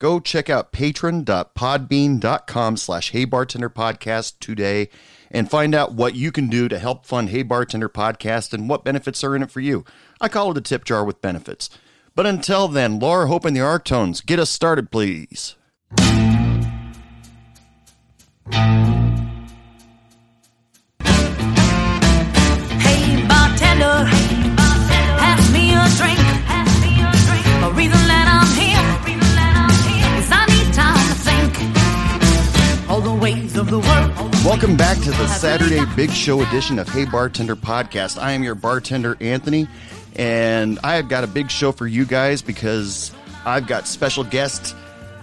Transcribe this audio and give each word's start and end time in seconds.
Go 0.00 0.20
check 0.20 0.48
out 0.48 0.72
patron.podbean.com 0.72 2.76
slash 2.76 3.10
Hey 3.10 3.24
Bartender 3.24 3.68
Podcast 3.68 4.38
today 4.40 4.88
and 5.30 5.50
find 5.50 5.74
out 5.74 5.92
what 5.92 6.14
you 6.14 6.32
can 6.32 6.48
do 6.48 6.68
to 6.68 6.78
help 6.78 7.06
fund 7.06 7.30
Hey 7.30 7.42
Bartender 7.42 7.88
Podcast 7.88 8.52
and 8.52 8.68
what 8.68 8.84
benefits 8.84 9.22
are 9.22 9.36
in 9.36 9.42
it 9.42 9.50
for 9.50 9.60
you. 9.60 9.84
I 10.20 10.28
call 10.28 10.50
it 10.50 10.58
a 10.58 10.60
tip 10.60 10.84
jar 10.84 11.04
with 11.04 11.22
benefits. 11.22 11.70
But 12.14 12.26
until 12.26 12.68
then, 12.68 12.98
Laura 12.98 13.28
Hope 13.28 13.44
and 13.44 13.56
the 13.56 13.60
Arctones, 13.60 14.24
get 14.24 14.38
us 14.38 14.50
started, 14.50 14.90
please. 14.90 15.54
Hey 22.80 23.26
bartender, 23.28 24.04
pass 24.56 25.52
me 25.52 25.72
a 25.74 25.88
drink. 25.96 26.18
A 27.62 27.70
reason 27.72 28.08
that 28.08 28.26
I'm 28.26 28.48
here 28.58 28.69
The 33.00 33.14
ways 33.14 33.56
of 33.56 33.70
the 33.70 33.78
world. 33.78 34.34
Welcome 34.44 34.76
back 34.76 34.98
to 34.98 35.10
the 35.10 35.26
Saturday 35.28 35.80
Big 35.96 36.10
Show 36.10 36.42
edition 36.42 36.78
of 36.78 36.86
Hey 36.86 37.06
Bartender 37.06 37.56
Podcast. 37.56 38.20
I 38.20 38.32
am 38.32 38.42
your 38.42 38.54
bartender, 38.54 39.16
Anthony, 39.22 39.68
and 40.16 40.78
I 40.84 40.96
have 40.96 41.08
got 41.08 41.24
a 41.24 41.26
big 41.26 41.50
show 41.50 41.72
for 41.72 41.86
you 41.86 42.04
guys 42.04 42.42
because 42.42 43.10
I've 43.46 43.66
got 43.66 43.86
special 43.86 44.22
guest 44.22 44.76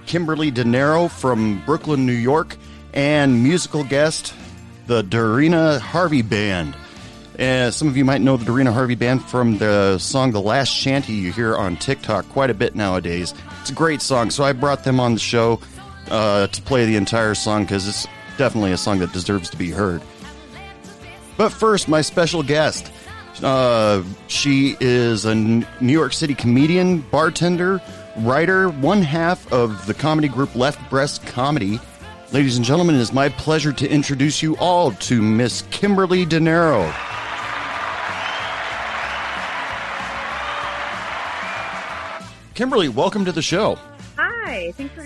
Kimberly 0.07 0.49
De 0.49 0.63
Niro 0.63 1.07
from 1.07 1.63
Brooklyn, 1.67 2.07
New 2.07 2.13
York, 2.13 2.57
and 2.95 3.43
musical 3.43 3.83
guest, 3.83 4.33
the 4.87 5.03
Dorina 5.03 5.79
Harvey 5.79 6.23
Band. 6.23 6.75
Uh, 7.37 7.69
some 7.69 7.87
of 7.87 7.95
you 7.95 8.03
might 8.03 8.21
know 8.21 8.37
the 8.37 8.45
Dorina 8.45 8.73
Harvey 8.73 8.95
Band 8.95 9.23
from 9.23 9.59
the 9.59 9.99
song 9.99 10.31
The 10.31 10.41
Last 10.41 10.69
Shanty 10.69 11.13
you 11.13 11.31
hear 11.31 11.55
on 11.55 11.77
TikTok 11.77 12.27
quite 12.29 12.49
a 12.49 12.55
bit 12.55 12.73
nowadays. 12.73 13.35
It's 13.61 13.69
a 13.69 13.75
great 13.75 14.01
song, 14.01 14.31
so 14.31 14.43
I 14.43 14.53
brought 14.53 14.83
them 14.83 14.99
on 14.99 15.13
the 15.13 15.19
show 15.19 15.59
uh, 16.09 16.47
to 16.47 16.61
play 16.61 16.85
the 16.85 16.95
entire 16.95 17.35
song 17.35 17.63
because 17.63 17.87
it's 17.87 18.07
definitely 18.37 18.71
a 18.71 18.77
song 18.77 18.99
that 18.99 19.11
deserves 19.13 19.49
to 19.49 19.57
be 19.57 19.71
heard. 19.71 20.01
But 21.37 21.49
first, 21.49 21.87
my 21.87 22.01
special 22.01 22.43
guest. 22.43 22.91
Uh, 23.43 24.01
she 24.27 24.75
is 24.79 25.25
a 25.25 25.35
New 25.35 25.65
York 25.81 26.11
City 26.13 26.33
comedian, 26.33 27.01
bartender, 27.01 27.79
writer, 28.17 28.69
one 28.69 29.01
half 29.01 29.51
of 29.53 29.85
the 29.85 29.93
comedy 29.93 30.27
group 30.27 30.55
Left 30.55 30.89
Breast 30.89 31.25
Comedy. 31.25 31.79
Ladies 32.33 32.57
and 32.57 32.65
gentlemen, 32.65 32.95
it 32.95 33.01
is 33.01 33.13
my 33.13 33.29
pleasure 33.29 33.71
to 33.71 33.87
introduce 33.87 34.41
you 34.41 34.57
all 34.57 34.91
to 34.91 35.21
Miss 35.21 35.61
Kimberly 35.69 36.25
De 36.25 36.39
Niro. 36.39 36.91
Kimberly, 42.55 42.89
welcome 42.89 43.23
to 43.23 43.31
the 43.31 43.43
show. 43.43 43.77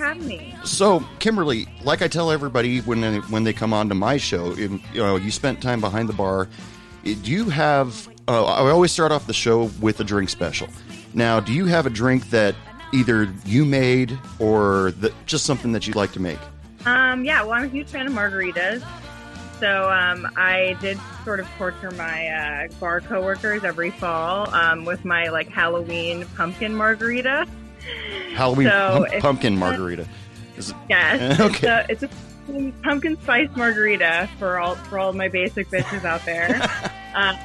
Hi, 0.02 0.14
thanks 0.14 0.24
for 0.24 0.28
having 0.28 0.28
me. 0.28 0.56
So, 0.64 1.06
Kimberly, 1.20 1.68
like 1.84 2.02
I 2.02 2.08
tell 2.08 2.32
everybody 2.32 2.80
when 2.80 3.02
they, 3.02 3.18
when 3.18 3.44
they 3.44 3.54
come 3.54 3.74
on 3.74 3.90
to 3.90 3.96
my 3.96 4.18
show, 4.18 4.54
you 4.56 4.80
know, 4.96 5.16
you 5.16 5.32
spent 5.32 5.62
time 5.62 5.80
behind 5.80 6.10
the 6.10 6.14
bar. 6.14 6.50
Do 7.04 7.12
you 7.14 7.50
have? 7.50 8.08
Uh, 8.28 8.46
I 8.46 8.70
always 8.70 8.92
start 8.92 9.12
off 9.12 9.28
the 9.28 9.34
show 9.34 9.72
with 9.82 10.00
a 10.00 10.04
drink 10.04 10.30
special. 10.30 10.68
Now, 11.14 11.40
do 11.40 11.54
you 11.54 11.66
have 11.66 11.86
a 11.86 11.90
drink 11.90 12.30
that 12.30 12.56
either 12.94 13.34
you 13.46 13.66
made 13.66 14.18
or 14.40 14.92
that, 14.92 15.14
just 15.26 15.46
something 15.46 15.72
that 15.72 15.88
you'd 15.88 15.96
like 15.96 16.12
to 16.14 16.20
make? 16.20 16.40
Um, 16.86 17.26
yeah, 17.26 17.42
well, 17.42 17.54
I'm 17.54 17.66
a 17.66 17.68
huge 17.68 17.90
fan 17.90 18.08
of 18.08 18.14
margaritas. 18.14 18.86
So 19.60 19.92
um, 19.92 20.28
I 20.36 20.78
did 20.82 21.00
sort 21.24 21.40
of 21.40 21.48
torture 21.58 21.92
my 21.92 22.28
uh, 22.28 22.68
bar 22.80 23.02
coworkers 23.02 23.64
every 23.64 23.92
fall 23.92 24.50
um, 24.54 24.86
with 24.86 25.06
my 25.06 25.30
like 25.30 25.50
Halloween 25.50 26.26
pumpkin 26.36 26.76
margarita. 26.76 27.48
Halloween 28.34 28.68
So, 28.68 29.06
pump- 29.10 29.22
pumpkin 29.24 29.58
margarita. 29.58 30.08
Is 30.58 30.70
it, 30.70 30.76
Yes, 30.90 31.40
Okay. 31.40 31.86
it's, 31.90 32.04
a, 32.04 32.08
it's 32.08 32.14
a 32.50 32.72
pumpkin 32.84 33.20
spice 33.22 33.50
margarita 33.56 34.30
for 34.40 34.60
all 34.60 34.76
for 34.76 35.00
all 35.00 35.14
my 35.14 35.28
basic 35.28 35.70
bitches 35.70 36.04
out 36.06 36.24
there. 36.26 36.56
um, 37.16 37.36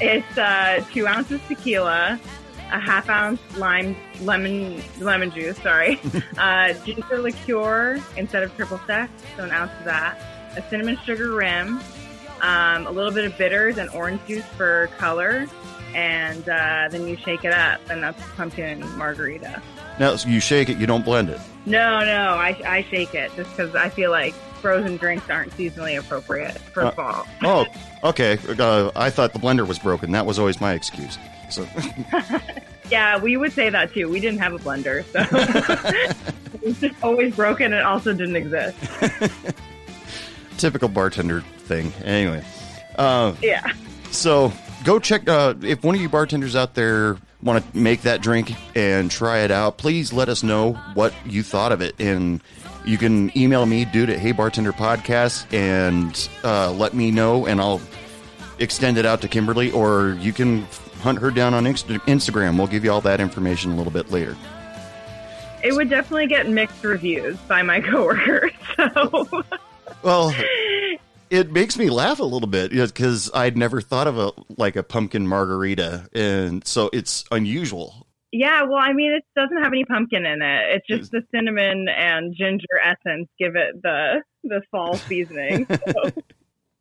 it's 0.00 0.38
uh, 0.38 0.82
two 0.92 1.06
ounces 1.06 1.40
tequila, 1.48 2.18
a 2.70 2.78
half 2.80 3.08
ounce 3.08 3.40
lime 3.56 3.96
lemon 4.22 4.82
lemon 5.00 5.30
juice. 5.30 5.56
Sorry, 5.62 6.00
uh, 6.38 6.72
ginger 6.84 7.18
liqueur 7.20 8.00
instead 8.16 8.42
of 8.42 8.54
triple 8.56 8.80
sec, 8.86 9.10
so 9.36 9.44
an 9.44 9.50
ounce 9.50 9.72
of 9.78 9.84
that. 9.84 10.18
A 10.56 10.62
cinnamon 10.70 10.98
sugar 11.04 11.32
rim, 11.34 11.80
um, 12.40 12.86
a 12.86 12.90
little 12.90 13.12
bit 13.12 13.24
of 13.24 13.36
bitters 13.36 13.76
and 13.78 13.90
orange 13.90 14.20
juice 14.26 14.44
for 14.56 14.88
color, 14.98 15.46
and 15.94 16.48
uh, 16.48 16.88
then 16.90 17.06
you 17.06 17.16
shake 17.16 17.44
it 17.44 17.52
up, 17.52 17.80
and 17.90 18.02
that's 18.02 18.22
pumpkin 18.36 18.80
margarita. 18.96 19.62
now 19.98 20.16
so 20.16 20.28
you 20.28 20.40
shake 20.40 20.68
it, 20.68 20.78
you 20.78 20.86
don't 20.86 21.04
blend 21.04 21.28
it. 21.30 21.40
No, 21.66 22.00
no, 22.00 22.34
I, 22.34 22.58
I 22.66 22.82
shake 22.90 23.14
it 23.14 23.30
just 23.36 23.50
because 23.50 23.74
I 23.74 23.88
feel 23.88 24.10
like 24.10 24.32
frozen 24.62 24.96
drinks 24.96 25.28
aren't 25.30 25.52
seasonally 25.56 25.98
appropriate 25.98 26.58
for 26.58 26.84
Uh, 26.86 26.90
fall. 26.92 27.26
Oh, 27.42 27.66
okay. 28.04 28.38
Uh, 28.58 28.90
I 28.96 29.10
thought 29.10 29.32
the 29.32 29.38
blender 29.38 29.66
was 29.66 29.78
broken. 29.78 30.10
That 30.12 30.24
was 30.26 30.38
always 30.38 30.60
my 30.60 30.72
excuse. 30.74 31.18
So. 31.50 31.66
Yeah, 32.90 33.18
we 33.18 33.36
would 33.36 33.52
say 33.52 33.68
that 33.68 33.92
too. 33.92 34.08
We 34.08 34.18
didn't 34.18 34.38
have 34.38 34.54
a 34.54 34.58
blender, 34.58 35.04
so 35.12 35.18
it 36.54 36.62
was 36.64 36.80
just 36.80 36.94
always 37.04 37.36
broken 37.36 37.74
and 37.74 37.86
also 37.86 38.14
didn't 38.14 38.36
exist. 38.36 38.78
typical 40.56 40.88
bartender 40.88 41.42
thing. 41.58 41.92
Anyway, 42.02 42.42
uh, 42.96 43.34
Yeah. 43.42 43.70
so 44.10 44.48
go 44.88 44.98
check. 44.98 45.28
Uh, 45.28 45.54
if 45.60 45.84
one 45.84 45.94
of 45.94 46.00
you 46.00 46.08
bartenders 46.08 46.56
out 46.56 46.74
there 46.74 47.18
want 47.42 47.62
to 47.62 47.78
make 47.78 48.02
that 48.02 48.22
drink 48.22 48.54
and 48.74 49.10
try 49.10 49.40
it 49.40 49.50
out, 49.50 49.76
please 49.76 50.14
let 50.14 50.30
us 50.30 50.42
know 50.42 50.72
what 50.94 51.12
you 51.26 51.42
thought 51.42 51.72
of 51.72 51.82
it. 51.82 51.94
And 51.98 52.42
you 52.86 52.96
can 52.96 53.36
email 53.36 53.66
me, 53.66 53.84
dude, 53.84 54.08
at 54.08 54.18
Hey 54.18 54.32
Bartender 54.32 54.72
Podcast, 54.72 55.52
and 55.52 56.28
uh, 56.42 56.72
let 56.72 56.94
me 56.94 57.10
know, 57.10 57.46
and 57.46 57.60
I'll 57.60 57.82
extend 58.58 58.96
it 58.96 59.04
out 59.04 59.20
to 59.20 59.28
Kimberly, 59.28 59.70
or 59.72 60.16
you 60.20 60.32
can 60.32 60.66
hunt 61.02 61.18
her 61.18 61.30
down 61.30 61.52
on 61.52 61.64
Instagram. 61.64 62.56
We'll 62.56 62.66
give 62.66 62.82
you 62.82 62.90
all 62.90 63.02
that 63.02 63.20
information 63.20 63.72
a 63.72 63.76
little 63.76 63.92
bit 63.92 64.10
later. 64.10 64.34
It 65.62 65.74
would 65.74 65.90
definitely 65.90 66.28
get 66.28 66.48
mixed 66.48 66.82
reviews 66.82 67.36
by 67.40 67.60
my 67.60 67.80
coworkers. 67.82 68.52
So 68.74 69.44
Well, 70.02 70.34
it 71.30 71.52
makes 71.52 71.78
me 71.78 71.90
laugh 71.90 72.18
a 72.20 72.24
little 72.24 72.48
bit 72.48 72.70
because 72.70 73.30
I'd 73.34 73.56
never 73.56 73.80
thought 73.80 74.06
of 74.06 74.18
a 74.18 74.32
like 74.56 74.76
a 74.76 74.82
pumpkin 74.82 75.26
margarita, 75.26 76.08
and 76.12 76.66
so 76.66 76.90
it's 76.92 77.24
unusual. 77.30 78.06
yeah, 78.32 78.62
well, 78.62 78.80
I 78.80 78.92
mean, 78.92 79.12
it 79.12 79.24
doesn't 79.34 79.62
have 79.62 79.72
any 79.72 79.84
pumpkin 79.84 80.26
in 80.26 80.42
it. 80.42 80.76
It's 80.76 80.86
just 80.86 81.10
the 81.12 81.22
cinnamon 81.34 81.88
and 81.88 82.34
ginger 82.36 82.66
essence 82.82 83.28
give 83.38 83.56
it 83.56 83.82
the 83.82 84.22
the 84.44 84.62
fall 84.70 84.96
seasoning. 85.08 85.66
So, 85.66 86.10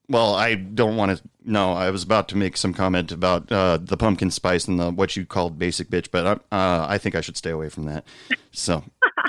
Well, 0.10 0.36
I 0.36 0.56
don't 0.56 0.96
want 0.96 1.18
to. 1.18 1.24
No, 1.44 1.74
I 1.74 1.90
was 1.90 2.04
about 2.04 2.30
to 2.30 2.38
make 2.38 2.56
some 2.56 2.74
comment 2.74 3.12
about 3.12 3.52
uh, 3.52 3.78
the 3.82 3.98
pumpkin 3.98 4.32
spice 4.32 4.66
and 4.68 4.80
the 4.80 4.90
what 4.92 5.18
you 5.18 5.26
called 5.26 5.60
basic 5.60 5.90
bitch, 5.90 6.08
but 6.12 6.26
uh, 6.52 6.86
I 6.90 6.98
think 6.98 7.16
I 7.16 7.22
should 7.22 7.36
stay 7.36 7.50
away 7.50 7.68
from 7.68 7.86
that. 7.86 8.06
So, 8.52 8.84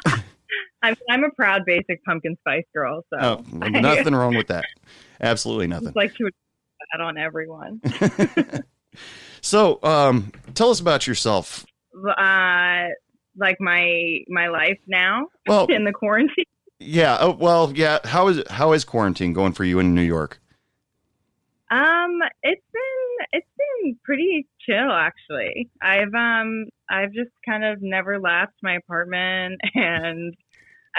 I'm 0.82 0.96
I'm 1.10 1.24
a 1.24 1.30
proud 1.30 1.64
basic 1.64 2.04
pumpkin 2.04 2.36
spice 2.40 2.64
girl. 2.74 3.04
So 3.12 3.18
oh, 3.20 3.44
nothing 3.68 4.14
wrong 4.14 4.34
with 4.36 4.48
that. 4.48 4.64
Absolutely 5.20 5.66
nothing. 5.66 5.92
like 5.96 6.14
to 6.14 6.24
put 6.24 6.34
that 6.92 7.00
on 7.02 7.18
everyone. 7.18 7.80
So, 9.40 9.78
um, 9.84 10.32
tell 10.54 10.70
us 10.70 10.80
about 10.80 11.06
yourself. 11.06 11.64
uh, 11.94 12.86
like 13.36 13.56
my 13.60 14.18
my 14.28 14.48
life 14.48 14.80
now 14.88 15.28
Well, 15.46 15.66
in 15.70 15.84
the 15.84 15.92
quarantine. 15.92 16.44
yeah. 16.80 17.18
Oh, 17.20 17.30
well, 17.30 17.72
yeah. 17.74 18.00
How 18.04 18.26
is 18.28 18.42
how 18.50 18.72
is 18.72 18.84
quarantine 18.84 19.32
going 19.32 19.52
for 19.52 19.62
you 19.64 19.78
in 19.78 19.94
New 19.94 20.02
York? 20.02 20.40
Um, 21.70 22.18
it's 22.42 22.64
been 22.72 23.26
it's 23.32 23.46
been 23.82 23.98
pretty 24.04 24.48
chill 24.66 24.90
actually. 24.90 25.70
I've 25.80 26.12
um 26.14 26.66
I've 26.90 27.12
just 27.12 27.30
kind 27.46 27.62
of 27.64 27.80
never 27.80 28.18
left 28.18 28.54
my 28.62 28.74
apartment 28.74 29.60
and 29.74 30.34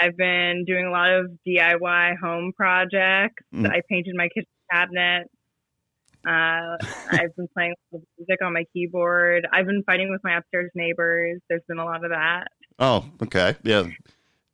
I've 0.00 0.16
been 0.16 0.64
doing 0.66 0.86
a 0.86 0.90
lot 0.90 1.10
of 1.10 1.30
DIY 1.46 2.18
home 2.22 2.52
projects. 2.56 3.42
Mm. 3.54 3.70
I 3.70 3.82
painted 3.88 4.14
my 4.16 4.28
kitchen 4.28 4.48
cabinet. 4.70 5.30
Uh, 6.26 6.76
I've 7.10 7.34
been 7.36 7.48
playing 7.54 7.74
music 7.92 8.42
on 8.44 8.52
my 8.52 8.64
keyboard. 8.72 9.46
I've 9.52 9.66
been 9.66 9.82
fighting 9.84 10.10
with 10.10 10.20
my 10.22 10.36
upstairs 10.36 10.70
neighbors. 10.74 11.40
There's 11.48 11.62
been 11.66 11.78
a 11.78 11.84
lot 11.84 12.04
of 12.04 12.10
that. 12.10 12.48
Oh, 12.78 13.04
okay. 13.22 13.56
Yeah. 13.62 13.84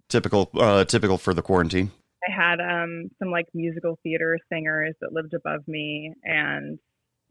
Typical 0.08 0.50
uh 0.54 0.84
typical 0.84 1.18
for 1.18 1.34
the 1.34 1.42
quarantine. 1.42 1.90
I 2.26 2.32
had 2.32 2.60
um, 2.60 3.10
some 3.18 3.30
like 3.30 3.46
musical 3.54 3.98
theater 4.02 4.38
singers 4.52 4.94
that 5.00 5.12
lived 5.12 5.34
above 5.34 5.66
me, 5.66 6.14
and 6.24 6.78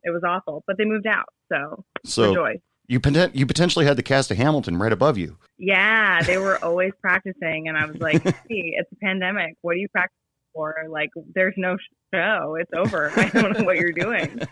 it 0.04 0.12
was 0.12 0.24
awful. 0.26 0.64
But 0.68 0.78
they 0.78 0.86
moved 0.86 1.08
out, 1.08 1.30
so, 1.52 1.84
So 2.06 2.30
rejoice. 2.30 2.60
You 2.88 3.00
poten- 3.00 3.34
you 3.36 3.46
potentially 3.46 3.86
had 3.86 3.98
the 3.98 4.04
cast 4.04 4.32
of 4.32 4.38
Hamilton 4.38 4.78
right 4.78 4.92
above 4.92 5.18
you. 5.18 5.38
Yeah, 5.58 6.22
they 6.24 6.38
were 6.38 6.58
always 6.64 6.92
practicing, 7.02 7.68
and 7.68 7.78
I 7.78 7.86
was 7.86 7.98
like, 7.98 8.24
"Hey, 8.24 8.34
it's 8.78 8.92
a 8.92 8.96
pandemic. 9.04 9.56
What 9.62 9.72
are 9.72 9.78
you 9.78 9.88
practicing 9.90 10.16
for? 10.54 10.76
Like, 10.90 11.10
there's 11.34 11.56
no 11.58 11.78
show. 12.14 12.56
It's 12.60 12.72
over. 12.76 13.12
I 13.16 13.30
don't 13.30 13.58
know 13.58 13.64
what 13.66 13.78
you're 13.78 13.92
doing." 13.92 14.40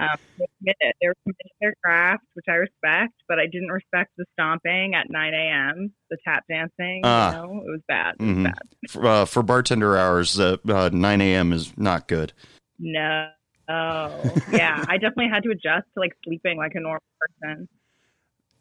Um, 0.00 0.16
they 0.38 0.44
were 0.44 0.46
committed. 0.60 0.94
They 1.02 1.08
were 1.08 1.14
committed 1.24 1.42
to 1.48 1.54
their 1.60 1.74
craft, 1.84 2.22
which 2.34 2.44
I 2.48 2.52
respect, 2.52 3.14
but 3.28 3.40
I 3.40 3.46
didn't 3.46 3.72
respect 3.72 4.12
the 4.16 4.26
stomping 4.34 4.94
at 4.94 5.10
9 5.10 5.34
a.m., 5.34 5.92
the 6.08 6.16
tap 6.24 6.44
dancing. 6.48 7.00
Ah. 7.02 7.32
You 7.32 7.36
know, 7.36 7.52
it 7.66 7.68
was 7.72 7.80
bad. 7.88 8.14
It 8.20 8.22
was 8.22 8.30
Mhm. 8.36 8.44
bad. 8.44 8.58
For, 8.88 9.04
uh, 9.06 9.24
for 9.24 9.42
bartender 9.42 9.96
hours, 9.98 10.38
uh, 10.38 10.58
uh, 10.68 10.90
9 10.92 11.20
a.m. 11.20 11.52
is 11.52 11.76
not 11.76 12.06
good. 12.06 12.32
No. 12.78 13.28
Oh, 13.68 14.34
yeah. 14.52 14.84
I 14.88 14.96
definitely 14.96 15.28
had 15.28 15.42
to 15.44 15.50
adjust 15.50 15.86
to 15.94 16.00
like 16.00 16.16
sleeping 16.24 16.56
like 16.58 16.74
a 16.74 16.80
normal 16.80 17.02
person. 17.42 17.68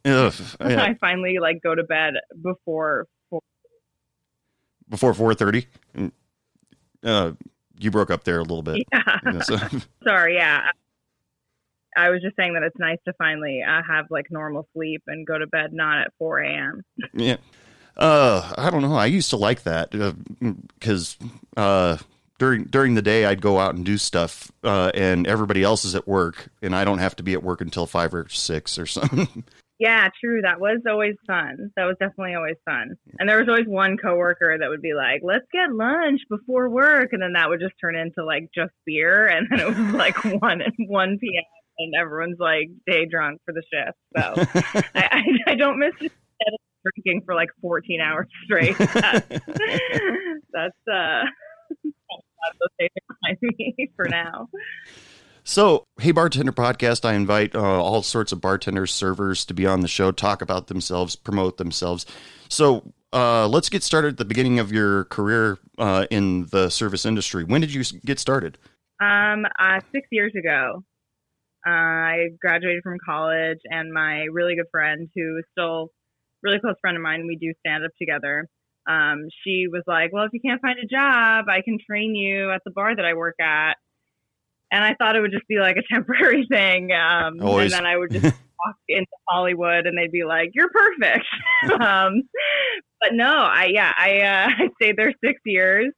Ugh, 0.06 0.34
yeah. 0.70 0.84
I 0.84 0.94
finally 0.96 1.38
like 1.40 1.62
go 1.62 1.76
to 1.76 1.84
bed 1.84 2.14
before 2.42 3.08
four. 3.30 3.42
Before 4.90 5.14
4:30. 5.14 5.66
Mm. 5.96 6.12
Uh, 7.04 7.32
you 7.80 7.92
broke 7.92 8.10
up 8.12 8.24
there 8.24 8.38
a 8.40 8.42
little 8.42 8.64
bit. 8.64 8.86
Yeah. 8.92 9.20
Yeah, 9.34 9.40
so- 9.42 9.58
Sorry. 10.04 10.36
Yeah. 10.36 10.70
I 11.96 12.10
was 12.10 12.22
just 12.22 12.36
saying 12.36 12.54
that 12.54 12.64
it's 12.64 12.78
nice 12.78 13.00
to 13.06 13.14
finally 13.14 13.64
uh, 13.64 13.82
have 13.90 14.06
like 14.12 14.28
normal 14.30 14.68
sleep 14.74 15.02
and 15.08 15.26
go 15.26 15.38
to 15.40 15.48
bed 15.48 15.74
not 15.74 15.98
at 16.00 16.14
4 16.20 16.40
a.m. 16.40 16.84
Yeah. 17.14 17.38
Uh, 17.96 18.54
I 18.58 18.70
don't 18.70 18.84
know. 18.84 18.94
I 18.94 19.08
used 19.08 19.32
to 19.32 19.38
like 19.38 19.64
that 19.64 19.90
because 20.80 21.18
uh, 21.58 21.98
during 22.40 22.66
during 22.66 22.96
the 22.96 23.02
day 23.02 23.26
I'd 23.26 23.42
go 23.42 23.60
out 23.60 23.76
and 23.76 23.86
do 23.86 23.98
stuff, 23.98 24.52
uh, 24.64 24.92
and 24.94 25.28
everybody 25.28 25.64
else 25.64 25.86
is 25.86 25.96
at 25.96 26.08
work, 26.08 26.50
and 26.62 26.76
I 26.76 26.86
don't 26.86 27.00
have 27.00 27.16
to 27.18 27.24
be 27.24 27.34
at 27.34 27.44
work 27.44 27.62
until 27.62 27.86
five 27.86 28.14
or 28.14 28.28
six 28.30 28.78
or 28.78 28.86
something. 28.86 29.44
Yeah, 29.80 30.10
true. 30.20 30.42
That 30.42 30.60
was 30.60 30.80
always 30.90 31.16
fun. 31.28 31.72
That 31.76 31.86
was 31.86 31.98
definitely 32.00 32.34
always 32.34 32.56
fun. 32.66 32.96
And 33.20 33.30
there 33.30 33.38
was 33.38 33.48
always 33.48 33.68
one 33.68 33.98
coworker 33.98 34.58
that 34.58 34.70
would 34.70 34.82
be 34.82 34.94
like, 34.96 35.22
"Let's 35.24 35.46
get 35.52 35.72
lunch 35.72 36.22
before 36.30 36.70
work," 36.70 37.10
and 37.14 37.22
then 37.22 37.34
that 37.34 37.50
would 37.50 37.60
just 37.60 37.76
turn 37.80 37.96
into 37.96 38.26
like 38.26 38.50
just 38.56 38.72
beer, 38.86 39.28
and 39.32 39.48
then 39.50 39.60
it 39.60 39.68
was 39.68 39.78
like 39.94 40.24
one 40.42 40.62
one 40.80 41.18
p.m. 41.20 41.44
and 41.78 41.94
everyone's 42.00 42.40
like 42.40 42.70
day 42.88 43.06
drunk 43.06 43.42
for 43.46 43.54
the 43.54 43.64
shift. 43.72 43.98
So 44.18 44.82
I, 44.96 45.24
I, 45.48 45.52
I 45.52 45.56
don't 45.56 45.78
miss 45.78 45.94
just 46.02 46.16
drinking 46.84 47.22
for 47.26 47.36
like 47.36 47.50
14 47.62 48.00
hours 48.02 48.28
straight. 48.46 48.78
That's, 48.78 49.28
that's 50.54 50.88
uh, 50.92 51.24
okay 52.66 52.90
behind 53.08 53.38
me 53.58 53.90
for 53.96 54.08
now. 54.10 54.50
so, 55.44 55.84
hey, 56.00 56.12
bartender 56.12 56.52
podcast. 56.52 57.06
I 57.06 57.14
invite 57.14 57.56
uh, 57.56 57.62
all 57.62 58.04
sorts 58.04 58.32
of 58.32 58.42
bartenders, 58.42 58.94
servers 58.94 59.46
to 59.46 59.54
be 59.54 59.66
on 59.66 59.82
the 59.82 59.88
show, 59.88 60.12
talk 60.12 60.42
about 60.42 60.68
themselves, 60.68 61.16
promote 61.16 61.58
themselves. 61.58 62.06
So, 62.50 62.94
uh, 63.14 63.48
let's 63.48 63.70
get 63.70 63.84
started 63.84 64.10
at 64.10 64.18
the 64.18 64.26
beginning 64.26 64.60
of 64.60 64.72
your 64.72 65.06
career 65.06 65.60
uh, 65.78 66.06
in 66.12 66.48
the 66.52 66.70
service 66.70 67.06
industry. 67.06 67.44
When 67.44 67.62
did 67.62 67.74
you 67.74 67.84
get 68.06 68.20
started? 68.20 68.58
Um, 69.02 69.46
uh, 69.60 69.80
six 69.94 70.08
years 70.12 70.34
ago, 70.38 70.84
uh, 71.66 71.70
I 71.70 72.28
graduated 72.42 72.84
from 72.84 72.98
college, 73.06 73.60
and 73.66 73.94
my 73.94 74.26
really 74.32 74.56
good 74.56 74.68
friend, 74.72 75.08
who 75.16 75.38
is 75.38 75.46
still 75.52 75.90
really 76.44 76.60
close 76.60 76.76
friend 76.82 76.98
of 76.98 77.04
mine, 77.04 77.26
we 77.28 77.36
do 77.36 77.54
stand 77.60 77.86
up 77.86 77.92
together. 78.00 78.48
Um, 78.88 79.28
she 79.44 79.68
was 79.70 79.84
like, 79.88 80.14
"Well, 80.14 80.24
if 80.24 80.34
you 80.34 80.40
can't 80.40 80.62
find 80.62 80.80
a 80.80 80.88
job, 80.88 81.46
I 81.50 81.62
can 81.62 81.78
train 81.86 82.16
you 82.16 82.52
at 82.52 82.62
the 82.66 82.72
bar 82.72 82.96
that 82.96 83.06
I 83.06 83.14
work 83.14 83.36
at." 83.40 83.74
And 84.72 84.84
I 84.84 84.96
thought 84.96 85.16
it 85.16 85.22
would 85.22 85.32
just 85.32 85.48
be 85.48 85.60
like 85.60 85.78
a 85.78 85.84
temporary 85.94 86.46
thing, 86.50 86.92
um, 86.92 87.40
and 87.40 87.72
then 87.72 87.86
I 87.86 87.98
would 87.98 88.12
just 88.12 88.24
walk 88.66 88.76
into 88.88 89.08
Hollywood, 89.28 89.88
and 89.88 89.98
they'd 89.98 90.12
be 90.12 90.24
like, 90.24 90.52
"You're 90.54 90.70
perfect." 90.70 91.26
um, 91.82 92.24
but 93.02 93.14
no, 93.14 93.32
I 93.32 93.70
yeah, 93.72 93.94
I 93.98 94.20
uh, 94.22 94.48
I 94.64 94.70
stayed 94.82 94.98
there 94.98 95.14
six 95.24 95.40
years, 95.46 95.92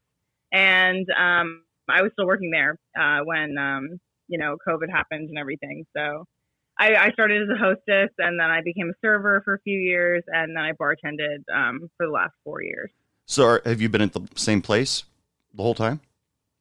and 0.52 1.08
um, 1.18 1.64
I 1.90 2.02
was 2.02 2.12
still 2.14 2.28
working 2.28 2.52
there 2.52 2.78
uh, 3.00 3.20
when 3.24 3.58
um, 3.58 4.00
you 4.28 4.40
know 4.40 4.58
COVID 4.68 4.90
happened 4.90 5.30
and 5.30 5.38
everything. 5.38 5.86
So 5.96 6.26
I, 6.80 6.96
I 6.96 7.12
started 7.12 7.42
as 7.42 7.50
a 7.50 7.60
hostess, 7.60 8.10
and 8.18 8.40
then 8.40 8.50
I 8.50 8.62
became 8.64 8.90
a 8.90 8.94
server 9.06 9.42
for 9.44 9.56
a 9.56 9.60
few 9.60 9.78
years, 9.78 10.24
and 10.28 10.56
then 10.56 10.64
I 10.64 10.72
bartended 10.72 11.44
um, 11.54 11.90
for 11.98 12.06
the 12.06 12.12
last 12.12 12.32
four 12.46 12.64
years. 12.64 12.90
So, 13.26 13.46
are, 13.46 13.62
have 13.66 13.82
you 13.82 13.90
been 13.90 14.02
at 14.02 14.14
the 14.14 14.26
same 14.36 14.62
place 14.62 15.04
the 15.54 15.62
whole 15.62 15.76
time? 15.76 16.00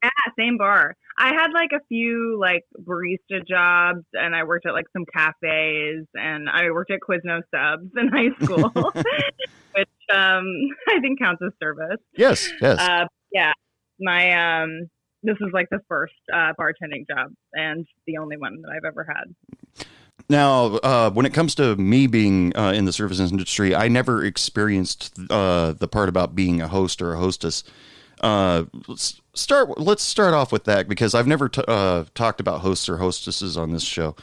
Yeah, 0.02 0.10
same 0.36 0.58
bar. 0.58 0.96
I 1.18 1.28
had 1.28 1.52
like 1.52 1.70
a 1.72 1.80
few 1.88 2.36
like 2.40 2.64
barista 2.82 3.46
jobs, 3.46 4.04
and 4.12 4.34
I 4.34 4.42
worked 4.42 4.66
at 4.66 4.72
like 4.72 4.86
some 4.92 5.04
cafes, 5.12 6.06
and 6.14 6.48
I 6.48 6.70
worked 6.70 6.90
at 6.90 7.00
Quiznos 7.00 7.42
subs 7.54 7.90
in 7.96 8.08
high 8.08 8.44
school, 8.44 8.70
which 9.74 9.88
um, 10.12 10.46
I 10.88 11.00
think 11.00 11.20
counts 11.20 11.42
as 11.44 11.52
service. 11.62 12.00
Yes, 12.16 12.50
yes. 12.60 12.78
Uh, 12.80 13.06
yeah, 13.32 13.52
my 14.00 14.62
um, 14.62 14.88
this 15.22 15.36
is 15.40 15.48
like 15.52 15.68
the 15.70 15.80
first 15.88 16.14
uh, 16.32 16.52
bartending 16.58 17.06
job 17.08 17.32
and 17.52 17.86
the 18.06 18.18
only 18.18 18.36
one 18.36 18.62
that 18.62 18.70
I've 18.70 18.84
ever 18.84 19.04
had. 19.04 19.86
Now, 20.30 20.76
uh, 20.76 21.10
when 21.10 21.24
it 21.24 21.32
comes 21.32 21.54
to 21.54 21.74
me 21.76 22.06
being 22.06 22.54
uh, 22.54 22.72
in 22.72 22.84
the 22.84 22.92
services 22.92 23.32
industry, 23.32 23.74
I 23.74 23.88
never 23.88 24.24
experienced 24.24 25.18
uh, 25.30 25.72
the 25.72 25.88
part 25.88 26.10
about 26.10 26.34
being 26.34 26.60
a 26.60 26.68
host 26.68 27.00
or 27.00 27.14
a 27.14 27.18
hostess. 27.18 27.64
Uh, 28.20 28.64
let's 28.86 29.22
start. 29.34 29.80
Let's 29.80 30.02
start 30.02 30.34
off 30.34 30.52
with 30.52 30.64
that 30.64 30.86
because 30.86 31.14
I've 31.14 31.26
never 31.26 31.48
t- 31.48 31.62
uh, 31.66 32.04
talked 32.14 32.40
about 32.40 32.60
hosts 32.60 32.88
or 32.88 32.98
hostesses 32.98 33.56
on 33.56 33.72
this 33.72 33.84
show. 33.84 34.16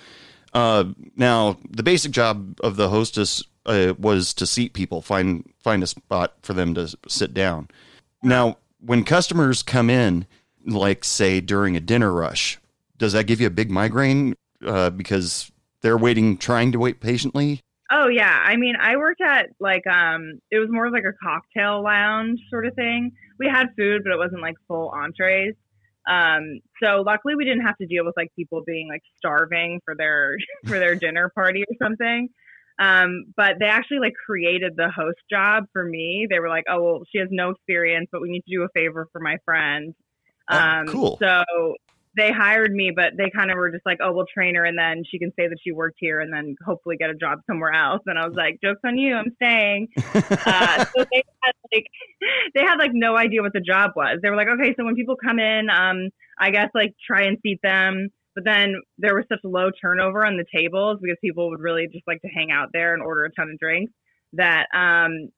Uh, 0.54 0.86
now, 1.16 1.58
the 1.68 1.84
basic 1.84 2.12
job 2.12 2.60
of 2.62 2.76
the 2.76 2.90
hostess 2.90 3.44
was 3.66 4.34
to 4.36 4.46
seat 4.46 4.74
people, 4.74 5.02
find 5.02 5.52
find 5.58 5.82
a 5.82 5.88
spot 5.88 6.36
for 6.44 6.54
them 6.54 6.76
to 6.76 6.96
sit 7.08 7.34
down. 7.34 7.68
Now, 8.22 8.58
when 8.80 9.04
customers 9.04 9.64
come 9.64 9.90
in, 9.90 10.28
like 10.68 11.04
say 11.04 11.42
during 11.42 11.76
a 11.76 11.80
dinner 11.80 12.12
rush, 12.12 12.60
does 13.00 13.14
that 13.14 13.26
give 13.26 13.42
you 13.42 13.48
a 13.48 13.52
big 13.52 13.72
migraine 13.72 14.36
because 14.60 15.52
they're 15.86 15.98
waiting, 15.98 16.38
trying 16.38 16.72
to 16.72 16.80
wait 16.80 17.00
patiently? 17.00 17.62
Oh 17.92 18.08
yeah, 18.08 18.44
I 18.44 18.56
mean, 18.56 18.76
I 18.80 18.98
worked 18.98 19.22
at 19.22 19.50
like 19.60 19.86
um, 19.86 20.40
it 20.50 20.58
was 20.58 20.70
more 20.72 20.88
of 20.88 20.94
like 20.94 21.04
a 21.06 21.14
cocktail 21.24 21.84
lounge 21.84 22.40
sort 22.50 22.66
of 22.66 22.74
thing. 22.74 23.12
We 23.38 23.48
had 23.48 23.68
food, 23.78 24.02
but 24.04 24.12
it 24.12 24.18
wasn't 24.18 24.42
like 24.42 24.56
full 24.68 24.90
entrees. 24.90 25.54
Um, 26.10 26.62
so 26.82 27.02
luckily 27.06 27.36
we 27.36 27.46
didn't 27.46 27.66
have 27.66 27.78
to 27.78 27.88
deal 27.88 28.06
with 28.06 28.16
like 28.18 28.30
people 28.36 28.64
being 28.66 28.88
like 28.88 29.02
starving 29.18 29.82
for 29.86 29.96
their 29.96 30.36
for 30.66 30.80
their 30.80 30.96
dinner 30.96 31.30
party 31.36 31.62
or 31.64 31.76
something. 31.88 32.30
Um, 32.80 33.26
but 33.38 33.56
they 33.60 33.68
actually 33.68 34.00
like 34.00 34.14
created 34.26 34.74
the 34.76 34.90
host 34.90 35.20
job 35.32 35.66
for 35.72 35.84
me. 35.86 36.28
They 36.30 36.40
were 36.40 36.50
like, 36.50 36.66
"Oh, 36.70 36.82
well, 36.84 37.04
she 37.12 37.20
has 37.20 37.30
no 37.32 37.52
experience, 37.52 38.10
but 38.12 38.22
we 38.22 38.30
need 38.32 38.44
to 38.48 38.52
do 38.52 38.64
a 38.64 38.70
favor 38.74 39.08
for 39.12 39.22
my 39.22 39.38
friend." 39.46 39.94
Oh, 40.50 40.58
Um, 40.58 40.88
cool. 40.88 41.18
So 41.22 41.44
they 42.16 42.32
hired 42.32 42.72
me, 42.72 42.92
but 42.96 43.14
they 43.18 43.30
kind 43.30 43.52
of 43.52 43.58
were 43.58 43.72
just 43.72 43.86
like, 43.86 44.00
"Oh, 44.02 44.14
we'll 44.14 44.26
train 44.26 44.56
her, 44.56 44.66
and 44.66 44.78
then 44.78 45.04
she 45.10 45.20
can 45.20 45.32
say 45.38 45.48
that 45.48 45.58
she 45.64 45.72
worked 45.72 45.98
here, 46.00 46.20
and 46.20 46.34
then 46.34 46.56
hopefully 46.66 46.98
get 46.98 47.10
a 47.10 47.16
job 47.16 47.40
somewhere 47.48 47.74
else." 47.74 48.02
And 48.06 48.18
I 48.18 48.28
was 48.28 48.36
like, 48.36 48.60
"Jokes 48.64 48.82
on 48.86 48.98
you, 48.98 49.16
I'm 49.16 49.34
staying." 49.36 49.90
uh, 49.98 50.86
so 50.86 51.06
they 51.12 51.24
had 51.44 51.54
like 51.74 51.88
they 52.54 52.62
had 52.62 52.78
like 52.78 52.92
no 52.94 53.18
idea 53.18 53.42
what 53.42 53.54
the 53.54 53.62
job 53.62 53.92
was. 53.96 54.20
They 54.22 54.30
were 54.30 54.38
like, 54.38 54.48
"Okay, 54.48 54.74
so 54.78 54.86
when 54.86 54.96
people 54.96 55.16
come 55.16 55.40
in, 55.40 55.70
um, 55.70 56.10
I 56.40 56.52
guess 56.52 56.70
like 56.74 56.96
try 57.06 57.24
and 57.24 57.38
seat 57.44 57.60
them." 57.62 58.10
But 58.36 58.44
then 58.44 58.76
there 58.98 59.16
was 59.16 59.26
such 59.30 59.40
low 59.44 59.70
turnover 59.82 60.26
on 60.26 60.38
the 60.38 60.46
tables 60.54 61.00
because 61.02 61.18
people 61.22 61.50
would 61.50 61.62
really 61.62 61.88
just 61.92 62.06
like 62.06 62.22
to 62.22 62.28
hang 62.28 62.52
out 62.52 62.70
there 62.74 62.94
and 62.94 63.02
order 63.02 63.24
a 63.24 63.32
ton 63.32 63.50
of 63.50 63.60
drinks 63.60 63.94
that 64.34 64.68
um, 64.74 65.30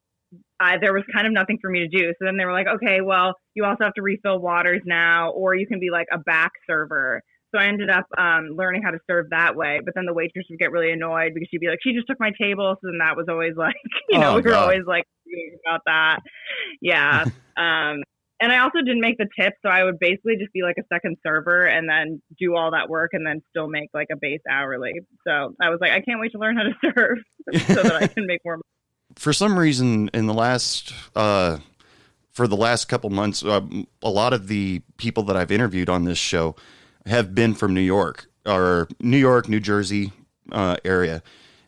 I, 0.59 0.77
there 0.81 0.93
was 0.93 1.03
kind 1.13 1.27
of 1.27 1.33
nothing 1.33 1.57
for 1.61 1.69
me 1.69 1.79
to 1.79 1.87
do. 1.87 2.07
So 2.19 2.25
then 2.25 2.37
they 2.37 2.45
were 2.45 2.53
like, 2.53 2.67
okay, 2.67 3.01
well, 3.01 3.33
you 3.53 3.63
also 3.65 3.83
have 3.83 3.93
to 3.93 4.01
refill 4.01 4.39
waters 4.39 4.81
now, 4.85 5.31
or 5.31 5.55
you 5.55 5.67
can 5.67 5.79
be 5.79 5.89
like 5.91 6.07
a 6.11 6.17
back 6.17 6.51
server. 6.69 7.21
So 7.53 7.61
I 7.61 7.65
ended 7.67 7.89
up 7.89 8.05
um, 8.17 8.49
learning 8.55 8.81
how 8.83 8.91
to 8.91 8.99
serve 9.09 9.27
that 9.29 9.55
way. 9.55 9.79
But 9.83 9.93
then 9.95 10.05
the 10.05 10.13
waitress 10.13 10.45
would 10.49 10.59
get 10.59 10.71
really 10.71 10.91
annoyed 10.91 11.33
because 11.33 11.47
she'd 11.49 11.61
be 11.61 11.67
like, 11.67 11.79
she 11.81 11.93
just 11.93 12.07
took 12.07 12.19
my 12.19 12.31
table. 12.39 12.75
So 12.81 12.87
then 12.89 12.97
that 12.99 13.15
was 13.15 13.27
always 13.29 13.53
like, 13.55 13.75
you 14.09 14.19
know, 14.19 14.31
Oh, 14.31 14.35
we 14.35 14.41
were 14.41 14.49
God. 14.51 14.63
always 14.63 14.85
like 14.85 15.05
about 15.65 15.81
that. 15.85 16.19
Yeah. 16.81 17.23
um, 17.57 18.03
and 18.39 18.51
I 18.51 18.59
also 18.59 18.79
didn't 18.85 19.01
make 19.01 19.17
the 19.17 19.27
tip, 19.39 19.53
so 19.65 19.69
I 19.69 19.83
would 19.83 19.97
basically 19.97 20.35
just 20.39 20.53
be 20.53 20.61
like 20.61 20.75
a 20.77 20.83
second 20.93 21.17
server 21.25 21.65
and 21.65 21.89
then 21.89 22.21
do 22.39 22.55
all 22.55 22.69
that 22.71 22.87
work 22.87 23.11
and 23.13 23.25
then 23.25 23.41
still 23.49 23.67
make 23.67 23.89
like 23.95 24.09
a 24.11 24.15
base 24.19 24.41
hourly. 24.49 24.93
So 25.27 25.55
I 25.59 25.69
was 25.69 25.79
like, 25.81 25.91
I 25.91 26.01
can't 26.01 26.19
wait 26.19 26.33
to 26.33 26.37
learn 26.37 26.55
how 26.55 26.63
to 26.63 26.73
serve 26.95 27.17
so 27.67 27.81
that 27.81 27.95
I 27.95 28.05
can 28.05 28.27
make 28.27 28.41
more. 28.45 28.59
For 29.17 29.33
some 29.33 29.57
reason, 29.57 30.09
in 30.13 30.27
the 30.27 30.33
last 30.33 30.93
uh, 31.15 31.57
for 32.31 32.47
the 32.47 32.55
last 32.55 32.85
couple 32.85 33.09
months, 33.09 33.43
uh, 33.43 33.61
a 34.03 34.09
lot 34.09 34.31
of 34.33 34.47
the 34.47 34.81
people 34.97 35.23
that 35.23 35.35
I've 35.35 35.51
interviewed 35.51 35.89
on 35.89 36.03
this 36.03 36.19
show 36.19 36.55
have 37.05 37.33
been 37.33 37.55
from 37.55 37.73
New 37.73 37.81
York 37.81 38.29
or 38.45 38.87
New 38.99 39.17
York, 39.17 39.49
New 39.49 39.59
Jersey 39.59 40.11
uh, 40.51 40.77
area, 40.85 41.23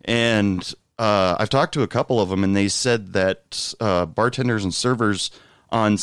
and 0.06 0.74
uh, 1.00 1.38
I've 1.39 1.50
talked 1.50 1.74
to 1.74 1.82
a 1.82 1.88
couple 1.88 2.22
of 2.22 2.29
them, 2.29 2.44
and 2.44 2.56
they 2.56 2.68
said 2.68 3.13
that 3.13 3.74
uh, 3.79 4.06
bartenders 4.06 4.63
and 4.63 4.74
servers 4.74 5.32
on 5.72 5.98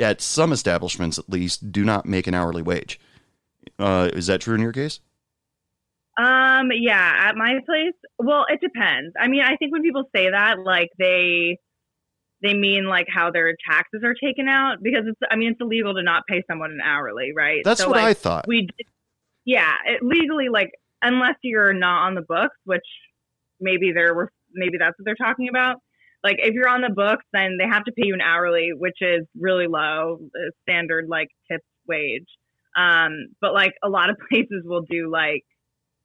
at 0.00 0.20
some 0.22 0.52
establishments, 0.52 1.18
at 1.18 1.28
least, 1.28 1.70
do 1.70 1.84
not 1.84 2.06
make 2.06 2.26
an 2.26 2.34
hourly 2.34 2.62
wage. 2.62 2.98
Uh, 3.78 4.08
is 4.14 4.28
that 4.28 4.40
true 4.40 4.54
in 4.54 4.60
your 4.60 4.72
case? 4.72 5.00
Um, 6.18 6.70
yeah, 6.74 7.28
at 7.28 7.36
my 7.36 7.60
place, 7.64 7.94
well, 8.18 8.44
it 8.48 8.60
depends. 8.60 9.14
I 9.18 9.28
mean, 9.28 9.42
I 9.42 9.56
think 9.56 9.72
when 9.72 9.82
people 9.82 10.02
say 10.14 10.30
that, 10.30 10.58
like 10.58 10.90
they 10.98 11.58
they 12.42 12.54
mean 12.54 12.86
like 12.86 13.06
how 13.08 13.30
their 13.30 13.54
taxes 13.68 14.02
are 14.04 14.14
taken 14.14 14.48
out 14.48 14.78
because 14.82 15.04
it's 15.06 15.18
I 15.30 15.36
mean 15.36 15.52
it's 15.52 15.60
illegal 15.60 15.94
to 15.94 16.02
not 16.02 16.24
pay 16.28 16.42
someone 16.50 16.72
an 16.72 16.80
hourly, 16.80 17.32
right? 17.34 17.62
That's 17.64 17.80
so, 17.80 17.88
what 17.88 17.98
like, 17.98 18.06
I 18.06 18.14
thought. 18.14 18.46
We 18.48 18.62
did, 18.62 18.86
yeah, 19.44 19.72
it, 19.86 20.02
legally 20.02 20.48
like 20.48 20.70
unless 21.02 21.36
you're 21.42 21.72
not 21.72 22.06
on 22.06 22.14
the 22.14 22.22
books, 22.22 22.56
which 22.64 22.84
maybe 23.60 23.92
there 23.92 24.14
were 24.14 24.32
maybe 24.52 24.76
that's 24.78 24.98
what 24.98 25.04
they're 25.04 25.14
talking 25.14 25.48
about. 25.48 25.76
Like 26.24 26.36
if 26.38 26.52
you're 26.52 26.68
on 26.68 26.80
the 26.80 26.90
books, 26.90 27.24
then 27.32 27.58
they 27.58 27.66
have 27.66 27.84
to 27.84 27.92
pay 27.92 28.06
you 28.06 28.14
an 28.14 28.20
hourly, 28.20 28.70
which 28.76 28.98
is 29.00 29.24
really 29.38 29.68
low, 29.68 30.18
standard 30.62 31.06
like 31.08 31.28
tip 31.50 31.60
wage. 31.86 32.26
Um, 32.76 33.28
but 33.40 33.54
like 33.54 33.74
a 33.84 33.88
lot 33.88 34.10
of 34.10 34.16
places 34.28 34.64
will 34.64 34.82
do 34.82 35.10
like 35.10 35.44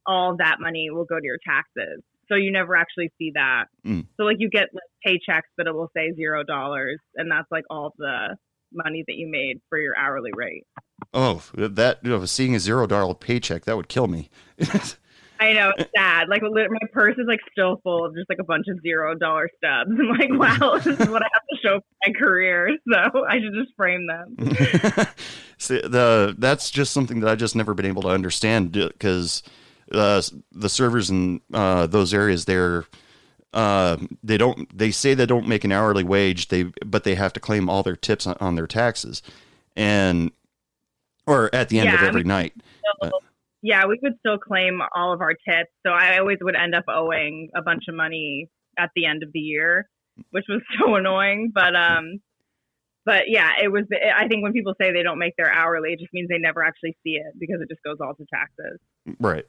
all 0.05 0.35
that 0.37 0.57
money 0.59 0.89
will 0.89 1.05
go 1.05 1.17
to 1.17 1.25
your 1.25 1.39
taxes. 1.45 2.01
So 2.29 2.35
you 2.35 2.51
never 2.51 2.75
actually 2.75 3.11
see 3.17 3.31
that. 3.35 3.65
Mm. 3.85 4.07
So 4.17 4.23
like 4.23 4.37
you 4.39 4.49
get 4.49 4.69
like 4.73 4.83
paychecks, 5.05 5.49
but 5.57 5.67
it 5.67 5.73
will 5.73 5.91
say 5.95 6.13
zero 6.15 6.43
dollars, 6.43 6.99
and 7.15 7.29
that's 7.29 7.47
like 7.51 7.65
all 7.69 7.93
the 7.97 8.37
money 8.73 9.03
that 9.07 9.15
you 9.15 9.27
made 9.29 9.59
for 9.69 9.79
your 9.79 9.97
hourly 9.97 10.31
rate. 10.35 10.65
Oh, 11.13 11.43
that 11.55 11.99
you 12.01 12.09
know, 12.09 12.25
seeing 12.25 12.55
a 12.55 12.59
zero 12.59 12.87
dollar 12.87 13.13
paycheck 13.13 13.65
that 13.65 13.75
would 13.75 13.89
kill 13.89 14.07
me. 14.07 14.29
I 15.39 15.51
know 15.51 15.73
it's 15.77 15.91
sad. 15.95 16.29
Like 16.29 16.41
my 16.41 16.87
purse 16.93 17.15
is 17.17 17.25
like 17.27 17.39
still 17.51 17.81
full 17.83 18.05
of 18.05 18.15
just 18.15 18.29
like 18.29 18.39
a 18.39 18.45
bunch 18.45 18.67
of 18.69 18.79
zero 18.81 19.13
dollar 19.13 19.49
stubs. 19.57 19.91
I'm 19.99 20.17
like, 20.17 20.31
wow, 20.31 20.77
this 20.77 20.99
is 20.99 21.09
what 21.09 21.21
I 21.21 21.27
have 21.33 21.43
to 21.51 21.57
show 21.61 21.79
for 21.79 22.07
my 22.07 22.13
career. 22.17 22.69
So 22.91 23.25
I 23.27 23.39
should 23.39 23.53
just 23.53 23.75
frame 23.75 24.07
them. 24.07 24.35
See, 25.57 25.81
the 25.81 26.35
that's 26.37 26.69
just 26.69 26.93
something 26.93 27.19
that 27.21 27.29
I 27.29 27.35
just 27.35 27.55
never 27.55 27.73
been 27.73 27.85
able 27.85 28.03
to 28.03 28.09
understand 28.09 28.71
because 28.71 29.43
uh, 29.91 30.21
the 30.51 30.69
servers 30.69 31.09
in 31.09 31.41
uh, 31.53 31.87
those 31.87 32.13
areas 32.13 32.45
they're 32.45 32.85
uh, 33.53 33.97
they 34.23 34.37
don't 34.37 34.75
they 34.75 34.91
say 34.91 35.13
they 35.13 35.25
don't 35.25 35.47
make 35.47 35.63
an 35.63 35.71
hourly 35.71 36.03
wage 36.03 36.47
they 36.47 36.63
but 36.85 37.03
they 37.03 37.15
have 37.15 37.33
to 37.33 37.39
claim 37.39 37.69
all 37.69 37.83
their 37.83 37.95
tips 37.95 38.25
on, 38.25 38.35
on 38.39 38.55
their 38.55 38.67
taxes 38.67 39.21
and 39.75 40.31
or 41.25 41.53
at 41.53 41.69
the 41.69 41.79
end 41.79 41.89
of 41.89 41.95
Yeah, 41.95 42.05
I 42.05 42.07
every 42.07 42.21
mean, 42.21 42.27
night. 42.27 42.53
So, 43.01 43.11
yeah, 43.61 43.85
we 43.85 43.97
would 44.01 44.17
still 44.19 44.37
claim 44.37 44.81
all 44.93 45.13
of 45.13 45.21
our 45.21 45.33
tips. 45.33 45.71
So 45.85 45.93
I 45.93 46.19
always 46.19 46.37
would 46.41 46.55
end 46.55 46.75
up 46.75 46.83
owing 46.87 47.49
a 47.55 47.61
bunch 47.61 47.83
of 47.87 47.95
money 47.95 48.49
at 48.77 48.89
the 48.95 49.05
end 49.05 49.23
of 49.23 49.31
the 49.33 49.39
year, 49.39 49.87
which 50.31 50.45
was 50.49 50.61
so 50.79 50.95
annoying. 50.95 51.51
But 51.53 51.75
um, 51.75 52.19
but 53.05 53.23
yeah, 53.27 53.51
it 53.61 53.71
was. 53.71 53.85
I 54.15 54.27
think 54.27 54.43
when 54.43 54.53
people 54.53 54.73
say 54.79 54.91
they 54.91 55.03
don't 55.03 55.19
make 55.19 55.35
their 55.37 55.51
hourly, 55.51 55.93
it 55.93 55.99
just 55.99 56.13
means 56.13 56.27
they 56.29 56.37
never 56.37 56.63
actually 56.63 56.97
see 57.03 57.11
it 57.11 57.33
because 57.39 57.61
it 57.61 57.69
just 57.69 57.83
goes 57.83 57.97
all 58.01 58.13
to 58.15 58.25
taxes. 58.33 58.79
Right. 59.19 59.45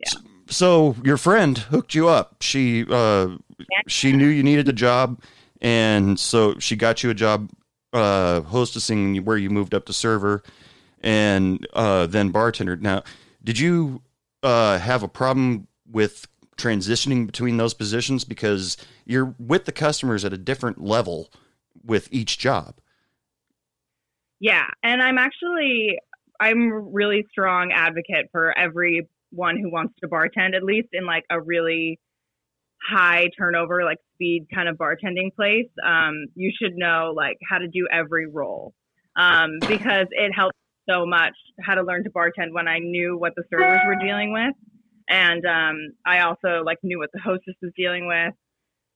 Yeah. 0.00 0.20
So 0.48 0.96
your 1.04 1.16
friend 1.16 1.56
hooked 1.56 1.94
you 1.94 2.08
up. 2.08 2.36
She 2.42 2.84
uh, 2.88 3.36
she 3.86 4.12
knew 4.12 4.26
you 4.26 4.42
needed 4.42 4.68
a 4.68 4.72
job, 4.72 5.22
and 5.60 6.18
so 6.18 6.58
she 6.58 6.76
got 6.76 7.02
you 7.02 7.10
a 7.10 7.14
job 7.14 7.50
uh, 7.92 8.40
hostessing 8.42 9.24
where 9.24 9.36
you 9.36 9.50
moved 9.50 9.74
up 9.74 9.86
to 9.86 9.92
server, 9.92 10.42
and 11.02 11.66
uh, 11.74 12.06
then 12.06 12.30
bartender. 12.30 12.76
Now, 12.76 13.02
did 13.42 13.58
you 13.58 14.02
uh, 14.42 14.78
have 14.78 15.02
a 15.02 15.08
problem 15.08 15.68
with 15.90 16.26
transitioning 16.56 17.26
between 17.26 17.56
those 17.56 17.74
positions 17.74 18.24
because 18.24 18.76
you're 19.06 19.34
with 19.38 19.64
the 19.64 19.72
customers 19.72 20.24
at 20.24 20.32
a 20.32 20.38
different 20.38 20.82
level 20.82 21.32
with 21.84 22.08
each 22.10 22.38
job? 22.38 22.80
Yeah, 24.40 24.66
and 24.82 25.02
I'm 25.02 25.18
actually 25.18 25.98
I'm 26.40 26.92
really 26.92 27.26
strong 27.30 27.72
advocate 27.72 28.30
for 28.32 28.56
everyone 29.32 29.58
who 29.58 29.70
wants 29.70 29.94
to 30.02 30.08
bartend, 30.08 30.56
at 30.56 30.62
least 30.62 30.88
in 30.92 31.06
like 31.06 31.24
a 31.30 31.40
really 31.40 31.98
high 32.88 33.28
turnover, 33.38 33.84
like 33.84 33.98
speed 34.14 34.46
kind 34.52 34.68
of 34.68 34.76
bartending 34.76 35.34
place. 35.34 35.68
Um, 35.84 36.26
you 36.34 36.50
should 36.60 36.76
know 36.76 37.12
like 37.14 37.36
how 37.48 37.58
to 37.58 37.68
do 37.68 37.86
every 37.92 38.26
role 38.26 38.72
um, 39.16 39.58
because 39.60 40.06
it 40.10 40.32
helps 40.34 40.56
so 40.88 41.06
much 41.06 41.34
how 41.62 41.74
to 41.74 41.82
learn 41.82 42.04
to 42.04 42.10
bartend 42.10 42.52
when 42.52 42.66
I 42.66 42.78
knew 42.78 43.16
what 43.18 43.32
the 43.36 43.44
servers 43.50 43.80
were 43.86 43.96
dealing 43.96 44.32
with, 44.32 44.54
and 45.08 45.44
um, 45.46 45.76
I 46.06 46.20
also 46.20 46.62
like 46.64 46.78
knew 46.82 46.98
what 46.98 47.10
the 47.12 47.20
hostess 47.20 47.54
was 47.62 47.72
dealing 47.76 48.06
with. 48.06 48.34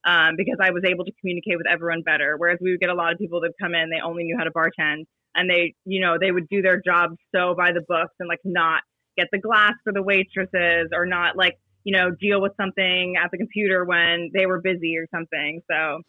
Um, 0.07 0.35
because 0.37 0.57
I 0.61 0.69
was 0.69 0.83
able 0.85 1.03
to 1.03 1.11
communicate 1.19 1.57
with 1.57 1.65
everyone 1.65 2.03
better. 2.03 2.35
Whereas 2.37 2.59
we 2.61 2.69
would 2.69 2.79
get 2.79 2.91
a 2.91 2.93
lot 2.93 3.11
of 3.11 3.17
people 3.17 3.41
that 3.41 3.53
come 3.59 3.73
in, 3.73 3.89
they 3.89 4.05
only 4.05 4.23
knew 4.23 4.37
how 4.37 4.43
to 4.43 4.51
bartend, 4.51 5.05
and 5.33 5.49
they, 5.49 5.73
you 5.83 5.99
know, 5.99 6.17
they 6.21 6.31
would 6.31 6.47
do 6.47 6.61
their 6.61 6.79
job 6.79 7.15
so 7.33 7.55
by 7.57 7.71
the 7.71 7.81
books 7.87 8.13
and 8.19 8.29
like 8.29 8.41
not 8.45 8.83
get 9.17 9.27
the 9.31 9.39
glass 9.39 9.73
for 9.83 9.93
the 9.93 10.03
waitresses 10.03 10.89
or 10.93 11.05
not 11.05 11.35
like, 11.35 11.57
you 11.83 11.95
know, 11.95 12.11
deal 12.11 12.41
with 12.41 12.53
something 12.59 13.15
at 13.21 13.31
the 13.31 13.37
computer 13.37 13.85
when 13.85 14.31
they 14.33 14.45
were 14.45 14.61
busy 14.61 14.97
or 14.97 15.07
something. 15.13 15.61
So 15.69 16.01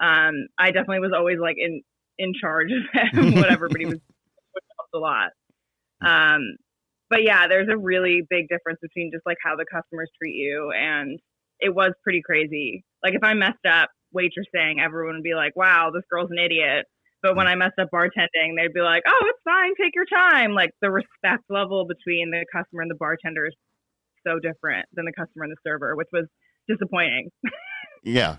um, 0.00 0.48
I 0.58 0.70
definitely 0.70 1.00
was 1.00 1.12
always 1.16 1.38
like 1.40 1.56
in 1.58 1.82
in 2.18 2.32
charge 2.40 2.70
of 2.72 3.34
whatever, 3.34 3.68
but 3.68 3.78
he 3.78 3.86
was 3.86 3.94
helped 4.78 4.94
a 4.94 4.98
lot. 4.98 5.30
Um, 6.00 6.56
but 7.10 7.22
yeah, 7.22 7.48
there's 7.48 7.68
a 7.70 7.76
really 7.76 8.22
big 8.28 8.48
difference 8.48 8.80
between 8.82 9.10
just 9.12 9.24
like 9.24 9.38
how 9.42 9.56
the 9.56 9.64
customers 9.70 10.10
treat 10.20 10.34
you 10.34 10.72
and 10.76 11.18
it 11.60 11.74
was 11.74 11.92
pretty 12.02 12.22
crazy. 12.22 12.84
Like 13.02 13.14
if 13.14 13.22
I 13.22 13.34
messed 13.34 13.66
up 13.68 13.90
waitressing, 14.14 14.80
everyone 14.80 15.16
would 15.16 15.22
be 15.22 15.34
like, 15.34 15.56
"Wow, 15.56 15.90
this 15.92 16.04
girl's 16.10 16.30
an 16.30 16.38
idiot." 16.38 16.86
But 17.22 17.36
when 17.36 17.46
I 17.46 17.54
messed 17.56 17.78
up 17.80 17.88
bartending, 17.92 18.56
they'd 18.56 18.72
be 18.72 18.80
like, 18.80 19.02
"Oh, 19.06 19.24
it's 19.26 19.40
fine. 19.44 19.74
Take 19.80 19.94
your 19.94 20.06
time." 20.06 20.52
Like 20.52 20.70
the 20.80 20.90
respect 20.90 21.44
level 21.48 21.86
between 21.86 22.30
the 22.30 22.44
customer 22.52 22.82
and 22.82 22.90
the 22.90 22.94
bartender 22.94 23.46
is 23.46 23.54
so 24.26 24.38
different 24.38 24.86
than 24.92 25.04
the 25.04 25.12
customer 25.12 25.44
and 25.44 25.52
the 25.52 25.56
server, 25.66 25.96
which 25.96 26.08
was 26.12 26.26
disappointing. 26.68 27.30
Yeah. 28.04 28.36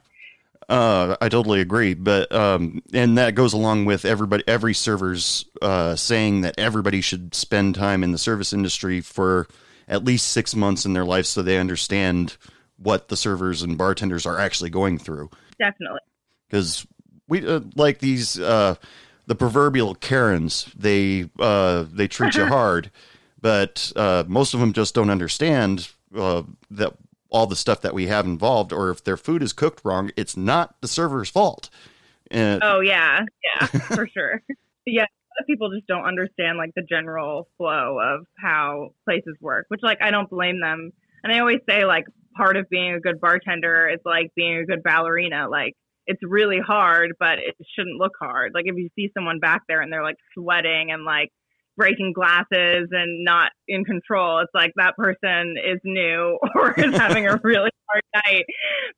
Uh, 0.67 1.15
I 1.19 1.29
totally 1.29 1.61
agree, 1.61 1.95
but 1.95 2.31
um, 2.31 2.81
and 2.93 3.17
that 3.17 3.33
goes 3.33 3.53
along 3.53 3.85
with 3.85 4.05
everybody, 4.05 4.43
every 4.47 4.73
server's 4.73 5.45
uh, 5.61 5.95
saying 5.95 6.41
that 6.41 6.59
everybody 6.59 7.01
should 7.01 7.33
spend 7.33 7.75
time 7.75 8.03
in 8.03 8.11
the 8.11 8.17
service 8.17 8.53
industry 8.53 9.01
for 9.01 9.47
at 9.87 10.03
least 10.03 10.27
six 10.27 10.55
months 10.55 10.85
in 10.85 10.93
their 10.93 11.05
life, 11.05 11.25
so 11.25 11.41
they 11.41 11.57
understand 11.57 12.37
what 12.77 13.07
the 13.07 13.17
servers 13.17 13.63
and 13.63 13.77
bartenders 13.77 14.25
are 14.25 14.37
actually 14.37 14.69
going 14.69 14.99
through. 14.99 15.29
Definitely. 15.59 15.99
Because 16.47 16.85
we 17.29 17.47
uh, 17.47 17.61
like 17.75 17.99
these 17.99 18.39
uh, 18.39 18.75
the 19.27 19.35
proverbial 19.35 19.95
Karens. 19.95 20.69
They 20.75 21.29
uh, 21.39 21.85
they 21.91 22.07
treat 22.07 22.35
you 22.35 22.45
hard, 22.47 22.91
but 23.41 23.93
uh, 23.95 24.25
most 24.27 24.53
of 24.53 24.59
them 24.59 24.73
just 24.73 24.93
don't 24.95 25.09
understand 25.09 25.89
uh, 26.15 26.43
that 26.71 26.93
all 27.29 27.45
the 27.45 27.55
stuff 27.55 27.81
that 27.81 27.93
we 27.93 28.07
have 28.07 28.25
involved, 28.25 28.73
or 28.73 28.89
if 28.89 29.03
their 29.03 29.17
food 29.17 29.43
is 29.43 29.53
cooked 29.53 29.81
wrong, 29.85 30.11
it's 30.17 30.35
not 30.35 30.81
the 30.81 30.87
server's 30.87 31.29
fault. 31.29 31.69
And 32.31 32.61
Oh 32.63 32.79
yeah, 32.79 33.21
yeah, 33.43 33.65
for 33.67 34.07
sure. 34.07 34.41
Yeah, 34.85 35.03
a 35.03 35.03
lot 35.03 35.41
of 35.41 35.47
people 35.47 35.69
just 35.71 35.87
don't 35.87 36.05
understand 36.05 36.57
like 36.57 36.71
the 36.75 36.81
general 36.81 37.47
flow 37.57 37.99
of 37.99 38.25
how 38.37 38.95
places 39.05 39.35
work, 39.39 39.65
which 39.69 39.81
like 39.83 40.01
I 40.01 40.11
don't 40.11 40.29
blame 40.29 40.59
them. 40.59 40.91
And 41.23 41.31
I 41.31 41.39
always 41.39 41.59
say 41.69 41.85
like 41.85 42.05
part 42.35 42.57
of 42.57 42.67
being 42.69 42.93
a 42.93 42.99
good 42.99 43.19
bartender 43.19 43.89
is 43.89 43.99
like 44.05 44.31
being 44.35 44.57
a 44.57 44.65
good 44.65 44.81
ballerina. 44.81 45.47
Like 45.49 45.75
it's 46.09 46.23
really 46.23 46.59
hard, 46.59 47.13
but 47.19 47.37
it 47.37 47.55
shouldn't 47.75 47.99
look 47.99 48.13
hard. 48.19 48.53
Like 48.55 48.65
if 48.65 48.75
you 48.75 48.89
see 48.95 49.11
someone 49.13 49.39
back 49.39 49.61
there 49.67 49.79
and 49.79 49.93
they're 49.93 50.03
like 50.03 50.17
sweating 50.33 50.89
and 50.91 51.05
like 51.05 51.29
breaking 51.77 52.13
glasses 52.13 52.89
and 52.89 53.23
not 53.23 53.51
in 53.67 53.85
control, 53.85 54.39
it's 54.39 54.51
like 54.55 54.71
that 54.75 54.97
person 54.97 55.53
is 55.63 55.79
new 55.83 56.39
or 56.55 56.73
is 56.73 56.97
having 56.97 57.27
a 57.27 57.39
really 57.43 57.69
hard 57.87 58.03
night. 58.25 58.45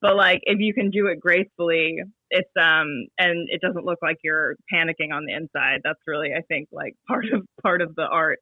But 0.02 0.16
like 0.16 0.40
if 0.44 0.60
you 0.62 0.74
can 0.74 0.90
do 0.90 1.08
it 1.08 1.20
gracefully, 1.20 1.98
it's 2.30 2.50
um 2.58 3.08
and 3.20 3.50
it 3.50 3.60
doesn't 3.60 3.84
look 3.84 4.00
like 4.02 4.20
you're 4.24 4.56
panicking 4.74 5.12
on 5.14 5.26
the 5.26 5.34
inside. 5.34 5.82
That's 5.84 6.00
really 6.08 6.30
I 6.34 6.44
think 6.48 6.70
like 6.72 6.96
part 7.10 7.26
of 7.26 7.46
part 7.62 7.82
of 7.82 7.94
the 7.96 8.08
art. 8.08 8.40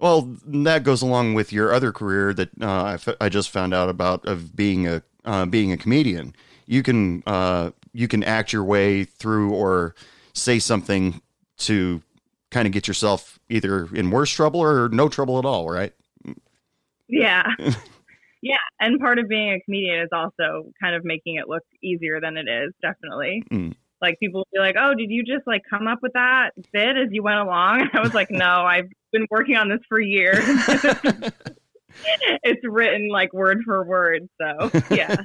Well, 0.00 0.34
that 0.46 0.82
goes 0.82 1.02
along 1.02 1.34
with 1.34 1.52
your 1.52 1.74
other 1.74 1.92
career 1.92 2.32
that 2.32 2.50
uh, 2.62 2.82
I, 2.82 2.94
f- 2.94 3.16
I 3.20 3.28
just 3.28 3.50
found 3.50 3.74
out 3.74 3.90
about 3.90 4.24
of 4.24 4.56
being 4.56 4.86
a 4.86 5.02
uh, 5.26 5.44
being 5.44 5.72
a 5.72 5.76
comedian. 5.76 6.34
You 6.66 6.82
can 6.82 7.22
uh, 7.26 7.72
you 7.92 8.08
can 8.08 8.22
act 8.24 8.52
your 8.52 8.64
way 8.64 9.04
through 9.04 9.52
or 9.52 9.94
say 10.32 10.58
something 10.58 11.20
to 11.58 12.02
kind 12.50 12.66
of 12.66 12.72
get 12.72 12.88
yourself 12.88 13.38
either 13.48 13.88
in 13.94 14.10
worse 14.10 14.30
trouble 14.30 14.60
or 14.60 14.88
no 14.88 15.08
trouble 15.08 15.38
at 15.38 15.44
all, 15.44 15.68
right? 15.68 15.92
Yeah. 17.08 17.46
yeah. 18.42 18.56
And 18.80 19.00
part 19.00 19.18
of 19.18 19.28
being 19.28 19.52
a 19.52 19.60
comedian 19.60 20.00
is 20.00 20.08
also 20.12 20.70
kind 20.80 20.94
of 20.94 21.04
making 21.04 21.36
it 21.36 21.48
look 21.48 21.64
easier 21.82 22.20
than 22.20 22.36
it 22.36 22.48
is, 22.48 22.72
definitely. 22.80 23.42
Mm. 23.50 23.74
Like 24.00 24.18
people 24.20 24.40
will 24.40 24.48
be 24.52 24.60
like, 24.60 24.76
Oh, 24.78 24.94
did 24.94 25.10
you 25.10 25.24
just 25.24 25.46
like 25.46 25.62
come 25.68 25.88
up 25.88 25.98
with 26.02 26.12
that 26.12 26.50
bit 26.72 26.96
as 26.96 27.08
you 27.10 27.22
went 27.22 27.40
along? 27.40 27.88
I 27.92 28.00
was 28.00 28.14
like, 28.14 28.30
No, 28.30 28.62
I've 28.62 28.88
been 29.12 29.26
working 29.30 29.56
on 29.56 29.68
this 29.68 29.80
for 29.88 30.00
years. 30.00 30.38
it's 32.44 32.64
written 32.64 33.08
like 33.08 33.32
word 33.32 33.62
for 33.64 33.84
word. 33.84 34.28
So 34.40 34.70
yeah. 34.90 35.16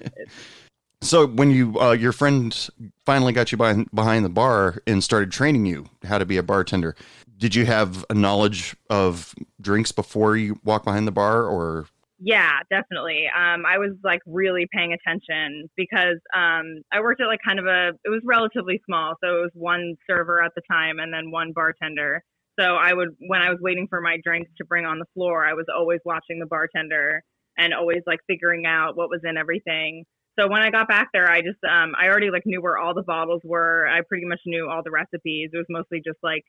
So 1.04 1.28
when 1.28 1.52
you 1.52 1.80
uh, 1.80 1.92
your 1.92 2.14
friend 2.14 2.70
finally 3.06 3.34
got 3.34 3.52
you 3.52 3.58
behind 3.58 3.90
behind 3.94 4.26
the 4.26 4.30
bar 4.30 4.82
and 4.88 5.04
started 5.04 5.32
training 5.32 5.66
you 5.66 5.90
how 6.04 6.18
to 6.18 6.26
be 6.26 6.38
a 6.38 6.44
bartender, 6.44 6.96
did 7.38 7.56
you 7.56 7.66
have 7.66 8.06
a 8.10 8.14
knowledge 8.14 8.76
of 8.90 9.36
drinks 9.60 9.92
before 9.92 10.38
you 10.38 10.60
walked 10.64 10.86
behind 10.86 11.08
the 11.08 11.12
bar, 11.12 11.46
or 11.46 11.88
Yeah, 12.26 12.60
definitely. 12.70 13.28
Um, 13.28 13.66
I 13.66 13.78
was 13.78 13.92
like 14.02 14.22
really 14.26 14.66
paying 14.72 14.94
attention 14.94 15.70
because 15.76 16.20
um, 16.34 16.82
I 16.94 17.02
worked 17.02 17.20
at 17.20 17.28
like 17.28 17.42
kind 17.46 17.60
of 17.60 17.66
a, 17.66 17.90
it 18.06 18.10
was 18.10 18.22
relatively 18.24 18.82
small. 18.86 19.16
So 19.22 19.40
it 19.40 19.42
was 19.42 19.52
one 19.56 19.96
server 20.10 20.42
at 20.42 20.54
the 20.56 20.62
time 20.72 21.00
and 21.00 21.14
then 21.14 21.32
one 21.32 21.52
bartender. 21.54 22.24
So 22.58 22.76
I 22.76 22.94
would, 22.94 23.10
when 23.28 23.42
I 23.42 23.50
was 23.50 23.60
waiting 23.62 23.88
for 23.90 24.00
my 24.00 24.20
drinks 24.24 24.50
to 24.58 24.64
bring 24.66 24.86
on 24.86 25.00
the 25.00 25.06
floor, 25.14 25.46
I 25.46 25.54
was 25.54 25.66
always 25.76 26.00
watching 26.06 26.40
the 26.40 26.46
bartender 26.46 27.22
and 27.58 27.74
always 27.74 28.04
like 28.08 28.20
figuring 28.26 28.66
out 28.66 28.96
what 28.96 29.10
was 29.10 29.20
in 29.26 29.36
everything. 29.36 30.06
So 30.40 30.48
when 30.48 30.62
I 30.62 30.72
got 30.72 30.88
back 30.88 31.10
there, 31.14 31.30
I 31.30 31.42
just, 31.42 31.64
um, 31.64 31.94
I 32.00 32.08
already 32.08 32.32
like 32.32 32.44
knew 32.46 32.62
where 32.62 32.78
all 32.78 32.94
the 32.94 33.04
bottles 33.04 33.42
were. 33.44 33.88
I 33.88 34.02
pretty 34.08 34.26
much 34.26 34.40
knew 34.46 34.68
all 34.70 34.82
the 34.84 34.92
recipes. 34.92 35.52
It 35.54 35.58
was 35.58 35.68
mostly 35.70 36.02
just 36.04 36.18
like 36.24 36.44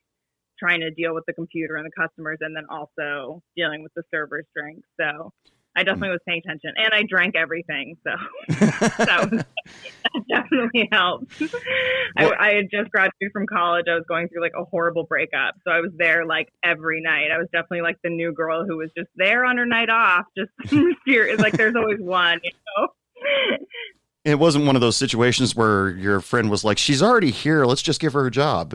trying 0.59 0.81
to 0.81 0.91
deal 0.91 1.14
with 1.14 1.25
the 1.26 1.33
computer 1.33 1.76
and 1.76 1.85
the 1.85 1.91
customers 1.91 2.38
and 2.41 2.57
then 2.57 2.64
also 2.71 3.43
dealing 3.57 3.83
with 3.83 3.93
the 3.95 4.03
server's 4.11 4.47
drinks. 4.55 4.88
So 4.99 5.33
I 5.76 5.83
definitely 5.83 6.11
was 6.11 6.21
paying 6.26 6.41
attention 6.45 6.73
and 6.76 6.91
I 6.93 7.03
drank 7.09 7.35
everything. 7.35 7.97
So 8.05 8.12
that, 8.49 9.29
was, 9.31 9.43
that 9.43 10.25
definitely 10.31 10.88
helped. 10.93 11.43
I, 12.17 12.31
I 12.38 12.55
had 12.55 12.67
just 12.71 12.91
graduated 12.91 13.33
from 13.33 13.47
college. 13.47 13.87
I 13.91 13.95
was 13.95 14.05
going 14.09 14.29
through 14.29 14.43
like 14.43 14.53
a 14.59 14.64
horrible 14.64 15.05
breakup. 15.05 15.57
So 15.64 15.73
I 15.73 15.81
was 15.81 15.91
there 15.99 16.25
like 16.25 16.49
every 16.64 17.00
night. 17.03 17.31
I 17.35 17.38
was 17.38 17.49
definitely 17.53 17.83
like 17.83 17.97
the 18.05 18.11
new 18.11 18.33
girl 18.33 18.64
who 18.64 18.76
was 18.76 18.91
just 18.97 19.11
there 19.17 19.45
on 19.45 19.59
her 19.59 19.67
night 19.67 19.91
off, 19.91 20.25
just. 20.37 20.50
Like 21.38 21.55
there's 21.55 21.75
always 21.76 22.00
one, 22.00 22.41
you 22.43 22.50
know? 22.76 22.88
It 24.25 24.38
wasn't 24.38 24.66
one 24.66 24.76
of 24.76 24.81
those 24.81 24.97
situations 24.97 25.54
where 25.54 25.90
your 25.90 26.21
friend 26.21 26.50
was 26.50 26.64
like, 26.64 26.78
"She's 26.78 27.02
already 27.02 27.31
here. 27.31 27.64
Let's 27.64 27.83
just 27.83 28.00
give 28.00 28.12
her 28.12 28.26
a 28.26 28.31
job." 28.31 28.75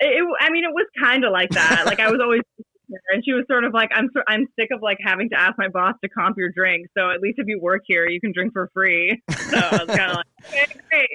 it, 0.00 0.24
I 0.40 0.50
mean, 0.50 0.64
it 0.64 0.72
was 0.72 0.86
kind 1.00 1.24
of 1.24 1.32
like 1.32 1.50
that. 1.50 1.84
Like 1.86 2.00
I 2.00 2.10
was 2.10 2.20
always, 2.22 2.42
and 3.12 3.24
she 3.24 3.32
was 3.32 3.44
sort 3.48 3.64
of 3.64 3.74
like, 3.74 3.90
I'm, 3.94 4.08
I'm 4.26 4.46
sick 4.58 4.68
of 4.72 4.80
like 4.82 4.98
having 5.04 5.28
to 5.30 5.40
ask 5.40 5.54
my 5.58 5.68
boss 5.68 5.94
to 6.02 6.08
comp 6.08 6.36
your 6.36 6.50
drink. 6.50 6.86
So 6.96 7.10
at 7.10 7.20
least 7.20 7.38
if 7.38 7.46
you 7.46 7.60
work 7.60 7.82
here, 7.86 8.08
you 8.08 8.20
can 8.20 8.32
drink 8.32 8.52
for 8.52 8.70
free. 8.72 9.20
So 9.30 9.56
I 9.56 9.84
was 9.84 9.96
kind 9.96 10.10
of 10.10 10.16
like, 10.16 10.26
okay, 10.46 10.66
great. 10.90 11.08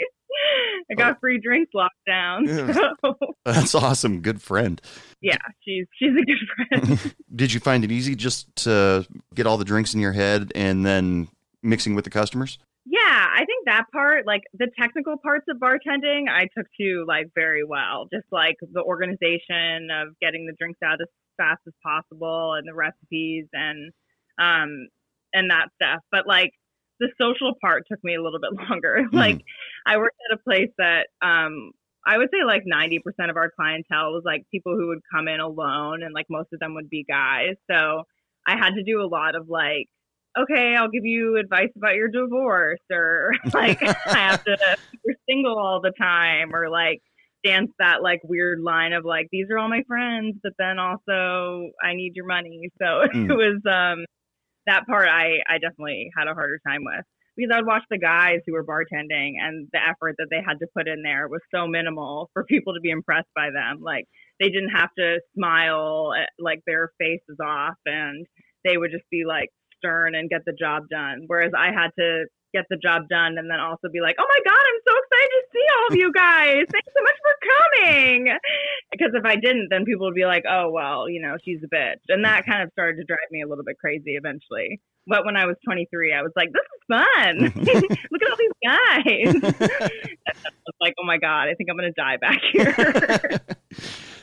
I 0.91 0.95
got 0.95 1.13
oh. 1.13 1.17
free 1.21 1.39
drinks 1.39 1.71
locked 1.73 1.93
down. 2.07 2.47
Yeah. 2.47 2.91
So 3.03 3.15
That's 3.45 3.75
awesome. 3.75 4.21
Good 4.21 4.41
friend. 4.41 4.81
yeah, 5.21 5.37
she's 5.63 5.85
she's 5.97 6.09
a 6.09 6.25
good 6.25 6.87
friend. 6.89 7.15
Did 7.35 7.53
you 7.53 7.59
find 7.59 7.83
it 7.83 7.91
easy 7.91 8.15
just 8.15 8.53
to 8.57 9.05
get 9.35 9.45
all 9.45 9.57
the 9.57 9.65
drinks 9.65 9.93
in 9.93 9.99
your 9.99 10.11
head 10.11 10.51
and 10.55 10.85
then 10.85 11.27
mixing 11.61 11.93
with 11.93 12.03
the 12.03 12.09
customers? 12.09 12.57
Yeah, 12.85 12.99
I 13.01 13.45
think 13.45 13.65
that 13.65 13.85
part, 13.93 14.25
like 14.27 14.41
the 14.53 14.67
technical 14.77 15.15
parts 15.17 15.45
of 15.49 15.57
bartending, 15.57 16.27
I 16.29 16.49
took 16.55 16.67
to 16.81 17.05
like 17.07 17.27
very 17.33 17.63
well. 17.63 18.07
Just 18.13 18.25
like 18.31 18.55
the 18.73 18.81
organization 18.81 19.87
of 19.91 20.09
getting 20.19 20.45
the 20.45 20.55
drinks 20.59 20.79
out 20.83 20.99
as 21.01 21.07
fast 21.37 21.61
as 21.65 21.73
possible 21.81 22.53
and 22.53 22.67
the 22.67 22.73
recipes 22.73 23.45
and 23.53 23.91
um 24.39 24.87
and 25.33 25.49
that 25.49 25.69
stuff. 25.75 26.01
But 26.11 26.27
like 26.27 26.51
the 26.99 27.09
social 27.19 27.53
part 27.61 27.83
took 27.89 28.03
me 28.03 28.15
a 28.15 28.21
little 28.21 28.39
bit 28.39 28.51
longer. 28.69 29.05
like 29.13 29.41
I 29.85 29.97
worked 29.97 30.17
at 30.29 30.37
a 30.37 30.43
place 30.43 30.69
that 30.77 31.07
um 31.21 31.71
I 32.05 32.17
would 32.17 32.29
say 32.33 32.43
like 32.45 32.63
90% 32.65 32.99
of 33.29 33.37
our 33.37 33.49
clientele 33.55 34.11
was 34.11 34.23
like 34.25 34.43
people 34.51 34.75
who 34.75 34.89
would 34.89 34.99
come 35.13 35.29
in 35.29 35.39
alone 35.39 36.03
and 36.03 36.13
like 36.13 36.25
most 36.29 36.49
of 36.53 36.59
them 36.59 36.75
would 36.75 36.89
be 36.89 37.05
guys. 37.07 37.55
So 37.71 38.03
I 38.45 38.57
had 38.57 38.71
to 38.75 38.83
do 38.83 39.01
a 39.01 39.07
lot 39.07 39.35
of 39.35 39.47
like 39.47 39.87
okay, 40.37 40.75
I'll 40.75 40.89
give 40.89 41.05
you 41.05 41.37
advice 41.37 41.69
about 41.75 41.95
your 41.95 42.07
divorce, 42.09 42.79
or 42.91 43.33
like 43.53 43.81
I 43.81 44.17
have 44.17 44.43
to, 44.43 44.57
you're 45.05 45.15
single 45.29 45.57
all 45.57 45.81
the 45.81 45.93
time, 45.97 46.53
or 46.53 46.69
like 46.69 47.01
dance 47.43 47.71
that 47.79 48.01
like 48.01 48.21
weird 48.23 48.61
line 48.61 48.93
of 48.93 49.03
like, 49.05 49.27
these 49.31 49.47
are 49.51 49.57
all 49.57 49.69
my 49.69 49.83
friends, 49.87 50.35
but 50.43 50.53
then 50.57 50.79
also 50.79 51.69
I 51.83 51.93
need 51.93 52.13
your 52.15 52.25
money. 52.25 52.69
So 52.81 52.85
Mm. 53.13 53.29
it 53.29 53.33
was, 53.33 53.61
um, 53.65 54.05
that 54.65 54.85
part 54.87 55.07
I, 55.09 55.39
I 55.49 55.57
definitely 55.59 56.09
had 56.17 56.27
a 56.27 56.33
harder 56.33 56.59
time 56.65 56.83
with 56.85 57.03
because 57.35 57.51
I'd 57.53 57.65
watch 57.65 57.83
the 57.89 57.97
guys 57.97 58.39
who 58.45 58.53
were 58.53 58.63
bartending 58.63 59.33
and 59.41 59.67
the 59.73 59.79
effort 59.79 60.15
that 60.19 60.27
they 60.31 60.37
had 60.45 60.59
to 60.59 60.67
put 60.75 60.87
in 60.87 61.01
there 61.03 61.27
was 61.27 61.41
so 61.53 61.67
minimal 61.67 62.29
for 62.33 62.45
people 62.45 62.73
to 62.73 62.79
be 62.79 62.91
impressed 62.91 63.27
by 63.35 63.49
them. 63.49 63.81
Like 63.81 64.05
they 64.39 64.49
didn't 64.49 64.69
have 64.69 64.89
to 64.97 65.19
smile, 65.35 66.13
eh, 66.17 66.27
like 66.39 66.61
their 66.65 66.91
face 66.97 67.21
is 67.27 67.37
off 67.43 67.75
and 67.85 68.25
they 68.63 68.77
would 68.77 68.91
just 68.91 69.09
be 69.11 69.23
like 69.27 69.49
stern 69.83 70.15
and 70.15 70.29
get 70.29 70.45
the 70.45 70.53
job 70.53 70.87
done. 70.89 71.23
Whereas 71.27 71.51
I 71.57 71.67
had 71.73 71.89
to 71.99 72.25
get 72.53 72.65
the 72.69 72.77
job 72.77 73.09
done 73.09 73.35
and 73.37 73.49
then 73.49 73.59
also 73.59 73.89
be 73.91 73.99
like, 73.99 74.15
oh 74.19 74.27
my 74.29 74.41
God, 74.45 74.61
I'm 74.61 74.81
so 74.87 74.93
excited 74.93 75.29
to 75.33 75.43
see 75.51 75.65
all 75.73 75.87
of 75.89 75.95
you 75.95 76.11
guys. 76.15 76.65
Thanks 76.71 76.93
so 76.95 77.03
much 77.03 77.19
for 77.25 77.35
coming. 77.49 78.37
Because 78.91 79.11
if 79.13 79.25
I 79.25 79.35
didn't, 79.35 79.67
then 79.69 79.85
people 79.85 80.05
would 80.05 80.15
be 80.15 80.25
like, 80.25 80.43
oh, 80.47 80.69
well, 80.69 81.09
you 81.09 81.21
know, 81.21 81.35
she's 81.43 81.59
a 81.63 81.75
bitch. 81.75 82.05
And 82.09 82.23
that 82.23 82.43
mm-hmm. 82.43 82.51
kind 82.51 82.63
of 82.63 82.69
started 82.71 82.97
to 82.97 83.03
drive 83.03 83.27
me 83.31 83.41
a 83.41 83.47
little 83.47 83.65
bit 83.65 83.79
crazy 83.79 84.15
eventually. 84.15 84.79
But 85.07 85.25
when 85.25 85.35
I 85.35 85.45
was 85.45 85.55
23, 85.65 86.13
I 86.13 86.21
was 86.21 86.31
like, 86.35 86.49
this 86.51 86.61
is 86.61 86.81
fun. 86.87 87.63
Look 88.11 88.21
at 88.21 88.29
all 88.29 88.37
these 88.37 88.51
guys. 88.63 89.53
I 89.53 90.33
was 90.65 90.75
like, 90.81 90.93
oh 90.99 91.05
my 91.05 91.17
God, 91.17 91.47
I 91.49 91.53
think 91.55 91.69
I'm 91.69 91.77
going 91.77 91.91
to 91.93 92.01
die 92.01 92.17
back 92.17 92.39
here. 92.51 93.39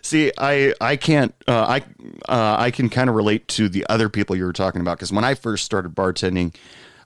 See, 0.02 0.32
I 0.38 0.74
I 0.80 0.96
can't 0.96 1.34
uh, 1.46 1.66
I 1.68 1.78
uh, 2.28 2.56
I 2.58 2.70
can 2.70 2.88
kind 2.88 3.10
of 3.10 3.16
relate 3.16 3.46
to 3.48 3.68
the 3.68 3.86
other 3.88 4.08
people 4.08 4.34
you 4.34 4.44
were 4.44 4.52
talking 4.52 4.80
about 4.80 4.96
because 4.96 5.12
when 5.12 5.24
I 5.24 5.34
first 5.34 5.64
started 5.64 5.94
bartending, 5.94 6.54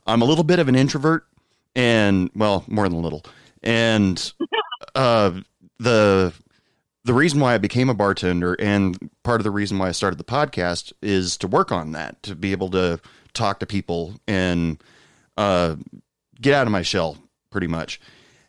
I'm 0.07 0.23
a 0.23 0.25
little 0.25 0.45
bit 0.45 0.59
of 0.61 0.69
an 0.69 0.77
introvert, 0.77 1.27
and 1.75 2.31
well, 2.37 2.65
more 2.69 2.89
than 2.89 2.99
a 2.99 3.01
little, 3.01 3.25
and 3.63 4.33
uh, 4.95 5.33
the 5.79 6.33
the 7.05 7.15
reason 7.15 7.41
why 7.41 7.55
I 7.55 7.59
became 7.59 7.91
a 7.91 7.95
bartender 7.95 8.55
and 8.59 9.11
part 9.25 9.41
of 9.41 9.45
the 9.45 9.51
reason 9.51 9.79
why 9.79 9.89
I 9.89 9.93
started 9.93 10.17
the 10.17 10.25
podcast 10.25 10.93
is 11.03 11.37
to 11.39 11.49
work 11.49 11.71
on 11.71 11.93
that 11.93 12.23
to 12.23 12.35
be 12.35 12.53
able 12.53 12.71
to 12.71 13.01
talk 13.35 13.61
to 13.61 13.67
people 13.67 14.15
and 14.27 14.83
uh, 15.37 15.77
get 16.41 16.55
out 16.55 16.67
of 16.67 16.73
my 16.73 16.83
shell 16.83 17.19
pretty 17.51 17.67
much. 17.67 18.01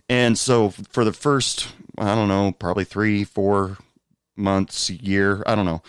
And 0.08 0.38
so 0.38 0.70
for 0.70 1.04
the 1.04 1.14
first, 1.14 1.68
I 1.98 2.14
don't 2.16 2.28
know, 2.28 2.52
probably 2.52 2.84
three, 2.86 3.24
four 3.24 3.78
months, 4.36 4.90
year, 4.90 5.44
I 5.46 5.56
don't 5.56 5.66
know. 5.66 5.82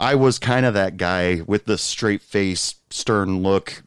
I 0.00 0.14
was 0.14 0.38
kind 0.38 0.64
of 0.64 0.74
that 0.74 0.96
guy 0.96 1.42
with 1.46 1.64
the 1.66 1.76
straight 1.76 2.22
face, 2.22 2.76
stern 2.90 3.42
look, 3.42 3.82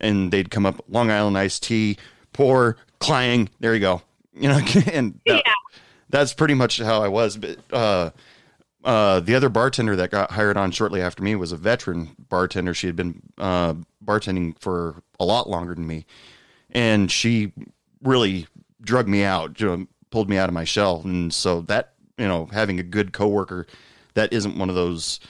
and 0.00 0.32
they'd 0.32 0.50
come 0.50 0.64
up 0.66 0.82
Long 0.88 1.10
Island 1.10 1.36
iced 1.36 1.62
tea, 1.62 1.98
pour, 2.32 2.76
clang, 2.98 3.48
there 3.60 3.74
you 3.74 3.80
go. 3.80 4.02
You 4.32 4.48
know, 4.48 4.58
and 4.92 5.20
that- 5.26 5.42
Yeah. 5.44 5.52
that's 6.08 6.32
pretty 6.32 6.54
much 6.54 6.78
how 6.78 7.02
I 7.02 7.08
was. 7.08 7.36
But 7.36 7.58
uh, 7.72 8.10
uh, 8.84 9.20
the 9.20 9.34
other 9.34 9.48
bartender 9.48 9.96
that 9.96 10.10
got 10.10 10.32
hired 10.32 10.56
on 10.56 10.70
shortly 10.70 11.02
after 11.02 11.22
me 11.22 11.34
was 11.34 11.52
a 11.52 11.56
veteran 11.56 12.16
bartender. 12.28 12.74
She 12.74 12.86
had 12.86 12.96
been 12.96 13.22
uh, 13.38 13.74
bartending 14.04 14.58
for 14.58 15.02
a 15.18 15.24
lot 15.24 15.48
longer 15.48 15.74
than 15.74 15.86
me, 15.86 16.06
and 16.70 17.10
she 17.10 17.52
really 18.02 18.46
drug 18.80 19.06
me 19.08 19.22
out, 19.22 19.60
you 19.60 19.66
know, 19.66 19.86
pulled 20.10 20.30
me 20.30 20.38
out 20.38 20.48
of 20.48 20.54
my 20.54 20.64
shell. 20.64 21.02
And 21.04 21.32
so 21.32 21.60
that 21.62 21.92
you 22.20 22.28
know, 22.28 22.46
having 22.52 22.78
a 22.78 22.82
good 22.82 23.12
coworker 23.12 23.66
that 24.14 24.32
isn't 24.32 24.58
one 24.58 24.68
of 24.68 24.74
those 24.74 25.20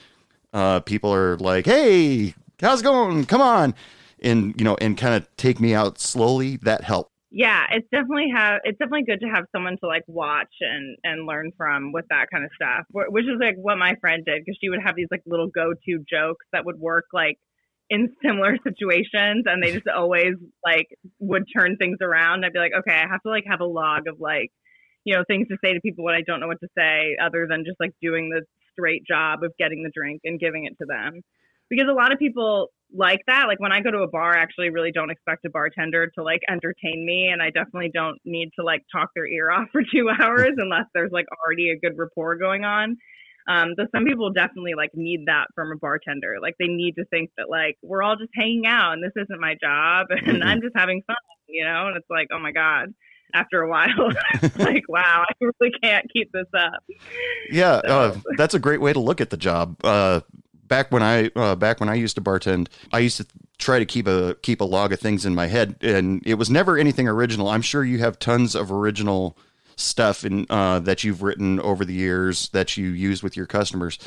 uh, 0.53 0.81
people 0.81 1.15
are 1.15 1.37
like, 1.37 1.67
"Hey, 1.67 2.35
how's 2.61 2.81
it 2.81 2.85
going? 2.85 3.25
Come 3.27 3.41
on," 3.41 3.75
and 4.21 4.55
you 4.59 4.65
know, 4.65 4.77
and 4.81 4.99
kind 4.99 5.15
of 5.15 5.29
take 5.37 5.61
me 5.61 5.73
out 5.73 6.01
slowly. 6.01 6.57
That 6.57 6.83
helped. 6.83 7.10
Yeah, 7.31 7.67
it's 7.71 7.87
definitely 7.93 8.33
have 8.35 8.61
it's 8.65 8.79
definitely 8.79 9.05
good 9.05 9.21
to 9.21 9.29
have 9.33 9.45
someone 9.55 9.77
to 9.81 9.87
like 9.87 10.03
watch 10.09 10.53
and 10.61 10.97
and 11.05 11.27
learn 11.27 11.53
from 11.57 11.93
with 11.93 12.05
that 12.11 12.27
kind 12.33 12.45
of 12.45 12.51
stuff. 12.55 12.87
Which 12.91 13.25
is 13.25 13.39
like 13.41 13.55
what 13.57 13.79
my 13.79 13.95
friend 14.01 14.25
did 14.27 14.43
because 14.45 14.59
she 14.61 14.69
would 14.69 14.83
have 14.85 14.97
these 14.97 15.07
like 15.11 15.23
little 15.27 15.47
go 15.47 15.73
to 15.73 16.05
jokes 16.11 16.45
that 16.53 16.65
would 16.65 16.79
work 16.79 17.05
like 17.13 17.39
in 17.89 18.09
similar 18.25 18.57
situations, 18.65 19.45
and 19.47 19.63
they 19.63 19.73
just 19.73 19.87
always 19.87 20.35
like 20.65 20.89
would 21.21 21.45
turn 21.57 21.77
things 21.77 21.99
around. 22.01 22.45
I'd 22.45 22.53
be 22.53 22.59
like, 22.59 22.73
okay, 22.81 22.95
I 22.95 23.09
have 23.09 23.23
to 23.23 23.31
like 23.31 23.45
have 23.49 23.61
a 23.61 23.65
log 23.65 24.09
of 24.09 24.19
like 24.19 24.51
you 25.05 25.15
know 25.15 25.23
things 25.29 25.47
to 25.49 25.57
say 25.65 25.73
to 25.73 25.81
people 25.81 26.05
when 26.05 26.17
I 26.17 26.23
don't 26.27 26.41
know 26.41 26.49
what 26.49 26.61
to 26.61 26.69
say, 26.77 27.17
other 27.23 27.47
than 27.49 27.65
just 27.65 27.79
like 27.79 27.93
doing 28.03 28.31
the 28.31 28.43
straight 28.73 29.03
job 29.07 29.45
of 29.45 29.53
getting 29.57 29.85
the 29.85 29.93
drink 29.95 30.23
and 30.25 30.41
giving 30.41 30.65
it 30.65 30.75
to 30.81 30.87
them. 30.87 31.21
Because 31.69 31.87
a 31.89 31.95
lot 31.95 32.13
of 32.13 32.19
people 32.19 32.71
like 32.95 33.21
that. 33.27 33.47
Like 33.47 33.61
when 33.61 33.73
I 33.73 33.81
go 33.81 33.91
to 33.91 33.99
a 33.99 34.09
bar, 34.09 34.37
I 34.37 34.43
actually 34.43 34.71
really 34.71 34.93
don't 34.93 35.11
expect 35.11 35.45
a 35.45 35.51
bartender 35.51 36.09
to 36.17 36.23
like 36.23 36.41
entertain 36.49 37.05
me, 37.07 37.29
and 37.29 37.41
I 37.43 37.51
definitely 37.51 37.91
don't 37.93 38.19
need 38.25 38.51
to 38.59 38.65
like 38.65 38.83
talk 38.93 39.11
their 39.15 39.27
ear 39.27 39.51
off 39.57 39.69
for 39.73 39.83
two 39.83 40.09
hours 40.11 40.53
unless 40.57 40.87
there's 40.95 41.13
like 41.13 41.27
already 41.45 41.71
a 41.71 41.79
good 41.79 41.97
rapport 41.99 42.37
going 42.37 42.65
on. 42.65 42.97
Um, 43.49 43.71
so 43.77 43.87
some 43.93 44.05
people 44.05 44.31
definitely 44.31 44.75
like 44.77 44.91
need 44.95 45.25
that 45.27 45.47
from 45.55 45.73
a 45.73 45.77
bartender. 45.77 46.37
Like 46.41 46.55
they 46.61 46.69
need 46.69 46.95
to 46.97 47.05
think 47.07 47.31
that 47.39 47.49
like 47.51 47.77
we're 47.83 48.03
all 48.03 48.15
just 48.17 48.31
hanging 48.35 48.67
out 48.67 48.93
and 48.93 49.03
this 49.03 49.13
isn't 49.17 49.41
my 49.41 49.57
job 49.61 50.07
and 50.11 50.43
Mhm. 50.43 50.45
I'm 50.45 50.61
just 50.61 50.75
having 50.77 51.03
fun, 51.07 51.17
you 51.49 51.65
know. 51.65 51.89
And 51.89 51.97
it's 51.97 52.11
like, 52.11 52.29
oh 52.33 52.39
my 52.39 52.53
god. 52.53 52.95
After 53.33 53.63
a 53.63 53.69
while, 53.69 54.11
like 54.59 54.85
wow, 54.89 55.25
I 55.29 55.33
really 55.41 55.73
can't 55.83 56.05
keep 56.13 56.33
this 56.33 56.49
up. 56.53 56.83
Yeah, 57.49 57.75
uh, 57.77 58.17
that's 58.37 58.55
a 58.55 58.59
great 58.59 58.81
way 58.81 58.93
to 58.93 58.99
look 58.99 59.21
at 59.21 59.31
the 59.31 59.37
job. 59.37 59.77
Uh, 59.85 60.21
back 60.71 60.91
when 60.91 61.03
I 61.03 61.27
uh, 61.37 61.57
back 61.57 61.81
when 61.81 61.91
I 61.91 61.95
used 61.95 62.15
to 62.15 62.23
bartend, 62.23 62.69
I 62.93 63.01
used 63.01 63.19
to 63.19 63.27
try 63.59 63.79
to 63.79 63.85
keep 63.85 64.07
a 64.07 64.37
keep 64.41 64.63
a 64.63 64.65
log 64.65 64.95
of 64.95 65.01
things 65.01 65.27
in 65.27 65.35
my 65.35 65.49
head, 65.49 65.77
and 65.83 66.23
it 66.25 66.35
was 66.35 66.49
never 66.49 66.79
anything 66.79 67.07
original. 67.07 67.49
I'm 67.49 67.61
sure 67.61 67.85
you 67.85 67.99
have 67.99 68.19
tons 68.19 68.55
of 68.55 68.73
original 68.73 69.37
stuff 69.77 70.25
in 70.25 70.47
uh, 70.49 70.79
that 70.81 71.05
you've 71.05 71.23
written 71.23 71.61
over 71.61 71.85
the 71.85 71.93
years 71.93 72.49
that 72.51 72.79
you 72.79 72.89
use 72.89 73.23
with 73.23 73.37
your 73.37 73.47
customers. 73.47 73.99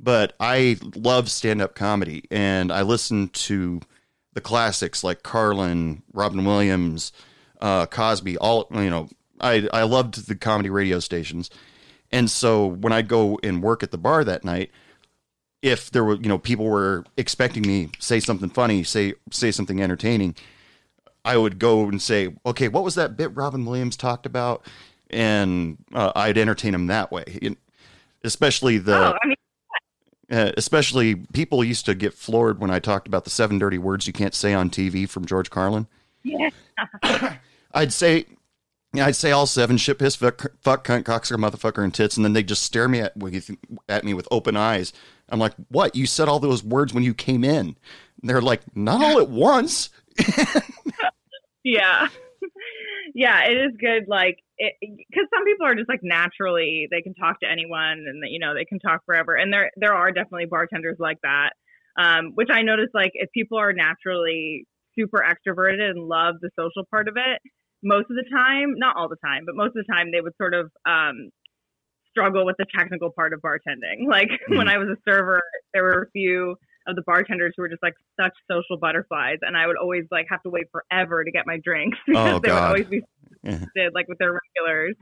But 0.00 0.32
I 0.40 0.78
love 0.96 1.30
stand 1.30 1.62
up 1.62 1.76
comedy, 1.76 2.24
and 2.30 2.72
I 2.72 2.82
listen 2.82 3.28
to 3.28 3.80
the 4.32 4.40
classics 4.40 5.04
like 5.04 5.22
Carlin, 5.22 6.02
Robin 6.12 6.44
Williams, 6.44 7.12
uh, 7.60 7.86
Cosby. 7.86 8.38
All 8.38 8.66
you 8.72 8.90
know, 8.90 9.08
I 9.40 9.68
I 9.72 9.82
loved 9.82 10.26
the 10.26 10.34
comedy 10.34 10.70
radio 10.70 10.98
stations. 10.98 11.50
And 12.10 12.30
so 12.30 12.66
when 12.66 12.94
I 12.94 13.02
go 13.02 13.38
and 13.42 13.62
work 13.62 13.82
at 13.82 13.90
the 13.90 13.98
bar 13.98 14.24
that 14.24 14.42
night, 14.42 14.70
if 15.62 15.90
there 15.90 16.04
were, 16.04 16.14
you 16.14 16.28
know, 16.28 16.38
people 16.38 16.66
were 16.66 17.04
expecting 17.16 17.62
me 17.62 17.90
say 17.98 18.20
something 18.20 18.50
funny, 18.50 18.84
say 18.84 19.14
say 19.30 19.50
something 19.50 19.82
entertaining, 19.82 20.34
I 21.24 21.36
would 21.36 21.58
go 21.58 21.88
and 21.88 22.00
say, 22.00 22.34
"Okay, 22.46 22.68
what 22.68 22.84
was 22.84 22.94
that 22.94 23.16
bit 23.16 23.34
Robin 23.34 23.64
Williams 23.64 23.96
talked 23.96 24.26
about?" 24.26 24.64
And 25.10 25.78
uh, 25.94 26.12
I'd 26.14 26.38
entertain 26.38 26.72
them 26.72 26.86
that 26.88 27.10
way. 27.10 27.38
And 27.42 27.56
especially 28.22 28.78
the 28.78 29.14
oh, 29.14 29.18
I 29.22 29.26
mean, 29.26 29.36
uh, 30.30 30.52
especially 30.56 31.14
people 31.14 31.64
used 31.64 31.86
to 31.86 31.94
get 31.94 32.14
floored 32.14 32.60
when 32.60 32.70
I 32.70 32.78
talked 32.78 33.08
about 33.08 33.24
the 33.24 33.30
seven 33.30 33.58
dirty 33.58 33.78
words 33.78 34.06
you 34.06 34.12
can't 34.12 34.34
say 34.34 34.54
on 34.54 34.70
TV 34.70 35.08
from 35.08 35.24
George 35.24 35.50
Carlin. 35.50 35.86
yeah, 36.22 36.50
I'd 37.74 37.92
say, 37.92 38.26
yeah, 38.92 39.06
I'd 39.06 39.16
say 39.16 39.32
all 39.32 39.46
seven 39.46 39.76
shit, 39.76 39.98
piss, 39.98 40.16
fuck, 40.16 40.46
fuck 40.60 40.86
cunt, 40.86 41.04
cocksucker, 41.04 41.38
motherfucker, 41.38 41.82
and 41.82 41.92
tits, 41.92 42.16
and 42.16 42.24
then 42.24 42.32
they 42.32 42.42
just 42.42 42.62
stare 42.62 42.88
me 42.88 43.00
at 43.00 43.16
with 43.16 43.50
at 43.88 44.04
me 44.04 44.14
with 44.14 44.28
open 44.30 44.56
eyes. 44.56 44.92
I'm 45.28 45.38
like, 45.38 45.54
what? 45.68 45.94
You 45.94 46.06
said 46.06 46.28
all 46.28 46.38
those 46.38 46.64
words 46.64 46.94
when 46.94 47.04
you 47.04 47.14
came 47.14 47.44
in. 47.44 47.76
And 48.20 48.30
they're 48.30 48.40
like, 48.40 48.62
not 48.76 49.02
all 49.02 49.20
at 49.20 49.28
once. 49.28 49.90
yeah, 51.64 52.08
yeah. 53.14 53.44
It 53.44 53.56
is 53.56 53.76
good, 53.80 54.08
like, 54.08 54.38
because 54.58 55.26
some 55.32 55.44
people 55.44 55.66
are 55.66 55.74
just 55.76 55.88
like 55.88 56.00
naturally 56.02 56.88
they 56.90 57.02
can 57.02 57.14
talk 57.14 57.38
to 57.40 57.50
anyone, 57.50 58.04
and 58.06 58.22
you 58.28 58.40
know 58.40 58.54
they 58.54 58.64
can 58.64 58.80
talk 58.80 59.04
forever. 59.06 59.36
And 59.36 59.52
there 59.52 59.70
there 59.76 59.94
are 59.94 60.10
definitely 60.10 60.46
bartenders 60.46 60.96
like 60.98 61.18
that, 61.22 61.50
um, 61.96 62.32
which 62.34 62.48
I 62.50 62.62
notice 62.62 62.88
like 62.94 63.12
if 63.14 63.30
people 63.32 63.58
are 63.58 63.72
naturally 63.72 64.66
super 64.98 65.24
extroverted 65.24 65.90
and 65.90 66.08
love 66.08 66.36
the 66.40 66.50
social 66.58 66.84
part 66.90 67.06
of 67.06 67.16
it, 67.16 67.40
most 67.82 68.10
of 68.10 68.16
the 68.16 68.24
time, 68.32 68.74
not 68.76 68.96
all 68.96 69.08
the 69.08 69.16
time, 69.24 69.44
but 69.46 69.54
most 69.54 69.76
of 69.76 69.84
the 69.86 69.92
time 69.92 70.10
they 70.10 70.20
would 70.20 70.36
sort 70.36 70.54
of 70.54 70.70
um, 70.86 71.30
struggle 72.18 72.44
with 72.44 72.56
the 72.58 72.66
technical 72.76 73.10
part 73.10 73.32
of 73.32 73.40
bartending. 73.40 74.06
Like 74.08 74.28
when 74.48 74.68
I 74.68 74.78
was 74.78 74.88
a 74.88 74.96
server, 75.08 75.42
there 75.72 75.82
were 75.84 76.02
a 76.02 76.10
few 76.10 76.56
of 76.88 76.96
the 76.96 77.02
bartenders 77.02 77.52
who 77.56 77.62
were 77.62 77.68
just 77.68 77.82
like 77.82 77.94
such 78.20 78.32
social 78.50 78.78
butterflies, 78.80 79.38
and 79.42 79.56
I 79.56 79.66
would 79.66 79.76
always 79.76 80.04
like 80.10 80.26
have 80.30 80.42
to 80.42 80.50
wait 80.50 80.64
forever 80.72 81.22
to 81.22 81.30
get 81.30 81.46
my 81.46 81.58
drinks 81.62 81.98
because 82.06 82.34
Oh, 82.36 82.38
they 82.40 82.50
would 82.52 82.62
always 82.62 82.86
be 82.86 83.02
Yeah. 83.44 83.64
like 83.94 84.08
with 84.08 84.18
their 84.18 84.32
regulars. 84.32 84.96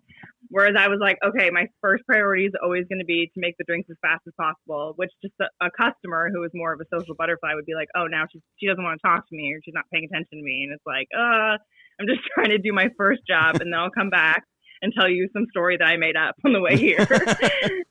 Whereas 0.48 0.74
I 0.78 0.88
was 0.88 0.98
like, 1.00 1.18
okay, 1.26 1.50
my 1.50 1.66
first 1.80 2.04
priority 2.06 2.44
is 2.46 2.52
always 2.62 2.84
going 2.88 3.00
to 3.00 3.04
be 3.04 3.26
to 3.34 3.40
make 3.40 3.54
the 3.58 3.64
drinks 3.64 3.88
as 3.90 3.96
fast 4.02 4.22
as 4.26 4.34
possible. 4.38 4.92
Which 4.96 5.10
just 5.22 5.34
a, 5.40 5.48
a 5.66 5.70
customer 5.70 6.28
who 6.32 6.42
is 6.44 6.50
more 6.54 6.72
of 6.72 6.80
a 6.80 6.84
social 6.92 7.14
butterfly 7.16 7.54
would 7.54 7.66
be 7.66 7.74
like, 7.74 7.88
oh, 7.96 8.06
now 8.06 8.24
she 8.32 8.40
she 8.58 8.66
doesn't 8.66 8.82
want 8.82 9.00
to 9.00 9.06
talk 9.08 9.28
to 9.28 9.36
me 9.36 9.54
or 9.54 9.58
she's 9.64 9.74
not 9.74 9.84
paying 9.92 10.04
attention 10.04 10.38
to 10.38 10.42
me, 10.44 10.64
and 10.64 10.72
it's 10.74 10.86
like, 10.86 11.08
uh, 11.16 11.56
I'm 11.98 12.06
just 12.06 12.20
trying 12.34 12.50
to 12.50 12.58
do 12.58 12.72
my 12.72 12.88
first 12.96 13.22
job, 13.26 13.56
and 13.60 13.72
then 13.72 13.78
I'll 13.78 13.90
come 13.90 14.10
back 14.10 14.42
and 14.82 14.92
tell 14.92 15.08
you 15.08 15.28
some 15.32 15.46
story 15.50 15.76
that 15.76 15.86
I 15.86 15.96
made 15.96 16.16
up 16.16 16.36
on 16.44 16.52
the 16.52 16.60
way 16.60 16.76
here. 16.76 17.06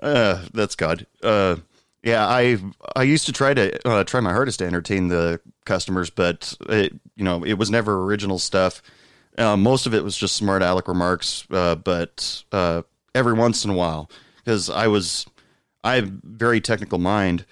Uh, 0.00 0.44
that's 0.54 0.76
God. 0.76 1.06
Uh, 1.24 1.56
yeah, 2.02 2.26
I 2.26 2.58
I 2.94 3.02
used 3.02 3.26
to 3.26 3.32
try 3.32 3.54
to 3.54 3.88
uh, 3.88 4.04
try 4.04 4.20
my 4.20 4.32
hardest 4.32 4.60
to 4.60 4.66
entertain 4.66 5.08
the 5.08 5.40
customers, 5.64 6.10
but 6.10 6.54
it, 6.68 6.92
you 7.16 7.24
know 7.24 7.44
it 7.44 7.54
was 7.54 7.70
never 7.70 8.04
original 8.04 8.38
stuff. 8.38 8.80
Uh, 9.36 9.56
most 9.56 9.86
of 9.86 9.94
it 9.94 10.04
was 10.04 10.16
just 10.16 10.36
smart 10.36 10.62
aleck 10.62 10.88
remarks, 10.88 11.46
uh, 11.50 11.74
but 11.74 12.44
uh, 12.52 12.82
every 13.14 13.32
once 13.32 13.64
in 13.64 13.70
a 13.70 13.74
while, 13.74 14.10
because 14.36 14.70
I 14.70 14.86
was 14.86 15.26
I 15.82 15.96
have 15.96 16.08
very 16.08 16.60
technical 16.60 16.98
mind, 16.98 17.44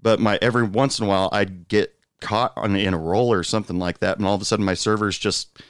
but 0.00 0.18
my 0.18 0.38
every 0.42 0.64
once 0.64 0.98
in 0.98 1.06
a 1.06 1.08
while 1.08 1.28
I'd 1.32 1.68
get 1.68 1.94
caught 2.20 2.52
on 2.56 2.74
in 2.76 2.94
a 2.94 2.98
roll 2.98 3.32
or 3.32 3.44
something 3.44 3.78
like 3.78 4.00
that, 4.00 4.18
and 4.18 4.26
all 4.26 4.34
of 4.34 4.42
a 4.42 4.44
sudden 4.44 4.64
my 4.64 4.74
server's 4.74 5.18
just 5.18 5.62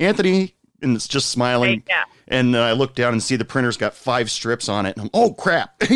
Anthony, 0.00 0.54
and 0.82 0.96
it's 0.96 1.08
just 1.08 1.30
smiling. 1.30 1.82
yeah. 1.88 2.04
And 2.28 2.54
then 2.54 2.62
I 2.62 2.72
look 2.72 2.94
down 2.94 3.12
and 3.12 3.22
see 3.22 3.36
the 3.36 3.44
printer's 3.44 3.76
got 3.76 3.94
five 3.94 4.30
strips 4.30 4.68
on 4.68 4.86
it. 4.86 4.96
And 4.96 5.04
I'm, 5.04 5.10
oh 5.12 5.34
crap! 5.34 5.82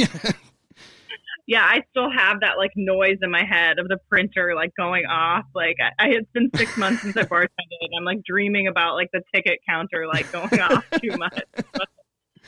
yeah, 1.46 1.62
I 1.62 1.82
still 1.90 2.10
have 2.10 2.40
that 2.40 2.58
like 2.58 2.72
noise 2.76 3.18
in 3.22 3.30
my 3.30 3.44
head 3.44 3.78
of 3.78 3.88
the 3.88 3.98
printer 4.08 4.54
like 4.54 4.72
going 4.76 5.06
off. 5.06 5.44
Like 5.54 5.76
I, 5.80 6.04
I 6.04 6.08
it's 6.10 6.30
been 6.32 6.50
six 6.54 6.76
months 6.76 7.02
since 7.02 7.16
I 7.16 7.22
bartended, 7.24 7.48
and 7.80 7.92
I'm 7.98 8.04
like 8.04 8.22
dreaming 8.24 8.66
about 8.66 8.94
like 8.94 9.08
the 9.12 9.22
ticket 9.34 9.60
counter 9.68 10.06
like 10.06 10.30
going 10.32 10.60
off 10.60 10.84
too 11.02 11.16
much. 11.16 11.40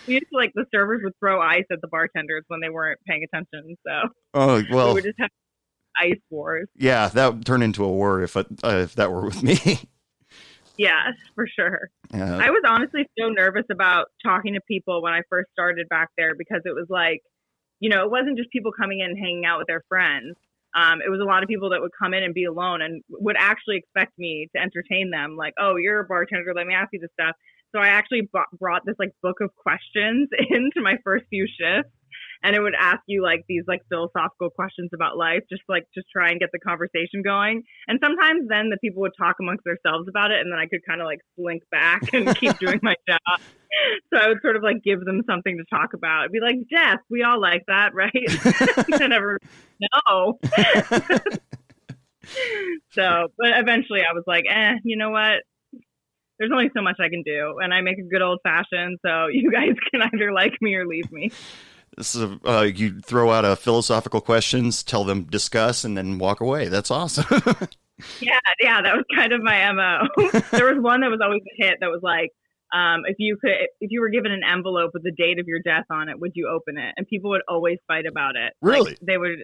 we 0.07 0.15
used 0.15 0.27
to 0.31 0.37
like 0.37 0.53
the 0.55 0.67
servers 0.75 1.01
would 1.05 1.15
throw 1.21 1.41
ice 1.41 1.65
at 1.71 1.81
the 1.81 1.89
bartenders 1.89 2.45
when 2.49 2.61
they 2.61 2.69
weren't 2.69 2.99
paying 3.07 3.25
attention, 3.25 3.77
so 3.87 4.09
oh 4.35 4.63
well, 4.71 4.89
we 4.89 4.95
would 4.95 5.05
just 5.05 5.19
have 5.21 5.31
ice 6.01 6.21
wars. 6.31 6.69
yeah, 6.77 7.09
that 7.09 7.35
would 7.35 7.47
turn 7.47 7.63
into 7.63 7.85
a 7.85 7.89
war 7.89 8.21
if 8.23 8.37
uh, 8.37 8.45
if 8.65 8.97
that 8.97 9.13
were 9.13 9.25
with 9.25 9.43
me. 9.43 9.89
Yes, 10.79 11.15
for 11.35 11.47
sure. 11.47 11.91
yeah. 12.15 12.39
I 12.39 12.51
was 12.51 12.63
honestly 12.67 13.07
so 13.19 13.29
nervous 13.29 13.65
about 13.71 14.07
talking 14.25 14.55
to 14.55 14.61
people 14.61 15.03
when 15.03 15.13
I 15.13 15.23
first 15.29 15.51
started 15.53 15.89
back 15.89 16.11
there 16.17 16.35
because 16.37 16.63
it 16.65 16.75
was 16.75 16.87
like, 16.89 17.21
you 17.81 17.91
know, 17.91 18.05
it 18.05 18.11
wasn't 18.11 18.39
just 18.39 18.51
people 18.51 18.71
coming 18.73 19.01
in 19.01 19.11
and 19.11 19.19
hanging 19.19 19.45
out 19.45 19.59
with 19.59 19.67
their 19.67 19.83
friends. 19.89 20.37
Um, 20.77 21.01
it 21.05 21.11
was 21.11 21.21
a 21.21 21.25
lot 21.25 21.43
of 21.43 21.49
people 21.49 21.71
that 21.71 21.81
would 21.81 21.91
come 22.01 22.15
in 22.15 22.23
and 22.23 22.33
be 22.33 22.45
alone 22.45 22.83
and 22.83 23.03
would 23.11 23.37
actually 23.39 23.77
expect 23.77 24.13
me 24.19 24.49
to 24.55 24.63
entertain 24.63 25.11
them. 25.11 25.37
Like, 25.37 25.55
oh, 25.59 25.77
you're 25.77 26.01
a 26.01 26.05
bartender. 26.05 26.53
Let 26.55 26.67
me 26.67 26.75
ask 26.75 26.91
you 26.93 27.01
this 27.01 27.11
stuff. 27.21 27.35
So 27.75 27.81
I 27.81 27.89
actually 27.89 28.23
b- 28.33 28.57
brought 28.59 28.87
this 28.87 28.97
like 28.99 29.11
book 29.23 29.41
of 29.41 29.51
questions 29.57 30.29
into 30.51 30.81
my 30.81 30.97
first 31.05 31.25
few 31.29 31.47
shifts, 31.47 31.91
and 32.43 32.55
it 32.55 32.61
would 32.61 32.75
ask 32.79 33.01
you 33.07 33.23
like 33.23 33.45
these 33.49 33.65
like 33.67 33.83
philosophical 33.89 34.51
questions 34.51 34.91
about 34.95 35.17
life, 35.17 35.43
just 35.49 35.63
like 35.69 35.85
just 35.95 36.07
try 36.13 36.31
and 36.31 36.41
get 36.41 36.51
the 36.53 36.59
conversation 36.59 37.23
going. 37.25 37.63
And 37.89 37.99
sometimes 38.03 38.47
then 38.49 38.71
the 38.71 38.79
people 38.81 39.03
would 39.03 39.13
talk 39.19 39.37
amongst 39.41 39.65
themselves 39.65 40.09
about 40.09 40.31
it, 40.31 40.41
and 40.41 40.53
then 40.53 40.59
I 40.59 40.67
could 40.67 40.81
kind 40.87 41.01
of 41.01 41.07
like 41.07 41.21
slink 41.37 41.63
back 41.71 42.13
and 42.13 42.35
keep 42.41 42.59
doing 42.59 42.81
my 42.83 42.95
job. 43.09 43.41
So 44.13 44.19
I 44.21 44.29
would 44.29 44.39
sort 44.43 44.57
of 44.57 44.63
like 44.63 44.83
give 44.83 45.05
them 45.05 45.23
something 45.29 45.57
to 45.57 45.65
talk 45.71 45.95
about. 45.95 46.25
I'd 46.25 46.33
be 46.33 46.41
like, 46.41 46.57
Jeff, 46.71 47.01
we 47.11 47.23
all 47.23 47.41
like 47.41 47.65
that, 47.67 47.95
right? 47.95 48.13
and 49.01 49.13
everyone, 49.13 49.39
no. 49.81 50.39
so, 52.93 53.29
but 53.37 53.51
eventually 53.57 54.01
I 54.01 54.13
was 54.15 54.25
like, 54.27 54.45
eh, 54.49 54.75
you 54.85 54.97
know 54.97 55.11
what? 55.11 55.43
There's 56.39 56.53
only 56.53 56.71
so 56.75 56.83
much 56.83 56.97
I 57.01 57.09
can 57.09 57.25
do, 57.27 57.57
and 57.61 57.75
I 57.75 57.81
make 57.81 57.99
a 57.99 58.09
good 58.09 58.23
old 58.23 58.39
fashioned. 58.45 58.99
So 59.05 59.27
you 59.27 59.51
guys 59.51 59.75
can 59.91 60.03
either 60.03 60.33
like 60.33 60.55
me 60.61 60.77
or 60.77 60.87
leave 60.87 61.11
me. 61.11 61.33
So 62.01 62.39
uh, 62.47 62.63
you 62.63 63.01
throw 63.01 63.31
out 63.31 63.45
a 63.45 63.57
philosophical 63.57 64.21
questions, 64.21 64.83
tell 64.83 65.05
them 65.05 65.25
discuss, 65.25 65.85
and 65.85 65.97
then 65.97 66.19
walk 66.19 66.41
away. 66.41 66.69
That's 66.69 66.91
awesome. 66.91 67.25
Yeah, 68.21 68.39
yeah, 68.63 68.81
that 68.81 68.95
was 68.95 69.05
kind 69.13 69.33
of 69.33 69.43
my 69.43 69.73
mo. 69.73 70.07
there 70.53 70.73
was 70.73 70.81
one 70.81 71.01
that 71.01 71.11
was 71.11 71.19
always 71.21 71.43
a 71.43 71.65
hit 71.65 71.79
that 71.81 71.89
was 71.89 71.99
like, 72.01 72.31
um, 72.73 73.01
if 73.07 73.17
you 73.19 73.37
could, 73.41 73.51
if 73.81 73.91
you 73.91 74.01
were 74.01 74.09
given 74.09 74.31
an 74.31 74.43
envelope 74.49 74.93
with 74.95 75.03
the 75.03 75.11
date 75.11 75.41
of 75.41 75.49
your 75.49 75.59
death 75.65 75.83
on 75.91 76.09
it, 76.09 76.21
would 76.21 76.31
you 76.37 76.49
open 76.49 76.79
it? 76.79 76.95
And 76.97 77.09
people 77.09 77.31
would 77.31 77.43
always 77.49 77.79
fight 77.89 78.07
about 78.07 78.37
it. 78.37 78.53
Like, 78.63 78.73
Really? 78.73 78.99
they 79.03 79.19
would. 79.19 79.39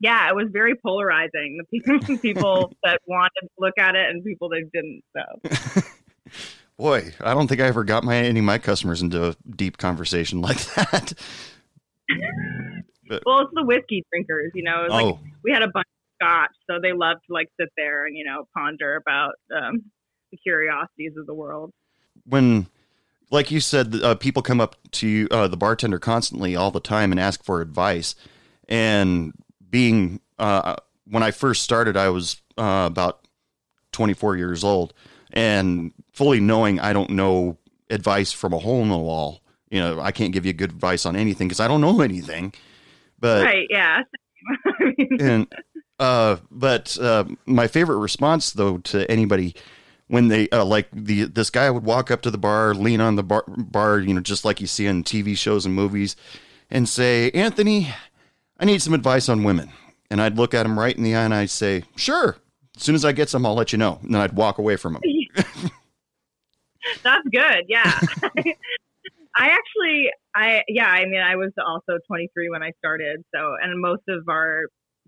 Yeah, 0.00 0.28
it 0.28 0.36
was 0.36 0.48
very 0.52 0.74
polarizing. 0.74 1.58
The 1.58 1.64
people, 1.80 2.16
people 2.18 2.72
that 2.82 3.00
wanted 3.06 3.40
to 3.40 3.48
look 3.58 3.78
at 3.78 3.94
it 3.94 4.10
and 4.10 4.22
people 4.22 4.50
that 4.50 4.70
didn't. 4.70 5.02
So 5.16 5.82
Boy, 6.76 7.12
I 7.20 7.32
don't 7.32 7.46
think 7.46 7.62
I 7.62 7.66
ever 7.68 7.84
got 7.84 8.04
my 8.04 8.16
any 8.16 8.40
of 8.40 8.44
my 8.44 8.58
customers 8.58 9.00
into 9.00 9.28
a 9.30 9.36
deep 9.56 9.78
conversation 9.78 10.40
like 10.42 10.58
that. 10.74 11.12
Well, 13.26 13.40
it's 13.40 13.50
the 13.54 13.64
whiskey 13.64 14.04
drinkers, 14.12 14.52
you 14.54 14.62
know. 14.62 14.82
Was 14.82 14.90
like 14.90 15.04
oh, 15.06 15.18
we 15.42 15.52
had 15.52 15.62
a 15.62 15.68
bunch 15.68 15.86
of 15.86 16.14
scotch, 16.22 16.50
so 16.68 16.78
they 16.80 16.92
loved 16.92 17.20
to 17.26 17.32
like 17.32 17.48
sit 17.58 17.68
there 17.76 18.06
and 18.06 18.16
you 18.16 18.24
know 18.24 18.48
ponder 18.56 18.96
about 18.96 19.34
um, 19.54 19.82
the 20.30 20.38
curiosities 20.38 21.12
of 21.16 21.26
the 21.26 21.34
world. 21.34 21.72
when, 22.24 22.66
like 23.30 23.50
you 23.50 23.60
said, 23.60 23.94
uh, 24.02 24.14
people 24.14 24.42
come 24.42 24.60
up 24.60 24.76
to 24.92 25.08
you, 25.08 25.28
uh, 25.30 25.48
the 25.48 25.56
bartender 25.56 25.98
constantly 25.98 26.56
all 26.56 26.70
the 26.70 26.80
time 26.80 27.10
and 27.10 27.20
ask 27.20 27.44
for 27.44 27.60
advice. 27.60 28.14
And 28.68 29.32
being 29.70 30.20
uh, 30.38 30.76
when 31.06 31.22
I 31.22 31.30
first 31.30 31.62
started, 31.62 31.96
I 31.96 32.08
was 32.08 32.40
uh, 32.56 32.88
about 32.90 33.26
24 33.92 34.36
years 34.36 34.64
old, 34.64 34.94
and 35.32 35.92
fully 36.12 36.40
knowing 36.40 36.80
I 36.80 36.92
don't 36.92 37.10
know 37.10 37.58
advice 37.90 38.32
from 38.32 38.52
a 38.52 38.58
hole 38.58 38.82
in 38.82 38.88
the 38.88 38.98
wall. 38.98 39.40
You 39.74 39.80
know, 39.80 39.98
I 39.98 40.12
can't 40.12 40.32
give 40.32 40.46
you 40.46 40.52
good 40.52 40.70
advice 40.70 41.04
on 41.04 41.16
anything 41.16 41.48
because 41.48 41.58
I 41.58 41.66
don't 41.66 41.80
know 41.80 42.00
anything. 42.00 42.54
But 43.18 43.44
right, 43.44 43.66
yeah. 43.68 44.02
I 44.66 44.94
mean, 44.98 45.16
and 45.20 45.54
uh 45.98 46.36
but 46.48 46.96
uh 47.00 47.24
my 47.44 47.66
favorite 47.66 47.96
response 47.98 48.52
though 48.52 48.78
to 48.78 49.10
anybody 49.10 49.56
when 50.06 50.28
they 50.28 50.48
uh, 50.50 50.64
like 50.64 50.86
the 50.92 51.24
this 51.24 51.50
guy 51.50 51.70
would 51.70 51.82
walk 51.82 52.12
up 52.12 52.22
to 52.22 52.30
the 52.30 52.38
bar 52.38 52.72
lean 52.74 53.00
on 53.00 53.16
the 53.16 53.24
bar, 53.24 53.42
bar 53.48 53.98
you 53.98 54.14
know 54.14 54.20
just 54.20 54.44
like 54.44 54.60
you 54.60 54.66
see 54.66 54.86
in 54.86 55.02
tv 55.02 55.36
shows 55.36 55.64
and 55.66 55.74
movies 55.74 56.14
and 56.70 56.88
say 56.88 57.30
anthony 57.30 57.94
i 58.58 58.64
need 58.64 58.82
some 58.82 58.92
advice 58.92 59.28
on 59.28 59.44
women 59.44 59.70
and 60.10 60.20
i'd 60.20 60.36
look 60.36 60.52
at 60.52 60.66
him 60.66 60.78
right 60.78 60.96
in 60.96 61.04
the 61.04 61.14
eye 61.14 61.22
and 61.22 61.32
i'd 61.32 61.48
say 61.48 61.84
sure 61.94 62.36
as 62.76 62.82
soon 62.82 62.96
as 62.96 63.04
i 63.04 63.12
get 63.12 63.28
some 63.28 63.46
i'll 63.46 63.54
let 63.54 63.72
you 63.72 63.78
know 63.78 64.00
and 64.02 64.12
then 64.12 64.20
i'd 64.20 64.34
walk 64.34 64.58
away 64.58 64.74
from 64.74 64.96
him 64.96 65.02
That's 67.02 67.26
good. 67.28 67.64
Yeah. 67.68 68.00
I 69.36 69.48
actually, 69.48 70.10
I, 70.34 70.62
yeah, 70.68 70.86
I 70.86 71.04
mean, 71.06 71.20
I 71.20 71.36
was 71.36 71.50
also 71.58 71.98
23 72.06 72.50
when 72.50 72.62
I 72.62 72.70
started. 72.78 73.24
So, 73.34 73.54
and 73.60 73.80
most 73.80 74.02
of 74.08 74.28
our 74.28 74.62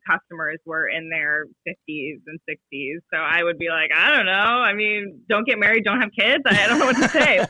customers 0.09 0.59
were 0.65 0.89
in 0.89 1.11
their 1.11 1.47
50s 1.67 2.21
and 2.27 2.39
60s. 2.49 2.99
So 3.13 3.19
I 3.19 3.43
would 3.43 3.59
be 3.59 3.69
like, 3.69 3.91
I 3.95 4.17
don't 4.17 4.27
know. 4.27 4.33
I 4.33 4.73
mean, 4.73 5.23
don't 5.29 5.47
get 5.47 5.59
married, 5.59 5.85
don't 5.85 6.01
have 6.01 6.11
kids. 6.19 6.43
I 6.47 6.67
don't 6.67 6.79
know 6.79 6.87
what 6.87 6.97
to 6.97 7.09
say. 7.09 7.39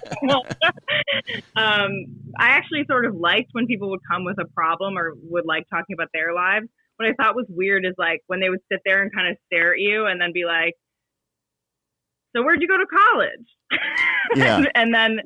um, 1.57 1.91
I 2.39 2.49
actually 2.51 2.85
sort 2.89 3.07
of 3.07 3.15
liked 3.15 3.51
when 3.53 3.67
people 3.67 3.91
would 3.91 4.01
come 4.11 4.25
with 4.25 4.39
a 4.41 4.47
problem 4.55 4.97
or 4.99 5.12
would 5.23 5.47
like 5.47 5.65
talking 5.73 5.95
about 5.95 6.09
their 6.12 6.35
lives. 6.35 6.67
What 6.97 7.09
I 7.09 7.12
thought 7.12 7.37
was 7.37 7.47
weird 7.49 7.85
is 7.85 7.93
like 7.99 8.21
when 8.27 8.41
they 8.41 8.49
would 8.49 8.61
sit 8.73 8.81
there 8.85 9.03
and 9.03 9.12
kind 9.15 9.29
of 9.29 9.37
stare 9.47 9.73
at 9.73 9.79
you 9.79 10.07
and 10.07 10.21
then 10.21 10.33
be 10.33 10.45
like, 10.47 10.73
so 12.35 12.43
where'd 12.43 12.61
you 12.61 12.69
go 12.69 12.79
to 12.79 12.87
college? 12.87 13.47
Yeah. 14.35 14.57
and, 14.57 14.69
and 14.75 14.95
then 14.95 15.21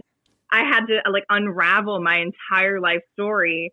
I 0.52 0.64
had 0.64 0.86
to 0.86 1.10
like 1.10 1.24
unravel 1.28 2.00
my 2.02 2.18
entire 2.18 2.80
life 2.80 3.02
story. 3.12 3.72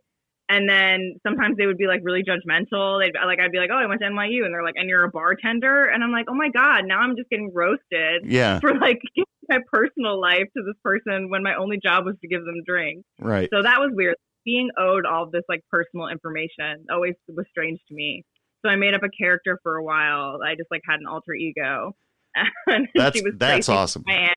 And 0.49 0.69
then 0.69 1.15
sometimes 1.27 1.57
they 1.57 1.65
would 1.65 1.77
be 1.77 1.87
like 1.87 1.99
really 2.03 2.23
judgmental. 2.23 3.01
They'd 3.03 3.13
like 3.25 3.39
I'd 3.39 3.51
be 3.51 3.57
like, 3.57 3.69
"Oh, 3.71 3.77
I 3.77 3.85
went 3.85 3.99
to 3.99 4.07
NYU," 4.07 4.45
and 4.45 4.53
they're 4.53 4.63
like, 4.63 4.75
"And 4.77 4.87
you're 4.87 5.03
a 5.03 5.09
bartender?" 5.09 5.85
And 5.85 6.01
I'm 6.03 6.11
like, 6.11 6.27
"Oh 6.29 6.35
my 6.35 6.49
god!" 6.49 6.85
Now 6.85 6.99
I'm 6.99 7.17
just 7.17 7.29
getting 7.29 7.51
roasted 7.53 8.23
yeah 8.23 8.59
for 8.61 8.73
like 8.73 8.99
giving 9.15 9.25
my 9.49 9.59
personal 9.69 10.21
life 10.21 10.45
to 10.55 10.63
this 10.63 10.75
person 10.83 11.29
when 11.29 11.43
my 11.43 11.55
only 11.55 11.79
job 11.83 12.05
was 12.05 12.15
to 12.21 12.27
give 12.29 12.45
them 12.45 12.63
drinks. 12.65 13.03
right 13.19 13.49
So 13.51 13.61
that 13.61 13.79
was 13.79 13.91
weird. 13.93 14.15
Being 14.45 14.69
owed 14.79 15.05
all 15.05 15.29
this 15.29 15.43
like 15.49 15.61
personal 15.69 16.07
information 16.07 16.85
always 16.89 17.15
was 17.27 17.45
strange 17.49 17.79
to 17.89 17.93
me. 17.93 18.23
So 18.65 18.71
I 18.71 18.77
made 18.77 18.93
up 18.93 19.03
a 19.03 19.09
character 19.09 19.59
for 19.63 19.75
a 19.75 19.83
while. 19.83 20.39
I 20.45 20.55
just 20.55 20.71
like 20.71 20.81
had 20.87 21.01
an 21.01 21.07
alter 21.07 21.33
ego. 21.33 21.95
And 22.67 22.87
that's 22.93 23.17
she 23.17 23.23
was 23.23 23.33
that's 23.37 23.67
awesome 23.67 24.03
Miami. 24.05 24.35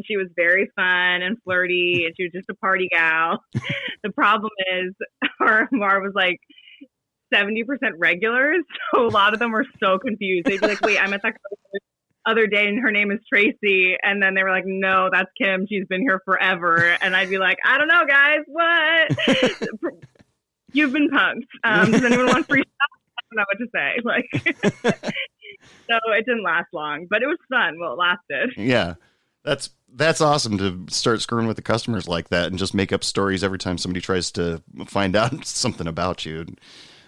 And 0.00 0.06
she 0.06 0.16
was 0.16 0.28
very 0.34 0.70
fun 0.74 1.20
and 1.20 1.36
flirty, 1.44 2.06
and 2.06 2.14
she 2.16 2.22
was 2.24 2.32
just 2.32 2.48
a 2.48 2.54
party 2.54 2.88
gal. 2.90 3.44
the 4.02 4.10
problem 4.10 4.50
is, 4.72 4.94
our 5.40 5.68
bar 5.70 6.00
was 6.00 6.12
like 6.14 6.38
70% 7.34 7.64
regulars, 7.98 8.64
so 8.94 9.06
a 9.06 9.08
lot 9.08 9.34
of 9.34 9.40
them 9.40 9.52
were 9.52 9.66
so 9.78 9.98
confused. 9.98 10.46
They'd 10.46 10.58
be 10.58 10.66
like, 10.66 10.80
wait, 10.80 10.98
I 10.98 11.06
met 11.06 11.20
that 11.22 11.36
other 12.24 12.46
day, 12.46 12.66
and 12.66 12.80
her 12.80 12.90
name 12.90 13.10
is 13.10 13.18
Tracy. 13.30 13.94
And 14.02 14.22
then 14.22 14.32
they 14.32 14.42
were 14.42 14.50
like, 14.50 14.64
no, 14.66 15.10
that's 15.12 15.28
Kim. 15.36 15.66
She's 15.68 15.86
been 15.86 16.00
here 16.00 16.22
forever. 16.24 16.96
And 17.02 17.14
I'd 17.14 17.28
be 17.28 17.36
like, 17.36 17.58
I 17.62 17.76
don't 17.76 17.88
know, 17.88 18.06
guys, 18.08 18.40
what? 18.46 19.92
You've 20.72 20.94
been 20.94 21.10
punked. 21.10 21.44
Um, 21.62 21.90
does 21.90 22.04
anyone 22.04 22.26
want 22.26 22.48
free 22.48 22.62
stuff? 22.62 22.88
I 23.18 23.22
don't 23.28 23.36
know 23.36 23.44
what 23.50 23.58
to 23.58 23.68
say. 23.74 23.96
Like, 24.02 25.04
so 25.90 25.98
it 26.12 26.24
didn't 26.24 26.42
last 26.42 26.68
long, 26.72 27.06
but 27.10 27.22
it 27.22 27.26
was 27.26 27.36
fun. 27.50 27.78
Well, 27.78 27.92
it 27.92 27.98
lasted. 27.98 28.54
yeah 28.56 28.94
that's 29.44 29.70
that's 29.92 30.20
awesome 30.20 30.56
to 30.58 30.84
start 30.88 31.20
screwing 31.20 31.46
with 31.46 31.56
the 31.56 31.62
customers 31.62 32.06
like 32.06 32.28
that 32.28 32.46
and 32.46 32.58
just 32.58 32.74
make 32.74 32.92
up 32.92 33.02
stories 33.02 33.42
every 33.42 33.58
time 33.58 33.76
somebody 33.76 34.00
tries 34.00 34.30
to 34.30 34.62
find 34.86 35.16
out 35.16 35.44
something 35.44 35.86
about 35.86 36.24
you 36.24 36.46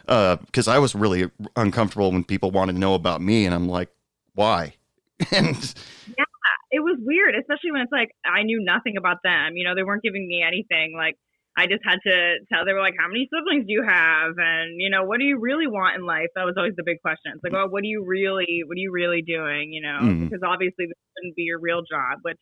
uh, 0.08 0.36
because 0.36 0.68
i 0.68 0.78
was 0.78 0.94
really 0.94 1.30
uncomfortable 1.56 2.10
when 2.10 2.24
people 2.24 2.50
wanted 2.50 2.72
to 2.72 2.78
know 2.78 2.94
about 2.94 3.20
me 3.20 3.46
and 3.46 3.54
i'm 3.54 3.68
like 3.68 3.90
why 4.34 4.74
and 5.30 5.74
yeah, 6.08 6.24
it 6.72 6.80
was 6.80 6.96
weird, 7.00 7.34
especially 7.36 7.70
when 7.70 7.82
it's 7.82 7.92
like 7.92 8.16
I 8.24 8.42
knew 8.42 8.64
nothing 8.64 8.96
about 8.96 9.18
them. 9.22 9.56
You 9.56 9.64
know, 9.64 9.74
they 9.74 9.82
weren't 9.82 10.02
giving 10.02 10.26
me 10.26 10.42
anything. 10.42 10.94
Like 10.96 11.16
I 11.56 11.66
just 11.66 11.82
had 11.84 11.98
to 12.06 12.38
tell. 12.50 12.64
They 12.64 12.72
were 12.72 12.80
like, 12.80 12.94
"How 12.98 13.08
many 13.08 13.28
siblings 13.28 13.66
do 13.66 13.72
you 13.72 13.82
have?" 13.86 14.32
And 14.38 14.80
you 14.80 14.88
know, 14.90 15.04
what 15.04 15.18
do 15.18 15.24
you 15.24 15.38
really 15.38 15.66
want 15.66 15.96
in 15.96 16.06
life? 16.06 16.28
That 16.34 16.44
was 16.46 16.54
always 16.56 16.74
the 16.76 16.84
big 16.84 17.00
question. 17.02 17.32
It's 17.34 17.44
like, 17.44 17.52
well, 17.52 17.68
what 17.68 17.82
do 17.82 17.88
you 17.88 18.04
really, 18.06 18.62
what 18.66 18.74
are 18.74 18.80
you 18.80 18.90
really 18.92 19.20
doing? 19.22 19.72
You 19.72 19.82
know, 19.82 19.98
Mhm. 20.00 20.24
because 20.30 20.40
obviously 20.42 20.86
this 20.86 20.96
wouldn't 21.16 21.36
be 21.36 21.42
your 21.42 21.60
real 21.60 21.82
job. 21.82 22.20
Which, 22.22 22.40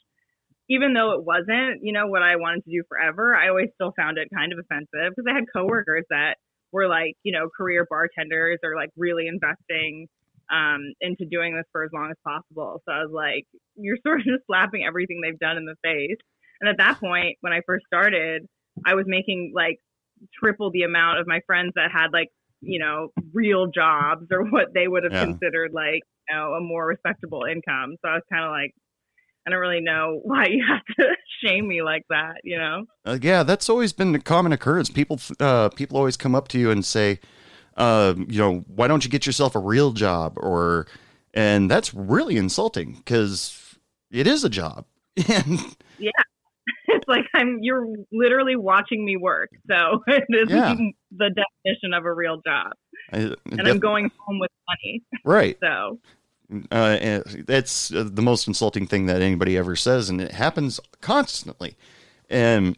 even 0.69 0.95
though 0.95 1.13
it 1.19 1.25
wasn't, 1.25 1.81
you 1.83 1.93
know, 1.93 2.07
what 2.07 2.23
I 2.23 2.37
wanted 2.37 2.65
to 2.65 2.71
do 2.71 2.83
forever, 2.89 3.35
I 3.35 3.49
always 3.49 3.71
still 3.75 3.93
found 3.99 4.19
it 4.19 4.29
kind 4.33 4.53
of 4.53 4.59
offensive 4.61 5.13
because 5.17 5.27
I 5.29 5.35
had 5.35 5.45
coworkers 5.53 6.05
that 6.11 6.37
were 6.73 6.87
like, 6.87 7.15
you 7.25 7.33
know, 7.33 7.49
career 7.57 7.85
bartenders 7.91 8.59
or 8.63 8.77
like 8.77 8.91
really 8.97 9.27
investing 9.27 10.07
um, 10.53 10.93
into 11.01 11.27
doing 11.31 11.57
this 11.57 11.67
for 11.73 11.83
as 11.85 11.91
long 11.93 12.11
as 12.11 12.17
possible. 12.25 12.81
So 12.87 12.93
I 12.93 13.03
was 13.03 13.11
like, 13.13 13.45
you're 13.77 13.99
sort 14.07 14.21
of 14.21 14.27
just 14.27 14.47
slapping 14.47 14.85
everything 14.85 15.21
they've 15.21 15.39
done 15.39 15.57
in 15.57 15.65
the 15.65 15.77
face. 15.83 16.19
And 16.61 16.69
at 16.69 16.79
that 16.79 17.01
point, 17.01 17.39
when 17.41 17.53
I 17.53 17.61
first 17.67 17.87
started, 17.87 18.47
I 18.85 18.95
was 18.95 19.05
making 19.07 19.53
like 19.55 19.79
triple 20.39 20.71
the 20.71 20.83
amount 20.83 21.19
of 21.19 21.27
my 21.27 21.41
friends 21.47 21.73
that 21.77 21.91
had 21.93 22.09
like, 22.13 22.29
you 22.61 22.79
know, 22.79 23.09
real 23.33 23.67
jobs 23.69 24.27
or 24.31 24.45
what 24.45 24.75
they 24.75 24.87
would 24.89 25.05
have 25.05 25.13
Yeah. 25.13 25.27
considered 25.27 25.73
like, 25.73 26.03
you 26.29 26.37
know, 26.37 26.55
a 26.55 26.61
more 26.61 26.87
respectable 26.87 27.45
income. 27.45 27.97
So 28.03 28.09
I 28.11 28.15
was 28.15 28.23
kind 28.31 28.45
of 28.45 28.51
like, 28.51 28.73
I 29.47 29.51
don't 29.51 29.61
really 29.61 29.81
know 29.81 30.21
why 30.25 30.47
you 30.47 30.65
have 30.69 30.85
to 30.99 31.17
shame 31.45 31.67
me 31.67 31.83
like 31.83 32.03
that, 32.11 32.37
you 32.45 32.59
know? 32.59 32.85
Uh, 33.05 33.19
yeah, 33.21 33.43
that's 33.43 33.69
always 33.71 33.93
been 33.93 34.15
a 34.15 34.21
common 34.21 34.53
occurrence. 34.53 34.91
People, 34.91 35.19
uh, 35.41 35.71
people 35.71 35.97
always 35.97 36.17
come 36.17 36.35
up 36.35 36.49
to 36.49 36.59
you 36.59 36.71
and 36.71 36.85
say, 36.85 37.19
uh, 37.77 38.15
you 38.29 38.39
know, 38.39 38.65
why 38.69 38.87
don't 38.87 39.05
you 39.05 39.11
get 39.11 39.25
yourself 39.27 39.55
a 39.55 39.59
real 39.59 39.93
job? 39.93 40.35
Or, 40.37 40.87
and 41.33 41.71
that's 41.71 41.95
really 41.95 42.37
insulting 42.37 42.95
because 42.97 43.79
it 44.11 44.27
is 44.27 44.45
a 44.45 44.51
job. 44.51 44.85
And 45.29 45.59
It's 45.99 46.30
like 47.11 47.27
I'm 47.35 47.59
you're 47.61 47.87
literally 48.13 48.57
watching 48.57 49.05
me 49.05 49.17
work. 49.17 49.51
So 49.69 50.03
it 50.07 50.25
is 50.31 50.49
Yeah. 50.49 50.75
the 51.11 51.31
definition 51.31 51.93
of 51.95 52.05
a 52.07 52.13
real 52.13 52.41
job. 52.47 52.73
I, 53.13 53.35
And 53.51 53.69
I'm 53.69 53.79
going 53.79 54.11
home 54.25 54.39
with 54.39 54.51
money. 54.69 55.03
right. 55.25 55.59
So 55.63 55.99
Uh, 56.71 57.21
that's 57.47 57.93
uh, 57.93 58.09
the 58.11 58.23
most 58.23 58.49
insulting 58.49 58.87
thing 58.87 59.07
that 59.07 59.21
anybody 59.23 59.57
ever 59.57 59.77
says, 59.77 60.09
and 60.11 60.21
it 60.21 60.33
happens 60.33 60.81
constantly. 61.01 61.77
And 62.29 62.77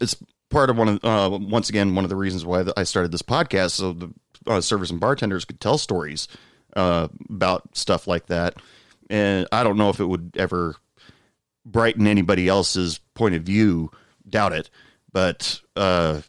it's 0.00 0.16
part 0.50 0.68
of 0.70 0.76
one 0.76 0.88
of, 0.88 1.04
uh, 1.04 1.38
once 1.40 1.68
again, 1.70 1.94
one 1.94 2.04
of 2.04 2.10
the 2.10 2.16
reasons 2.16 2.44
why 2.44 2.64
I 2.76 2.82
started 2.82 3.10
this 3.12 3.22
podcast, 3.22 3.70
so 3.72 3.92
the 3.92 4.12
uh, 4.46 4.60
servers 4.60 4.90
and 4.90 5.00
bartenders 5.00 5.44
could 5.44 5.60
tell 5.60 5.78
stories 5.78 6.28
uh, 6.76 7.08
about 7.30 7.76
stuff 7.76 8.06
like 8.06 8.26
that. 8.26 8.56
And 9.08 9.46
I 9.52 9.62
don't 9.62 9.76
know 9.78 9.88
if 9.90 10.00
it 10.00 10.06
would 10.06 10.32
ever 10.38 10.76
brighten 11.64 12.06
anybody 12.06 12.48
else's 12.48 13.00
point 13.14 13.34
of 13.34 13.42
view. 13.42 13.90
Doubt 14.28 14.52
it, 14.52 14.70
but 15.12 15.60
uh, 15.76 16.22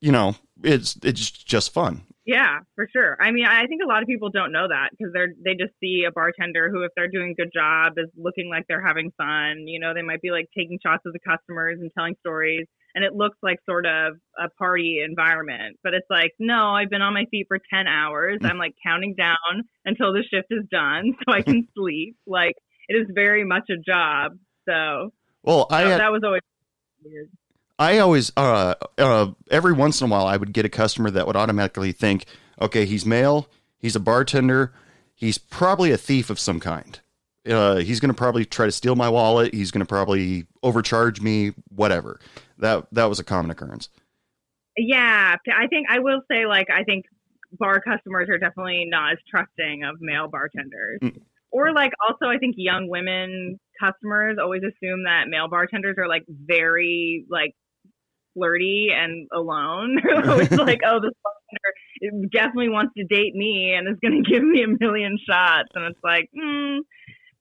you 0.00 0.12
know, 0.12 0.36
it's 0.62 0.96
it's 1.02 1.30
just 1.30 1.72
fun. 1.72 2.02
Yeah, 2.28 2.58
for 2.74 2.86
sure. 2.92 3.16
I 3.18 3.30
mean, 3.30 3.46
I 3.46 3.64
think 3.68 3.80
a 3.82 3.88
lot 3.88 4.02
of 4.02 4.06
people 4.06 4.28
don't 4.28 4.52
know 4.52 4.68
that 4.68 4.90
because 4.90 5.14
they're 5.14 5.32
they 5.42 5.54
just 5.54 5.72
see 5.80 6.04
a 6.06 6.12
bartender 6.12 6.68
who, 6.70 6.82
if 6.82 6.90
they're 6.94 7.08
doing 7.08 7.30
a 7.30 7.42
good 7.42 7.50
job, 7.54 7.94
is 7.96 8.10
looking 8.18 8.50
like 8.50 8.66
they're 8.68 8.86
having 8.86 9.12
fun. 9.16 9.66
You 9.66 9.80
know, 9.80 9.94
they 9.94 10.02
might 10.02 10.20
be 10.20 10.30
like 10.30 10.46
taking 10.54 10.78
shots 10.84 11.04
of 11.06 11.14
the 11.14 11.20
customers 11.26 11.78
and 11.80 11.90
telling 11.96 12.16
stories, 12.20 12.66
and 12.94 13.02
it 13.02 13.14
looks 13.14 13.38
like 13.42 13.60
sort 13.64 13.86
of 13.86 14.16
a 14.38 14.50
party 14.58 15.00
environment. 15.02 15.78
But 15.82 15.94
it's 15.94 16.06
like, 16.10 16.32
no, 16.38 16.74
I've 16.74 16.90
been 16.90 17.00
on 17.00 17.14
my 17.14 17.24
feet 17.30 17.46
for 17.48 17.60
ten 17.72 17.86
hours. 17.86 18.40
I'm 18.42 18.58
like 18.58 18.74
counting 18.86 19.14
down 19.16 19.64
until 19.86 20.12
the 20.12 20.22
shift 20.22 20.48
is 20.50 20.66
done 20.70 21.16
so 21.24 21.32
I 21.32 21.40
can 21.40 21.66
sleep. 21.74 22.16
Like 22.26 22.56
it 22.88 22.94
is 22.94 23.06
very 23.14 23.44
much 23.46 23.70
a 23.70 23.78
job. 23.78 24.32
So 24.68 25.14
Well, 25.42 25.66
I 25.70 25.84
that, 25.84 25.90
had, 25.90 26.00
that 26.00 26.12
was 26.12 26.22
always 26.24 26.42
weird. 27.04 27.28
I 27.78 27.98
always, 27.98 28.32
uh, 28.36 28.74
uh, 28.98 29.32
every 29.50 29.72
once 29.72 30.00
in 30.00 30.08
a 30.08 30.10
while, 30.10 30.26
I 30.26 30.36
would 30.36 30.52
get 30.52 30.64
a 30.64 30.68
customer 30.68 31.10
that 31.10 31.26
would 31.26 31.36
automatically 31.36 31.92
think, 31.92 32.24
okay, 32.60 32.84
he's 32.84 33.06
male, 33.06 33.48
he's 33.78 33.94
a 33.94 34.00
bartender, 34.00 34.72
he's 35.14 35.38
probably 35.38 35.92
a 35.92 35.96
thief 35.96 36.28
of 36.28 36.40
some 36.40 36.58
kind. 36.58 36.98
Uh, 37.48 37.76
he's 37.76 38.00
going 38.00 38.10
to 38.10 38.16
probably 38.16 38.44
try 38.44 38.66
to 38.66 38.72
steal 38.72 38.94
my 38.94 39.08
wallet. 39.08 39.54
He's 39.54 39.70
going 39.70 39.80
to 39.80 39.86
probably 39.86 40.46
overcharge 40.62 41.20
me, 41.20 41.52
whatever. 41.74 42.20
That 42.58 42.86
that 42.92 43.06
was 43.06 43.20
a 43.20 43.24
common 43.24 43.50
occurrence. 43.50 43.88
Yeah, 44.76 45.36
I 45.56 45.66
think 45.68 45.88
I 45.88 46.00
will 46.00 46.20
say 46.30 46.46
like 46.46 46.68
I 46.70 46.84
think 46.84 47.06
bar 47.52 47.80
customers 47.80 48.28
are 48.28 48.38
definitely 48.38 48.84
not 48.86 49.12
as 49.12 49.18
trusting 49.30 49.84
of 49.84 50.00
male 50.00 50.28
bartenders. 50.28 51.00
Mm. 51.00 51.20
Or 51.50 51.72
like 51.72 51.92
also 52.06 52.26
I 52.26 52.38
think 52.38 52.56
young 52.58 52.88
women 52.88 53.58
customers 53.78 54.38
always 54.40 54.62
assume 54.62 55.04
that 55.04 55.28
male 55.28 55.48
bartenders 55.48 55.96
are 55.98 56.08
like 56.08 56.24
very 56.28 57.24
like 57.30 57.54
flirty 58.34 58.88
and 58.94 59.28
alone. 59.32 59.98
They're 60.04 60.30
always 60.30 60.50
like, 60.58 60.80
oh, 60.84 61.00
this 61.00 61.12
bartender 61.22 62.28
definitely 62.32 62.68
wants 62.68 62.94
to 62.96 63.04
date 63.04 63.34
me 63.34 63.74
and 63.74 63.88
is 63.88 63.96
going 64.02 64.22
to 64.24 64.30
give 64.30 64.42
me 64.42 64.62
a 64.62 64.68
million 64.68 65.18
shots, 65.28 65.68
and 65.74 65.84
it's 65.84 66.00
like, 66.02 66.28
mm, 66.36 66.80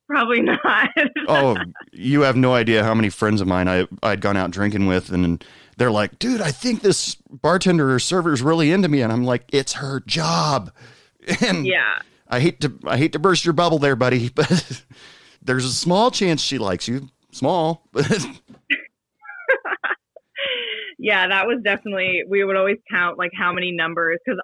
Probably 0.07 0.41
not. 0.41 0.89
oh, 1.27 1.57
you 1.91 2.21
have 2.21 2.37
no 2.37 2.53
idea 2.53 2.81
how 2.81 2.93
many 2.93 3.09
friends 3.09 3.41
of 3.41 3.47
mine 3.47 3.67
I 3.67 3.87
I'd 4.01 4.21
gone 4.21 4.37
out 4.37 4.51
drinking 4.51 4.87
with, 4.87 5.11
and 5.11 5.43
they're 5.75 5.91
like, 5.91 6.17
"Dude, 6.17 6.39
I 6.39 6.51
think 6.51 6.81
this 6.81 7.15
bartender 7.29 7.93
or 7.93 7.99
server 7.99 8.31
is 8.31 8.41
really 8.41 8.71
into 8.71 8.87
me," 8.87 9.01
and 9.01 9.11
I'm 9.11 9.25
like, 9.25 9.43
"It's 9.51 9.73
her 9.73 9.99
job." 9.99 10.71
And 11.41 11.67
yeah. 11.67 11.99
I 12.29 12.39
hate 12.39 12.61
to 12.61 12.73
I 12.85 12.95
hate 12.97 13.11
to 13.11 13.19
burst 13.19 13.43
your 13.43 13.51
bubble 13.51 13.79
there, 13.79 13.97
buddy, 13.97 14.29
but 14.29 14.81
there's 15.41 15.65
a 15.65 15.71
small 15.71 16.11
chance 16.11 16.41
she 16.41 16.57
likes 16.57 16.87
you. 16.87 17.09
Small, 17.31 17.83
but 17.91 18.05
yeah, 20.99 21.27
that 21.27 21.45
was 21.45 21.61
definitely. 21.63 22.23
We 22.27 22.43
would 22.43 22.55
always 22.55 22.77
count 22.89 23.17
like 23.19 23.29
how 23.37 23.53
many 23.53 23.71
numbers 23.71 24.17
because 24.25 24.39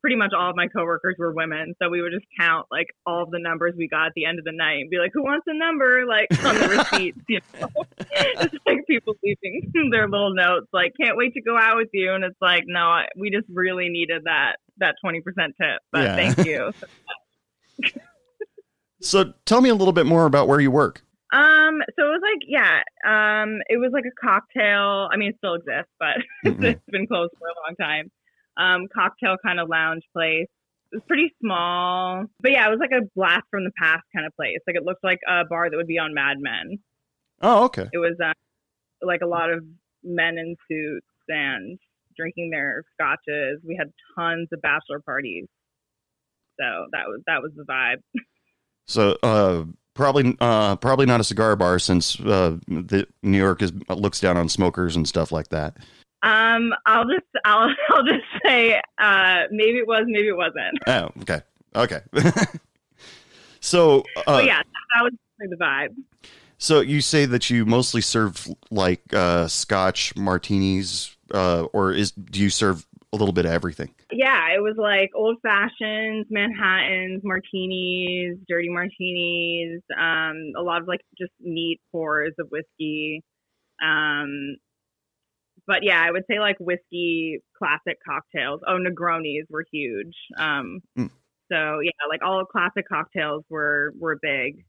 pretty 0.00 0.16
much 0.16 0.30
all 0.36 0.48
of 0.50 0.56
my 0.56 0.66
coworkers 0.68 1.16
were 1.18 1.32
women, 1.32 1.74
so 1.82 1.90
we 1.90 2.00
would 2.00 2.12
just 2.12 2.24
count 2.40 2.66
like 2.70 2.86
all 3.04 3.22
of 3.24 3.30
the 3.30 3.38
numbers 3.38 3.74
we 3.76 3.88
got 3.88 4.06
at 4.06 4.12
the 4.16 4.24
end 4.24 4.38
of 4.38 4.44
the 4.46 4.52
night 4.52 4.80
and 4.80 4.90
be 4.90 4.96
like, 4.98 5.10
"Who 5.12 5.22
wants 5.22 5.44
a 5.46 5.54
number?" 5.54 6.06
Like 6.06 6.28
on 6.44 6.54
the 6.54 6.68
receipts, 6.68 7.20
you 7.28 7.40
know. 7.60 7.68
it's 8.10 8.54
like 8.66 8.86
people 8.88 9.14
leaving 9.22 9.70
their 9.90 10.08
little 10.08 10.34
notes, 10.34 10.68
like, 10.72 10.92
"Can't 10.98 11.16
wait 11.18 11.34
to 11.34 11.42
go 11.42 11.58
out 11.58 11.76
with 11.76 11.88
you," 11.92 12.12
and 12.14 12.24
it's 12.24 12.40
like, 12.40 12.64
no, 12.66 12.80
I, 12.80 13.08
we 13.16 13.30
just 13.30 13.46
really 13.52 13.90
needed 13.90 14.22
that 14.24 14.56
that 14.78 14.94
twenty 15.02 15.20
percent 15.20 15.54
tip, 15.60 15.82
but 15.92 16.04
Yeah. 16.04 16.16
thank 16.16 16.46
you. 16.46 16.72
so 16.80 18.00
tell 19.44 19.60
me 19.60 19.68
a 19.68 19.74
little 19.74 19.92
bit 19.92 20.06
more 20.06 20.26
about 20.26 20.48
where 20.48 20.60
you 20.60 20.70
work. 20.70 21.02
Um, 21.32 21.82
so 21.98 22.06
it 22.06 22.10
was 22.10 22.22
like, 22.22 22.42
yeah, 22.48 22.80
um, 23.04 23.58
it 23.68 23.76
was 23.76 23.90
like 23.92 24.04
a 24.06 24.26
cocktail. 24.26 25.08
I 25.12 25.16
mean, 25.16 25.30
it 25.30 25.36
still 25.38 25.54
exists, 25.54 25.92
but 25.98 26.16
Mhm. 26.46 26.64
it's 26.64 26.80
been 26.90 27.06
closed 27.06 27.32
for 27.38 27.48
a 27.48 27.52
long 27.66 27.76
time. 27.78 28.10
Um, 28.56 28.88
cocktail 28.94 29.36
kind 29.44 29.60
of 29.60 29.68
lounge 29.68 30.02
place. 30.14 30.48
It 30.90 30.96
was 30.96 31.02
pretty 31.06 31.34
small, 31.40 32.24
but 32.40 32.50
yeah, 32.50 32.66
it 32.66 32.70
was 32.70 32.78
like 32.80 32.92
a 32.92 33.04
blast 33.14 33.44
from 33.50 33.64
the 33.64 33.70
past 33.80 34.04
kind 34.14 34.26
of 34.26 34.34
place. 34.36 34.56
Like 34.66 34.76
it 34.76 34.84
looked 34.84 35.04
like 35.04 35.20
a 35.28 35.44
bar 35.44 35.68
that 35.68 35.76
would 35.76 35.86
be 35.86 35.98
on 35.98 36.14
Mad 36.14 36.38
Men. 36.40 36.78
Oh, 37.42 37.64
okay. 37.66 37.88
It 37.92 37.98
was 37.98 38.16
uh, 38.24 38.32
like 39.02 39.20
a 39.20 39.26
lot 39.26 39.50
of 39.50 39.62
men 40.02 40.38
in 40.38 40.56
suits 40.66 41.06
and 41.28 41.78
drinking 42.16 42.50
their 42.50 42.84
scotches. 42.94 43.60
We 43.62 43.76
had 43.78 43.92
tons 44.18 44.48
of 44.50 44.62
bachelor 44.62 45.00
parties. 45.04 45.44
So 46.58 46.86
that 46.92 47.06
was 47.06 47.20
that 47.26 47.42
was 47.42 47.52
the 47.54 47.64
vibe. 47.64 48.00
So 48.88 49.16
uh, 49.22 49.64
probably 49.94 50.36
uh, 50.40 50.76
probably 50.76 51.06
not 51.06 51.20
a 51.20 51.24
cigar 51.24 51.54
bar 51.56 51.78
since 51.78 52.18
uh, 52.20 52.56
the 52.66 53.06
New 53.22 53.38
York 53.38 53.62
is 53.62 53.72
looks 53.88 54.20
down 54.20 54.36
on 54.36 54.48
smokers 54.48 54.96
and 54.96 55.06
stuff 55.06 55.30
like 55.30 55.48
that. 55.48 55.76
Um, 56.22 56.72
I'll 56.86 57.04
just 57.04 57.26
I'll 57.44 57.72
I'll 57.90 58.04
just 58.04 58.24
say 58.44 58.80
uh, 58.98 59.42
maybe 59.50 59.78
it 59.78 59.86
was, 59.86 60.04
maybe 60.06 60.28
it 60.28 60.36
wasn't. 60.36 60.78
Oh, 60.86 61.10
okay, 61.20 61.42
okay. 61.76 62.00
so, 63.60 64.04
uh, 64.26 64.42
yeah, 64.44 64.62
that 64.62 65.02
was 65.02 65.12
the 65.38 65.56
vibe. 65.56 65.94
so 66.56 66.80
you 66.80 67.00
say 67.00 67.26
that 67.26 67.50
you 67.50 67.64
mostly 67.64 68.00
serve 68.00 68.48
like 68.70 69.02
uh, 69.12 69.46
Scotch 69.46 70.16
martinis, 70.16 71.16
uh, 71.32 71.64
or 71.72 71.92
is 71.92 72.10
do 72.12 72.40
you 72.40 72.50
serve 72.50 72.86
a 73.12 73.16
little 73.16 73.32
bit 73.32 73.46
of 73.46 73.52
everything? 73.52 73.94
Yeah, 74.12 74.48
it 74.54 74.60
was 74.62 74.74
like 74.76 75.10
old 75.14 75.36
fashions, 75.42 76.26
Manhattans, 76.30 77.22
martinis, 77.24 78.36
dirty 78.48 78.68
martinis, 78.68 79.82
um, 79.98 80.52
a 80.56 80.62
lot 80.62 80.82
of 80.82 80.88
like 80.88 81.00
just 81.18 81.32
neat 81.40 81.80
pours 81.90 82.32
of 82.38 82.48
whiskey. 82.50 83.22
Um, 83.82 84.56
but 85.66 85.82
yeah, 85.82 86.02
I 86.02 86.10
would 86.10 86.24
say 86.30 86.38
like 86.38 86.56
whiskey 86.60 87.40
classic 87.56 87.98
cocktails. 88.06 88.60
Oh, 88.66 88.78
Negronis 88.78 89.44
were 89.50 89.64
huge. 89.72 90.14
Um, 90.36 90.80
Mm. 90.98 91.10
so 91.50 91.80
yeah, 91.80 91.90
like 92.08 92.22
all 92.22 92.44
classic 92.44 92.86
cocktails 92.88 93.44
were 93.48 93.92
were 93.98 94.18
big. 94.20 94.64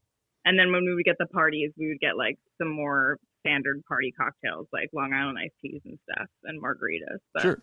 And 0.46 0.58
then 0.58 0.72
when 0.72 0.84
we 0.84 0.94
would 0.94 1.04
get 1.04 1.16
the 1.18 1.26
parties, 1.26 1.70
we 1.76 1.88
would 1.88 2.00
get 2.00 2.16
like 2.16 2.38
some 2.58 2.68
more 2.70 3.18
standard 3.40 3.82
party 3.86 4.12
cocktails 4.12 4.66
like 4.72 4.88
Long 4.94 5.12
Island 5.12 5.38
iced 5.38 5.54
teas 5.62 5.80
and 5.84 5.98
stuff 6.10 6.28
and 6.44 6.62
margaritas. 6.62 7.18
But 7.34 7.42
Sure. 7.42 7.62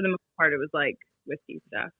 For 0.00 0.02
the 0.02 0.08
most 0.10 0.22
part, 0.36 0.52
it 0.52 0.56
was 0.58 0.70
like 0.72 0.96
whiskey 1.26 1.60
stuff. 1.68 1.90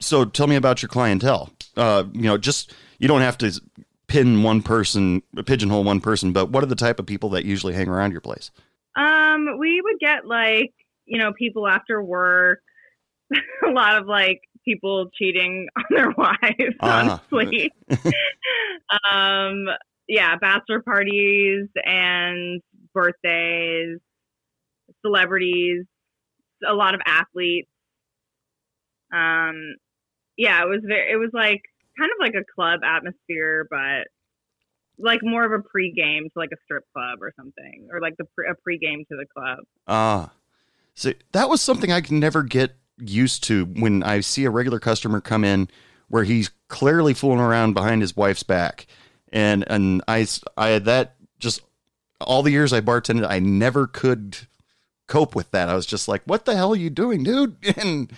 So 0.00 0.24
tell 0.24 0.46
me 0.46 0.56
about 0.56 0.82
your 0.82 0.88
clientele. 0.88 1.50
Uh, 1.76 2.04
you 2.12 2.22
know, 2.22 2.38
just 2.38 2.72
you 2.98 3.08
don't 3.08 3.20
have 3.22 3.38
to 3.38 3.60
pin 4.06 4.42
one 4.42 4.62
person, 4.62 5.22
pigeonhole 5.46 5.84
one 5.84 6.00
person, 6.00 6.32
but 6.32 6.50
what 6.50 6.62
are 6.62 6.66
the 6.68 6.76
type 6.76 6.98
of 7.00 7.06
people 7.06 7.30
that 7.30 7.44
usually 7.44 7.74
hang 7.74 7.88
around 7.88 8.12
your 8.12 8.20
place? 8.20 8.50
Um, 8.96 9.58
we 9.58 9.80
would 9.82 9.98
get 10.00 10.26
like, 10.26 10.72
you 11.06 11.18
know, 11.18 11.32
people 11.32 11.66
after 11.66 12.02
work, 12.02 12.60
a 13.66 13.70
lot 13.70 13.98
of 13.98 14.06
like 14.06 14.40
people 14.64 15.08
cheating 15.18 15.68
on 15.76 15.84
their 15.90 16.10
wives, 16.10 16.76
Ah. 16.80 17.22
honestly. 17.32 17.72
um, 19.10 19.64
yeah, 20.06 20.36
bachelor 20.36 20.80
parties 20.82 21.66
and 21.84 22.60
birthdays, 22.94 23.98
celebrities, 25.04 25.84
a 26.66 26.74
lot 26.74 26.94
of 26.94 27.00
athletes. 27.04 27.68
Um, 29.12 29.76
yeah, 30.36 30.62
it 30.62 30.68
was 30.68 30.80
very, 30.86 31.12
it 31.12 31.16
was 31.16 31.30
like 31.32 31.62
kind 31.98 32.10
of 32.10 32.18
like 32.20 32.34
a 32.34 32.44
club 32.54 32.80
atmosphere, 32.84 33.66
but 33.70 34.06
like 34.98 35.20
more 35.22 35.44
of 35.44 35.52
a 35.52 35.62
pre-game 35.62 36.24
to 36.24 36.38
like 36.38 36.50
a 36.52 36.56
strip 36.64 36.84
club 36.92 37.18
or 37.22 37.32
something, 37.36 37.88
or 37.92 38.00
like 38.00 38.16
the 38.18 38.24
pre- 38.34 38.48
a 38.48 38.54
pre-game 38.62 39.04
to 39.10 39.16
the 39.16 39.26
club. 39.34 39.58
Ah, 39.86 40.32
so 40.94 41.12
that 41.32 41.48
was 41.48 41.60
something 41.60 41.92
I 41.92 42.00
can 42.00 42.18
never 42.18 42.42
get 42.42 42.76
used 42.98 43.44
to 43.44 43.64
when 43.64 44.02
I 44.02 44.20
see 44.20 44.44
a 44.44 44.50
regular 44.50 44.80
customer 44.80 45.20
come 45.20 45.44
in 45.44 45.68
where 46.08 46.24
he's 46.24 46.50
clearly 46.68 47.14
fooling 47.14 47.40
around 47.40 47.74
behind 47.74 48.02
his 48.02 48.16
wife's 48.16 48.42
back, 48.42 48.86
and 49.32 49.64
and 49.68 50.02
I 50.08 50.26
I 50.56 50.68
had 50.68 50.84
that 50.86 51.14
just 51.38 51.62
all 52.20 52.42
the 52.42 52.50
years 52.50 52.72
I 52.72 52.80
bartended, 52.80 53.26
I 53.28 53.38
never 53.38 53.86
could 53.86 54.47
cope 55.08 55.34
with 55.34 55.50
that. 55.50 55.68
I 55.68 55.74
was 55.74 55.86
just 55.86 56.06
like, 56.06 56.22
what 56.24 56.44
the 56.44 56.54
hell 56.54 56.72
are 56.72 56.76
you 56.76 56.90
doing, 56.90 57.24
dude? 57.24 57.56
And 57.76 58.12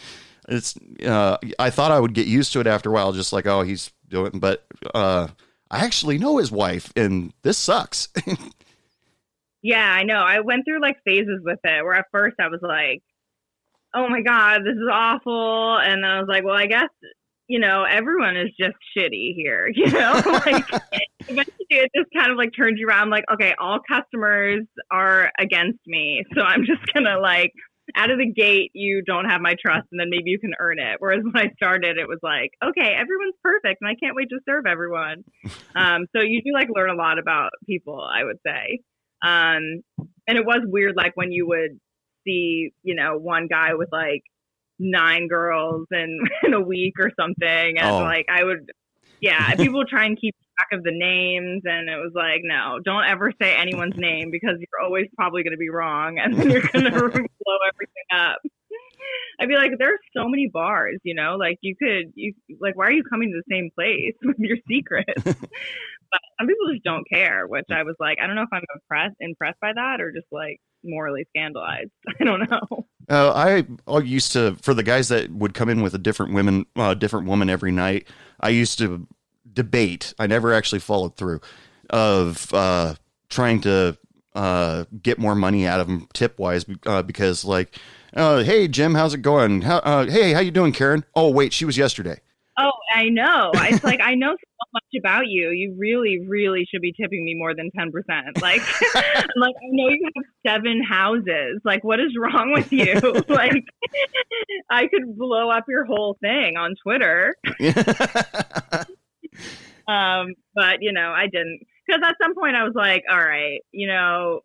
it's 0.49 0.75
uh, 1.07 1.39
I 1.59 1.71
thought 1.71 1.93
I 1.93 2.01
would 2.01 2.13
get 2.15 2.27
used 2.27 2.53
to 2.55 2.61
it 2.61 2.67
after 2.67 2.91
a 2.91 2.93
while, 2.93 3.13
just 3.13 3.33
like 3.33 3.47
oh 3.47 3.63
he's 3.63 3.91
doing, 4.09 4.41
but 4.41 4.67
uh, 4.95 5.29
I 5.71 5.85
actually 5.85 6.19
know 6.19 6.39
his 6.39 6.51
wife, 6.51 6.93
and 6.97 7.33
this 7.43 7.57
sucks. 7.57 8.09
Yeah, 9.63 9.85
I 9.85 10.05
know. 10.05 10.23
I 10.23 10.41
went 10.41 10.65
through 10.65 10.81
like 10.81 10.97
phases 11.05 11.41
with 11.43 11.59
it 11.65 11.85
where 11.85 11.95
at 11.95 12.07
first 12.11 12.37
I 12.41 12.49
was 12.49 12.61
like, 12.63 13.03
oh 13.95 14.09
my 14.09 14.23
God, 14.23 14.61
this 14.65 14.75
is 14.75 14.89
awful. 14.91 15.77
And 15.79 16.03
then 16.03 16.11
I 16.11 16.19
was 16.21 16.29
like, 16.29 16.45
well, 16.45 16.57
I 16.57 16.67
guess, 16.67 16.89
you 17.51 17.59
know, 17.59 17.83
everyone 17.83 18.37
is 18.37 18.51
just 18.59 18.77
shitty 18.97 19.35
here, 19.35 19.69
you 19.75 19.91
know? 19.91 20.23
like, 20.25 20.65
eventually 21.29 21.67
it 21.69 21.91
just 21.97 22.09
kind 22.17 22.31
of 22.31 22.39
like 22.39 22.51
turns 22.57 22.79
you 22.79 22.87
around 22.87 23.11
like, 23.11 23.25
okay, 23.33 23.55
all 23.59 23.81
customers 23.87 24.61
are 24.93 25.33
against 25.37 25.81
me. 25.85 26.25
So 26.33 26.43
I'm 26.43 26.65
just 26.65 26.81
going 26.95 27.07
to 27.07 27.19
like, 27.19 27.51
out 27.97 28.13
of 28.13 28.19
the 28.19 28.33
gate, 28.33 28.71
you 28.73 29.03
don't 29.03 29.25
have 29.25 29.41
my 29.41 29.57
trust, 29.61 29.89
and 29.91 29.99
then 29.99 30.11
maybe 30.11 30.31
you 30.31 30.39
can 30.39 30.53
earn 30.61 30.79
it. 30.79 30.99
Whereas 31.01 31.25
when 31.25 31.45
I 31.45 31.51
started, 31.57 31.99
it 31.99 32.07
was 32.07 32.21
like, 32.23 32.53
okay, 32.65 32.95
everyone's 32.95 33.35
perfect, 33.43 33.79
and 33.81 33.91
I 33.91 33.97
can't 34.01 34.15
wait 34.15 34.29
to 34.29 34.39
serve 34.49 34.65
everyone. 34.65 35.25
um, 35.75 36.07
so 36.15 36.23
you 36.23 36.41
do 36.41 36.53
like 36.55 36.69
learn 36.73 36.91
a 36.91 36.95
lot 36.95 37.19
about 37.19 37.51
people, 37.67 38.01
I 38.01 38.23
would 38.23 38.39
say. 38.47 38.79
Um, 39.25 39.83
and 40.29 40.39
it 40.39 40.47
was 40.47 40.61
weird, 40.67 40.95
like 40.97 41.17
when 41.17 41.33
you 41.33 41.49
would 41.49 41.81
see, 42.25 42.71
you 42.85 42.95
know, 42.95 43.19
one 43.19 43.49
guy 43.49 43.75
with 43.75 43.89
like 43.91 44.23
nine 44.81 45.29
girls 45.29 45.87
in 45.93 46.19
in 46.45 46.55
a 46.55 46.61
week 46.61 46.95
or 46.99 47.11
something, 47.19 47.79
and 47.79 47.81
Oh. 47.81 47.99
like 47.99 48.27
I 48.29 48.43
would, 48.43 48.71
yeah, 49.21 49.55
people 49.57 49.85
try 49.85 50.07
and 50.07 50.19
keep 50.21 50.35
track 50.57 50.69
of 50.79 50.83
the 50.83 50.93
names, 50.93 51.63
and 51.65 51.89
it 51.89 51.97
was 51.97 52.13
like, 52.15 52.41
no, 52.43 52.79
don't 52.85 53.05
ever 53.05 53.33
say 53.41 53.55
anyone's 53.55 53.97
name 53.99 54.31
because 54.33 54.57
you're 54.59 54.85
always 54.85 55.07
probably 55.17 55.43
going 55.45 55.53
to 55.53 55.59
be 55.59 55.71
wrong, 55.71 56.19
and 56.19 56.35
then 56.37 56.51
you're 56.51 56.63
going 56.63 56.85
to 56.87 56.91
blow 56.91 57.59
everything 57.73 58.09
up. 58.13 58.39
I'd 59.41 59.49
be 59.49 59.57
like, 59.57 59.73
there's 59.79 59.99
so 60.15 60.29
many 60.29 60.49
bars, 60.53 60.99
you 61.03 61.15
know, 61.15 61.37
like 61.37 61.59
you 61.63 61.75
could, 61.75 62.13
you 62.15 62.35
like, 62.61 62.77
why 62.77 62.87
are 62.87 62.93
you 62.93 63.03
coming 63.05 63.33
to 63.33 63.41
the 63.41 63.55
same 63.55 63.71
place 63.75 64.15
with 64.23 64.37
your 64.39 64.59
secrets? 64.69 65.23
but 65.25 66.21
some 66.39 66.47
people 66.47 66.71
just 66.73 66.85
don't 66.85 67.09
care, 67.09 67.47
which 67.47 67.65
I 67.71 67.83
was 67.83 67.97
like, 67.99 68.19
I 68.23 68.27
don't 68.27 68.37
know 68.37 68.43
if 68.43 68.53
I'm 68.53 68.63
impressed 68.75 69.17
impressed 69.21 69.59
by 69.61 69.73
that 69.75 70.01
or 70.01 70.13
just 70.13 70.27
like 70.31 70.61
morally 70.85 71.27
scandalized. 71.31 71.91
I 72.21 72.25
don't 72.25 72.51
know. 72.51 72.87
Uh, 73.09 73.33
I 73.35 73.67
I 73.93 73.99
used 73.99 74.33
to 74.33 74.57
for 74.63 74.73
the 74.73 74.83
guys 74.83 75.09
that 75.09 75.31
would 75.31 75.55
come 75.55 75.69
in 75.69 75.83
with 75.83 75.95
a 75.95 75.99
different 75.99 76.33
women, 76.33 76.67
uh, 76.77 76.95
different 76.95 77.27
woman 77.27 77.51
every 77.51 77.73
night. 77.73 78.07
I 78.41 78.51
used 78.51 78.79
to 78.79 79.07
debate. 79.53 80.15
I 80.19 80.27
never 80.27 80.55
actually 80.55 80.79
followed 80.79 81.17
through 81.17 81.41
of 81.91 82.53
uh, 82.55 82.95
trying 83.29 83.61
to 83.63 83.99
uh, 84.35 84.85
get 85.03 85.19
more 85.19 85.35
money 85.35 85.67
out 85.67 85.81
of 85.81 85.89
them 85.89 86.09
tip 86.13 86.39
wise 86.39 86.65
uh, 86.87 87.03
because 87.03 87.45
like, 87.45 87.77
uh, 88.15 88.43
hey 88.43 88.69
Jim, 88.69 88.95
how's 88.95 89.15
it 89.15 89.23
going? 89.23 89.63
How, 89.63 89.79
uh, 89.79 90.07
hey, 90.07 90.33
how 90.33 90.41
you 90.41 90.53
doing, 90.53 90.73
Karen? 90.73 91.05
Oh 91.15 91.31
wait, 91.31 91.53
she 91.53 91.65
was 91.65 91.77
yesterday. 91.77 92.21
Oh, 92.61 92.73
I 92.95 93.09
know. 93.09 93.53
It's 93.55 93.83
like 93.83 94.01
I 94.03 94.15
know 94.15 94.33
so 94.33 94.65
much 94.73 94.83
about 94.99 95.29
you. 95.29 95.51
You 95.51 95.75
really, 95.79 96.27
really 96.27 96.67
should 96.71 96.83
be 96.83 96.93
tipping 96.93 97.25
me 97.25 97.35
more 97.35 97.55
than 97.55 97.71
ten 97.77 97.91
percent. 97.91 98.41
Like, 98.43 98.61
I'm 98.95 99.25
like 99.37 99.55
I 99.57 99.69
know 99.71 99.89
you 99.89 100.11
have 100.15 100.25
seven 100.47 100.83
houses. 100.83 101.61
Like, 101.65 101.83
what 101.85 102.01
is 102.01 102.15
wrong 102.19 102.53
with 102.53 102.71
you? 102.73 102.95
like, 103.29 103.65
I 104.71 104.87
could 104.89 105.17
blow 105.17 105.51
up 105.51 105.65
your 105.69 105.85
whole 105.85 106.19
thing 106.21 106.57
on 106.57 106.75
Twitter. 106.83 107.35
um, 109.89 110.35
but 110.55 110.79
you 110.83 110.93
know, 110.93 111.13
I 111.13 111.27
didn't 111.27 111.61
because 111.87 112.03
at 112.05 112.17
some 112.23 112.35
point 112.35 112.57
I 112.57 112.65
was 112.65 112.75
like, 112.75 113.05
all 113.11 113.19
right, 113.19 113.61
you 113.73 113.87
know, 113.87 114.41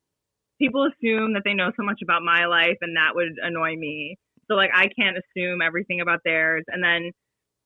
people 0.60 0.88
assume 0.88 1.34
that 1.34 1.42
they 1.44 1.54
know 1.54 1.72
so 1.76 1.84
much 1.84 2.00
about 2.02 2.22
my 2.22 2.46
life, 2.46 2.78
and 2.82 2.96
that 2.96 3.16
would 3.16 3.34
annoy 3.42 3.76
me. 3.76 4.18
So 4.48 4.56
like, 4.56 4.72
I 4.74 4.88
can't 4.98 5.18
assume 5.18 5.62
everything 5.62 6.00
about 6.00 6.22
theirs, 6.24 6.64
and 6.68 6.82
then. 6.82 7.12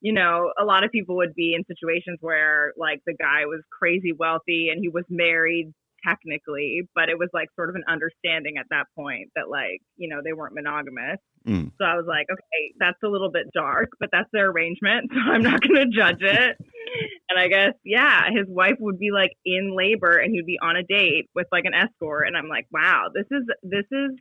You 0.02 0.14
know, 0.14 0.52
a 0.60 0.64
lot 0.64 0.84
of 0.84 0.92
people 0.92 1.18
would 1.18 1.36
be 1.36 1.54
in 1.54 1.64
situations 1.66 2.20
where 2.22 2.74
like 2.78 3.02
the 3.06 3.16
guy 3.16 3.46
was 3.46 3.62
crazy 3.78 4.14
wealthy 4.14 4.70
and 4.70 4.80
he 4.82 4.90
was 4.90 5.04
married 5.10 5.74
technically, 6.06 6.88
but 6.96 7.10
it 7.10 7.18
was 7.18 7.30
like 7.34 7.50
sort 7.56 7.70
of 7.70 7.76
an 7.76 7.84
understanding 7.88 8.56
at 8.58 8.66
that 8.70 8.86
point 8.96 9.30
that 9.36 9.50
like, 9.50 9.82
you 9.98 10.10
know, 10.10 10.22
they 10.24 10.34
weren't 10.34 10.56
monogamous. 10.56 11.18
Mm. 11.48 11.72
So 11.78 11.86
I 11.86 11.96
was 11.96 12.06
like, 12.08 12.28
okay, 12.32 12.74
that's 12.80 12.98
a 13.04 13.08
little 13.08 13.32
bit 13.32 13.48
dark, 13.54 13.90
but 14.00 14.10
that's 14.12 14.30
their 14.34 14.50
arrangement, 14.50 15.12
so 15.14 15.32
I'm 15.32 15.42
not 15.42 15.62
going 15.62 15.92
to 15.92 15.98
judge 15.98 16.22
it. 16.22 16.58
And 17.30 17.40
I 17.40 17.48
guess, 17.48 17.74
yeah, 17.84 18.30
his 18.36 18.46
wife 18.48 18.76
would 18.80 19.00
be 19.00 19.12
like 19.12 19.32
in 19.46 19.76
labor 19.76 20.18
and 20.18 20.34
he'd 20.34 20.46
be 20.46 20.60
on 20.62 20.76
a 20.76 20.84
date 20.84 21.30
with 21.36 21.48
like 21.52 21.66
an 21.66 21.74
escort, 21.74 22.28
and 22.28 22.36
I'm 22.36 22.50
like, 22.50 22.68
wow, 22.72 23.08
this 23.14 23.26
is 23.32 23.44
this 23.64 23.86
is 23.92 24.12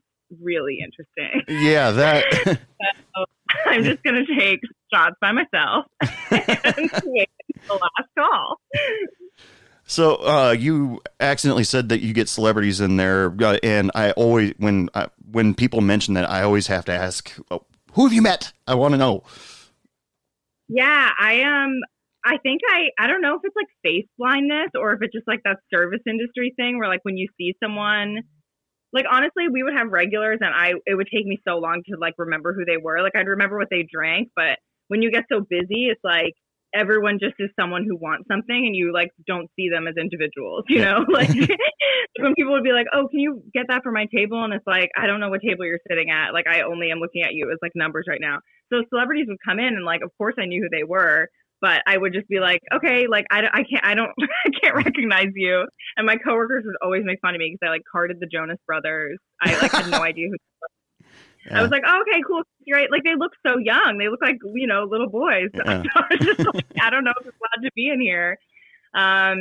really 0.43 0.79
interesting. 0.83 1.43
Yeah, 1.49 1.91
that. 1.93 2.59
So 3.17 3.25
I'm 3.67 3.83
just 3.83 4.03
going 4.05 4.25
to 4.25 4.37
take 4.39 4.61
shots 4.93 5.17
by 5.21 5.33
myself 5.33 5.87
and 6.31 6.91
the 6.91 7.27
last 7.71 8.09
call. 8.19 8.61
So 9.85 10.17
uh, 10.17 10.55
you 10.59 11.01
accidentally 11.19 11.65
said 11.65 11.89
that 11.89 12.01
you 12.01 12.13
get 12.13 12.29
celebrities 12.29 12.81
in 12.81 12.97
there, 12.97 13.35
uh, 13.41 13.59
and 13.63 13.91
I 13.95 14.11
always 14.13 14.53
when 14.59 14.91
I, 14.95 15.09
when 15.31 15.55
people 15.55 15.81
mention 15.81 16.15
that, 16.15 16.29
I 16.29 16.43
always 16.43 16.67
have 16.67 16.85
to 16.87 16.93
ask, 16.93 17.35
oh, 17.51 17.65
"Who 17.93 18.05
have 18.05 18.13
you 18.13 18.21
met?" 18.21 18.53
I 18.67 18.75
want 18.75 18.93
to 18.93 18.99
know. 18.99 19.23
Yeah, 20.69 21.11
I 21.19 21.43
um 21.43 21.81
I 22.25 22.37
think 22.43 22.61
I 22.69 22.91
I 22.99 23.07
don't 23.07 23.23
know 23.23 23.35
if 23.37 23.41
it's 23.45 23.57
like 23.57 23.69
face 23.83 24.07
blindness 24.19 24.71
or 24.75 24.93
if 24.93 25.01
it's 25.01 25.15
just 25.15 25.27
like 25.27 25.41
that 25.45 25.57
service 25.73 26.03
industry 26.07 26.53
thing 26.57 26.79
where 26.79 26.89
like 26.89 27.05
when 27.05 27.17
you 27.17 27.29
see 27.39 27.55
someone 27.63 28.19
like 28.93 29.07
honestly 29.11 29.49
we 29.51 29.63
would 29.63 29.75
have 29.75 29.89
regulars 29.91 30.39
and 30.43 30.55
I 30.55 30.75
it 30.85 30.95
would 30.95 31.09
take 31.13 31.25
me 31.25 31.41
so 31.49 31.57
long 31.57 31.83
to 31.89 31.97
like 31.99 32.15
remember 32.19 32.53
who 32.53 32.67
they 32.67 32.77
were. 32.77 33.01
Like 33.01 33.17
I'd 33.17 33.29
remember 33.29 33.57
what 33.57 33.69
they 33.71 33.89
drank, 33.91 34.29
but 34.37 34.59
when 34.89 35.03
you 35.03 35.11
get 35.11 35.25
so 35.31 35.41
busy 35.41 35.87
it's 35.87 36.01
like 36.03 36.35
everyone 36.75 37.19
just 37.21 37.35
is 37.39 37.51
someone 37.59 37.85
who 37.89 37.97
wants 37.97 38.27
something 38.31 38.67
and 38.67 38.77
you 38.77 38.93
like 38.93 39.11
don't 39.27 39.49
see 39.57 39.69
them 39.71 39.87
as 39.87 39.95
individuals, 39.99 40.65
you 40.69 40.81
know? 40.81 41.05
Like 41.19 41.29
when 42.19 42.35
people 42.35 42.53
would 42.53 42.65
be 42.65 42.73
like, 42.73 42.87
"Oh, 42.93 43.09
can 43.09 43.21
you 43.21 43.43
get 43.53 43.67
that 43.69 43.83
for 43.83 43.91
my 43.91 44.07
table?" 44.15 44.45
and 44.45 44.53
it's 44.53 44.67
like, 44.67 44.91
"I 44.97 45.07
don't 45.07 45.21
know 45.21 45.31
what 45.31 45.41
table 45.41 45.65
you're 45.65 45.81
sitting 45.89 46.11
at. 46.11 46.33
Like 46.33 46.47
I 46.47 46.63
only 46.63 46.91
am 46.91 46.99
looking 46.99 47.23
at 47.23 47.35
you 47.35 47.51
as 47.51 47.59
like 47.63 47.73
numbers 47.75 48.07
right 48.09 48.21
now." 48.21 48.39
So 48.73 48.83
celebrities 48.91 49.27
would 49.29 49.39
come 49.45 49.59
in 49.59 49.75
and 49.75 49.85
like 49.85 50.03
of 50.03 50.11
course 50.19 50.35
I 50.39 50.47
knew 50.47 50.63
who 50.63 50.69
they 50.69 50.85
were, 50.85 51.29
but 51.61 51.83
I 51.87 51.97
would 51.97 52.13
just 52.13 52.29
be 52.29 52.39
like, 52.39 52.61
"Okay, 52.73 53.07
like 53.09 53.27
I, 53.31 53.43
I 53.53 53.63
can't 53.65 53.85
I 53.85 53.95
don't 53.95 54.11
I 54.47 54.51
can't 54.63 54.77
recognize 54.77 55.33
you." 55.35 55.67
And 55.97 56.07
my 56.07 56.17
coworkers 56.17 56.65
would 56.67 56.77
always 56.83 57.03
make 57.05 57.21
fun 57.21 57.35
of 57.35 57.39
me 57.39 57.51
because 57.51 57.67
I 57.67 57.71
like 57.71 57.83
carded 57.91 58.19
the 58.21 58.29
Jonas 58.31 58.59
Brothers. 58.67 59.19
I 59.43 59.59
like 59.61 59.73
had 59.73 59.91
no 59.91 60.03
idea 60.03 60.29
who 60.29 60.37
I 61.51 61.63
was 61.63 61.71
like, 61.71 61.83
oh, 61.87 62.03
okay, 62.03 62.21
cool, 62.27 62.43
right? 62.73 62.91
Like 62.91 63.05
they 63.05 63.15
look 63.17 63.33
so 63.47 63.59
young. 63.59 63.99
They 63.99 64.09
look 64.09 64.21
like 64.23 64.37
you 64.55 64.67
know 64.67 64.85
little 64.85 65.09
boys. 65.09 65.49
Yeah. 65.55 65.83
So 65.83 66.03
I 66.11 66.17
just 66.17 66.55
like, 66.55 66.67
I 66.81 66.91
don't 66.91 67.05
know 67.05 67.13
if 67.21 67.27
it's 67.27 67.37
allowed 67.37 67.65
to 67.65 67.71
be 67.75 67.89
in 67.89 68.01
here. 68.01 68.39
Um, 68.95 69.39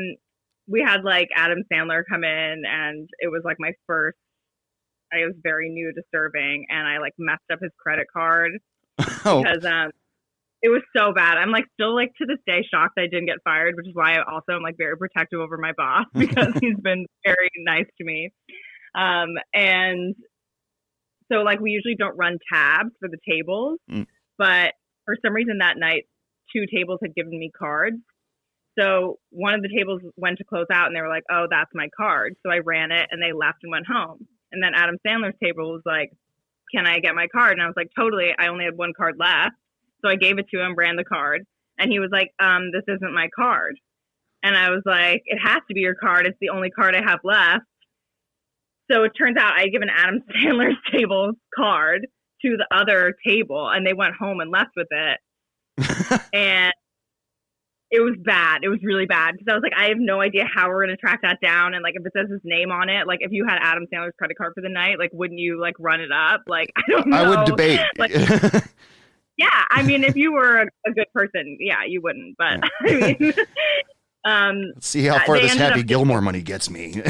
we 0.68 0.82
had 0.82 1.04
like 1.04 1.30
Adam 1.36 1.64
Sandler 1.72 2.04
come 2.10 2.24
in, 2.24 2.64
and 2.66 3.10
it 3.20 3.30
was 3.30 3.42
like 3.46 3.58
my 3.60 3.72
first. 3.86 4.18
I 5.14 5.26
was 5.26 5.36
very 5.42 5.70
new 5.70 5.94
to 5.94 6.02
serving, 6.14 6.66
and 6.70 6.88
I 6.88 6.98
like 7.00 7.14
messed 7.18 7.50
up 7.52 7.60
his 7.62 7.72
credit 7.80 8.08
card 8.12 8.52
oh, 9.26 9.42
because 9.42 9.64
um, 9.66 9.92
it 10.62 10.70
was 10.70 10.82
so 10.96 11.14
bad. 11.14 11.38
I'm 11.38 11.52
like 11.52 11.66
still 11.74 11.94
like 11.94 12.14
to 12.18 12.26
this 12.26 12.40
day 12.46 12.66
shocked 12.70 12.98
I 12.98 13.04
didn't 13.04 13.28
get 13.28 13.38
fired, 13.44 13.76
which 13.76 13.88
is 13.88 13.96
why 13.96 14.16
I 14.16 14.24
also 14.24 14.54
am 14.54 14.64
like 14.64 14.76
very 14.78 14.98
protective 14.98 15.40
over 15.40 15.58
my 15.58 15.72
boss 15.78 16.06
because 16.14 16.54
he's 16.60 16.78
been 16.78 17.06
very 17.26 17.50
nice 17.58 17.86
to 18.00 18.04
me. 18.04 18.32
Um, 18.96 19.30
and 19.54 20.16
so 21.32 21.40
like 21.44 21.60
we 21.60 21.72
usually 21.72 21.96
don't 21.96 22.18
run 22.18 22.38
tabs 22.52 22.92
for 23.00 23.10
the 23.10 23.18
tables, 23.28 23.80
Mm. 23.90 24.08
but 24.38 24.74
for 25.06 25.16
some 25.24 25.34
reason 25.34 25.60
that 25.60 25.78
night 25.78 26.06
two 26.54 26.66
tables 26.74 27.00
had 27.02 27.14
given 27.16 27.38
me 27.38 27.52
cards. 27.58 27.98
So 28.80 29.20
one 29.32 29.54
of 29.56 29.62
the 29.62 29.70
tables 29.76 30.02
went 30.16 30.38
to 30.38 30.44
close 30.44 30.68
out 30.72 30.88
and 30.88 30.96
they 30.96 31.02
were 31.02 31.10
like, 31.10 31.24
"Oh, 31.32 31.48
that's 31.50 31.72
my 31.74 31.90
card." 31.96 32.36
So 32.44 32.52
I 32.52 32.60
ran 32.60 32.92
it 32.92 33.08
and 33.12 33.22
they 33.22 33.32
left 33.34 33.60
and 33.64 33.72
went 33.72 33.88
home. 33.88 34.28
And 34.52 34.62
then 34.64 34.74
Adam 34.76 34.98
Sandler's 35.06 35.38
table 35.44 35.72
was 35.74 35.82
like, 35.86 36.12
"Can 36.74 36.86
I 36.86 37.00
get 37.00 37.16
my 37.16 37.28
card?" 37.28 37.54
And 37.54 37.62
I 37.62 37.68
was 37.68 37.76
like, 37.76 37.90
"Totally. 37.96 38.34
I 38.38 38.48
only 38.48 38.66
had 38.66 38.78
one 38.78 38.94
card 38.94 39.16
left." 39.18 39.56
So 40.02 40.10
I 40.10 40.16
gave 40.16 40.38
it 40.38 40.48
to 40.50 40.62
him, 40.62 40.76
ran 40.76 40.96
the 40.96 41.04
card, 41.04 41.46
and 41.80 41.92
he 41.92 42.00
was 42.00 42.12
like, 42.12 42.32
"Um, 42.40 42.72
this 42.72 42.84
isn't 42.88 43.14
my 43.14 43.30
card." 43.36 43.80
And 44.44 44.56
I 44.56 44.70
was 44.70 44.84
like, 44.86 45.24
"It 45.26 45.40
has 45.40 45.62
to 45.68 45.74
be 45.74 45.82
your 45.82 45.96
card. 45.96 46.28
It's 46.28 46.38
the 46.40 46.50
only 46.50 46.70
card 46.70 46.96
I 46.96 47.02
have 47.02 47.20
left." 47.24 47.66
So 48.92 49.04
it 49.04 49.12
turns 49.20 49.38
out 49.38 49.54
I 49.58 49.62
had 49.62 49.72
given 49.72 49.90
Adam 49.90 50.22
Sandler's 50.44 50.78
table 50.92 51.34
card 51.56 52.08
to 52.44 52.58
the 52.58 52.68
other 52.72 53.16
table, 53.26 53.70
and 53.70 53.86
they 53.86 53.94
went 53.94 54.16
home 54.16 54.40
and 54.40 54.52
left 54.52 54.72
with 54.76 54.88
it. 54.92 55.20
and 56.34 56.74
it 57.90 58.02
was 58.02 58.16
bad. 58.24 58.60
It 58.64 58.70
was 58.70 58.80
really 58.84 59.06
bad 59.06 59.34
because 59.34 59.48
I 59.50 59.54
was 59.54 59.64
like, 59.64 59.74
I 59.78 59.88
have 59.90 59.98
no 59.98 60.20
idea 60.22 60.46
how 60.54 60.68
we're 60.70 60.84
gonna 60.86 60.98
track 60.98 61.22
that 61.24 61.40
down. 61.42 61.74
And 61.74 61.84
like, 61.84 61.94
if 61.96 62.06
it 62.06 62.12
says 62.16 62.30
his 62.30 62.42
name 62.44 62.72
on 62.72 62.90
it, 62.90 63.08
like 63.08 63.20
if 63.22 63.32
you 63.32 63.46
had 63.48 63.60
Adam 63.62 63.86
Sandler's 63.94 64.14
credit 64.18 64.38
card 64.38 64.54
for 64.56 64.62
the 64.62 64.70
night, 64.70 65.00
like, 65.00 65.12
wouldn't 65.14 65.40
you 65.40 65.60
like 65.60 65.76
run 65.80 66.02
it 66.02 66.12
up? 66.12 66.42
Like, 66.48 66.72
I 66.76 66.82
don't 66.90 67.08
know. 67.08 67.18
I 67.18 67.30
would 67.30 67.46
debate. 67.46 67.80
like- 67.98 68.12
Yeah, 69.38 69.64
I 69.70 69.84
mean, 69.84 70.04
if 70.04 70.16
you 70.16 70.34
were 70.34 70.64
a, 70.64 70.66
a 70.88 70.92
good 70.92 71.06
person, 71.14 71.58
yeah, 71.60 71.84
you 71.88 72.02
wouldn't. 72.02 72.36
But 72.38 72.60
I 72.82 73.16
mean, 73.20 73.34
um, 74.26 74.72
Let's 74.74 74.88
see 74.88 75.06
how 75.06 75.20
far 75.26 75.40
this 75.40 75.54
Happy 75.54 75.84
Gilmore 75.84 76.22
money 76.22 76.42
gets 76.42 76.70
me. 76.72 77.04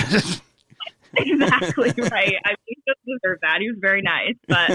exactly 1.26 1.94
right. 2.12 2.36
I 2.46 2.50
mean, 2.50 2.58
he 2.66 2.78
just 2.88 3.00
deserved 3.06 3.42
that. 3.42 3.60
He 3.60 3.70
was 3.70 3.78
very 3.80 4.02
nice, 4.02 4.36
but 4.48 4.72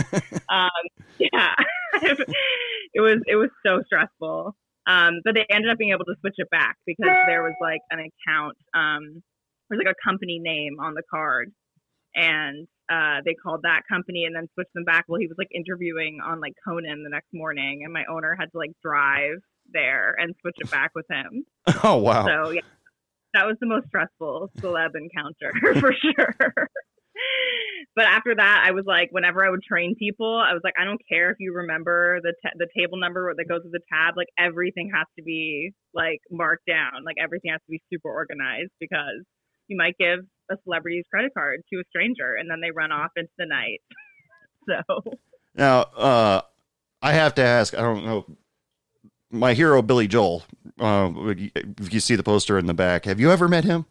um, 0.48 0.70
yeah, 1.18 1.54
it 2.02 3.00
was 3.00 3.18
it 3.26 3.36
was 3.36 3.50
so 3.64 3.82
stressful. 3.86 4.56
Um, 4.86 5.20
but 5.24 5.34
they 5.34 5.46
ended 5.48 5.70
up 5.70 5.78
being 5.78 5.92
able 5.92 6.04
to 6.06 6.14
switch 6.20 6.34
it 6.38 6.50
back 6.50 6.76
because 6.86 7.14
there 7.26 7.44
was 7.44 7.54
like 7.60 7.80
an 7.92 8.00
account, 8.00 8.56
um, 8.74 9.22
there 9.70 9.78
was 9.78 9.84
like 9.86 9.94
a 9.94 10.08
company 10.08 10.40
name 10.40 10.80
on 10.80 10.94
the 10.94 11.04
card, 11.08 11.52
and 12.16 12.66
uh, 12.90 13.20
they 13.24 13.34
called 13.34 13.60
that 13.62 13.82
company 13.88 14.24
and 14.24 14.34
then 14.34 14.48
switched 14.54 14.74
them 14.74 14.84
back. 14.84 15.04
Well, 15.06 15.20
he 15.20 15.28
was 15.28 15.36
like 15.38 15.50
interviewing 15.54 16.18
on 16.24 16.40
like 16.40 16.54
Conan 16.66 17.04
the 17.04 17.10
next 17.10 17.28
morning, 17.32 17.82
and 17.84 17.92
my 17.92 18.04
owner 18.10 18.36
had 18.38 18.50
to 18.52 18.58
like 18.58 18.72
drive 18.82 19.38
there 19.72 20.16
and 20.18 20.34
switch 20.40 20.56
it 20.58 20.70
back 20.70 20.90
with 20.96 21.06
him. 21.08 21.44
oh 21.84 21.98
wow. 21.98 22.26
So 22.26 22.50
yeah, 22.50 22.62
that 23.34 23.46
was 23.46 23.56
the 23.60 23.66
most 23.66 23.86
stressful 23.88 24.50
celeb 24.58 24.90
encounter 24.94 25.52
for 25.80 25.94
sure. 25.94 26.68
but 27.96 28.04
after 28.04 28.34
that, 28.34 28.64
I 28.66 28.72
was 28.72 28.84
like, 28.86 29.08
whenever 29.10 29.44
I 29.44 29.50
would 29.50 29.62
train 29.62 29.94
people, 29.98 30.36
I 30.36 30.52
was 30.52 30.60
like, 30.64 30.74
I 30.78 30.84
don't 30.84 31.00
care 31.08 31.30
if 31.30 31.36
you 31.40 31.54
remember 31.54 32.20
the 32.22 32.34
ta- 32.42 32.56
the 32.58 32.68
table 32.76 32.98
number 32.98 33.32
that 33.34 33.48
goes 33.48 33.62
with 33.64 33.72
the 33.72 33.80
tab. 33.92 34.14
Like 34.16 34.28
everything 34.38 34.90
has 34.94 35.06
to 35.18 35.22
be 35.22 35.72
like 35.94 36.20
marked 36.30 36.66
down. 36.66 37.04
Like 37.04 37.16
everything 37.22 37.50
has 37.50 37.60
to 37.60 37.70
be 37.70 37.82
super 37.92 38.10
organized 38.10 38.72
because 38.80 39.24
you 39.68 39.76
might 39.76 39.96
give 39.98 40.20
a 40.50 40.56
celebrity's 40.64 41.04
credit 41.10 41.32
card 41.34 41.60
to 41.72 41.80
a 41.80 41.84
stranger 41.88 42.34
and 42.38 42.50
then 42.50 42.60
they 42.60 42.70
run 42.70 42.92
off 42.92 43.10
into 43.16 43.30
the 43.38 43.46
night. 43.46 43.80
so 44.68 45.12
Now, 45.54 45.82
uh, 45.96 46.42
I 47.00 47.12
have 47.12 47.34
to 47.36 47.42
ask. 47.42 47.74
I 47.74 47.80
don't 47.80 48.04
know. 48.04 48.26
My 49.30 49.54
hero, 49.54 49.80
Billy 49.80 50.06
Joel. 50.06 50.44
Uh, 50.82 51.34
you 51.90 52.00
see 52.00 52.16
the 52.16 52.22
poster 52.22 52.58
in 52.58 52.66
the 52.66 52.74
back, 52.74 53.04
have 53.04 53.20
you 53.20 53.30
ever 53.30 53.48
met 53.48 53.64
him? 53.64 53.86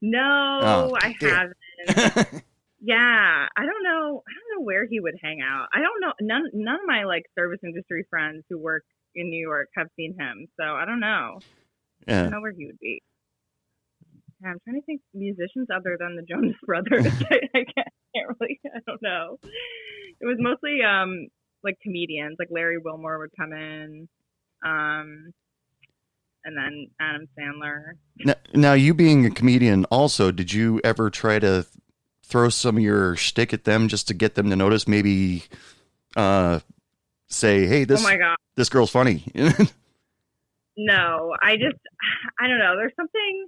no, 0.00 0.60
Oh, 0.62 0.96
I 1.00 1.14
haven't. 1.20 2.42
Yeah, 2.78 3.46
I 3.56 3.64
don't 3.66 3.82
know. 3.82 4.22
I 4.28 4.30
don't 4.32 4.58
know 4.60 4.64
where 4.64 4.86
he 4.86 5.00
would 5.00 5.16
hang 5.20 5.40
out. 5.40 5.66
I 5.74 5.80
don't 5.80 6.00
know. 6.00 6.12
None 6.20 6.44
none 6.52 6.74
of 6.76 6.86
my 6.86 7.02
like 7.04 7.24
service 7.34 7.58
industry 7.64 8.04
friends 8.08 8.44
who 8.48 8.58
work 8.58 8.84
in 9.14 9.28
New 9.28 9.40
York 9.40 9.68
have 9.74 9.88
seen 9.96 10.14
him, 10.16 10.46
so 10.56 10.62
I 10.62 10.84
don't 10.84 11.00
know. 11.00 11.40
I 12.06 12.12
don't 12.12 12.30
know 12.30 12.40
where 12.40 12.52
he 12.56 12.66
would 12.66 12.78
be. 12.78 13.02
Yeah, 14.40 14.50
I'm 14.50 14.58
trying 14.62 14.80
to 14.80 14.84
think 14.84 15.00
musicians 15.14 15.66
other 15.74 15.96
than 15.98 16.14
the 16.14 16.22
Jonas 16.22 16.54
Brothers. 16.64 17.06
I, 17.30 17.40
I 17.54 17.64
can't, 17.64 17.88
can't 18.14 18.36
really. 18.38 18.60
I 18.72 18.78
don't 18.86 19.02
know. 19.02 19.38
It 20.20 20.26
was 20.26 20.36
mostly 20.38 20.78
um 20.82 21.26
like 21.64 21.78
comedians, 21.82 22.36
like 22.38 22.48
Larry 22.52 22.78
Wilmore 22.78 23.18
would 23.18 23.30
come 23.36 23.52
in, 23.52 24.08
um, 24.64 25.32
and 26.46 26.56
then 26.56 26.86
Adam 27.00 27.28
Sandler. 27.38 27.94
Now, 28.24 28.34
now, 28.54 28.72
you 28.72 28.94
being 28.94 29.26
a 29.26 29.30
comedian, 29.30 29.84
also, 29.86 30.30
did 30.30 30.52
you 30.52 30.80
ever 30.82 31.10
try 31.10 31.38
to 31.38 31.66
throw 32.22 32.48
some 32.48 32.78
of 32.78 32.82
your 32.82 33.16
shtick 33.16 33.52
at 33.52 33.64
them 33.64 33.88
just 33.88 34.08
to 34.08 34.14
get 34.14 34.34
them 34.36 34.48
to 34.48 34.56
notice? 34.56 34.88
Maybe, 34.88 35.44
uh, 36.16 36.60
say, 37.26 37.66
"Hey, 37.66 37.84
this 37.84 38.00
oh 38.00 38.04
my 38.04 38.16
god. 38.16 38.36
this 38.54 38.70
girl's 38.70 38.90
funny." 38.90 39.24
No, 40.76 41.34
I 41.40 41.56
just, 41.56 41.80
I 42.38 42.48
don't 42.48 42.58
know. 42.58 42.76
There's 42.76 42.92
something, 42.96 43.46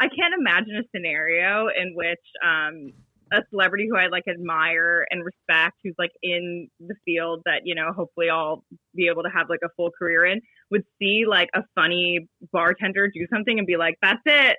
I 0.00 0.08
can't 0.08 0.34
imagine 0.36 0.76
a 0.76 0.82
scenario 0.94 1.68
in 1.68 1.94
which 1.94 2.18
um, 2.44 2.92
a 3.32 3.42
celebrity 3.50 3.86
who 3.90 3.96
I 3.96 4.08
like 4.08 4.24
admire 4.28 5.06
and 5.10 5.24
respect, 5.24 5.76
who's 5.84 5.94
like 5.98 6.12
in 6.22 6.68
the 6.80 6.94
field 7.04 7.42
that 7.44 7.62
you 7.64 7.74
know 7.74 7.92
hopefully 7.94 8.30
I'll 8.30 8.64
be 8.94 9.08
able 9.08 9.22
to 9.22 9.30
have 9.30 9.48
like 9.48 9.60
a 9.64 9.68
full 9.76 9.90
career 9.96 10.26
in, 10.26 10.40
would 10.70 10.84
see 10.98 11.24
like 11.28 11.48
a 11.54 11.62
funny 11.74 12.28
bartender 12.52 13.08
do 13.08 13.26
something 13.32 13.58
and 13.58 13.66
be 13.66 13.76
like, 13.76 13.96
"That's 14.02 14.22
it." 14.26 14.56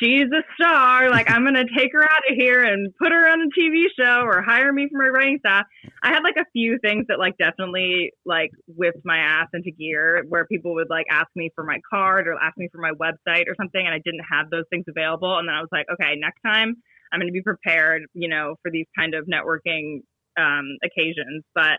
She's 0.00 0.26
a 0.32 0.42
star. 0.54 1.10
Like 1.10 1.30
I'm 1.30 1.44
gonna 1.44 1.64
take 1.76 1.92
her 1.92 2.02
out 2.02 2.22
of 2.30 2.36
here 2.36 2.62
and 2.62 2.94
put 2.96 3.12
her 3.12 3.28
on 3.28 3.40
a 3.42 3.60
TV 3.60 3.86
show 3.98 4.22
or 4.22 4.42
hire 4.42 4.72
me 4.72 4.88
for 4.90 5.02
my 5.02 5.08
writing 5.08 5.38
staff. 5.40 5.66
I 6.02 6.08
had 6.10 6.22
like 6.22 6.36
a 6.38 6.46
few 6.52 6.78
things 6.78 7.06
that 7.08 7.18
like 7.18 7.36
definitely 7.38 8.12
like 8.24 8.50
whipped 8.66 9.04
my 9.04 9.18
ass 9.18 9.48
into 9.52 9.70
gear 9.70 10.24
where 10.28 10.46
people 10.46 10.74
would 10.74 10.88
like 10.88 11.06
ask 11.10 11.28
me 11.36 11.50
for 11.54 11.64
my 11.64 11.78
card 11.90 12.26
or 12.26 12.34
ask 12.42 12.56
me 12.56 12.68
for 12.72 12.80
my 12.80 12.92
website 12.92 13.44
or 13.48 13.54
something 13.60 13.84
and 13.84 13.94
I 13.94 14.00
didn't 14.04 14.24
have 14.30 14.50
those 14.50 14.64
things 14.70 14.84
available 14.88 15.38
and 15.38 15.48
then 15.48 15.54
I 15.54 15.60
was 15.60 15.70
like, 15.72 15.86
okay, 15.92 16.14
next 16.16 16.40
time 16.44 16.76
I'm 17.12 17.20
going 17.20 17.28
to 17.28 17.32
be 17.32 17.42
prepared, 17.42 18.02
you 18.14 18.28
know, 18.28 18.56
for 18.62 18.70
these 18.70 18.86
kind 18.98 19.14
of 19.14 19.26
networking 19.26 20.00
um, 20.38 20.78
occasions. 20.82 21.44
But 21.54 21.78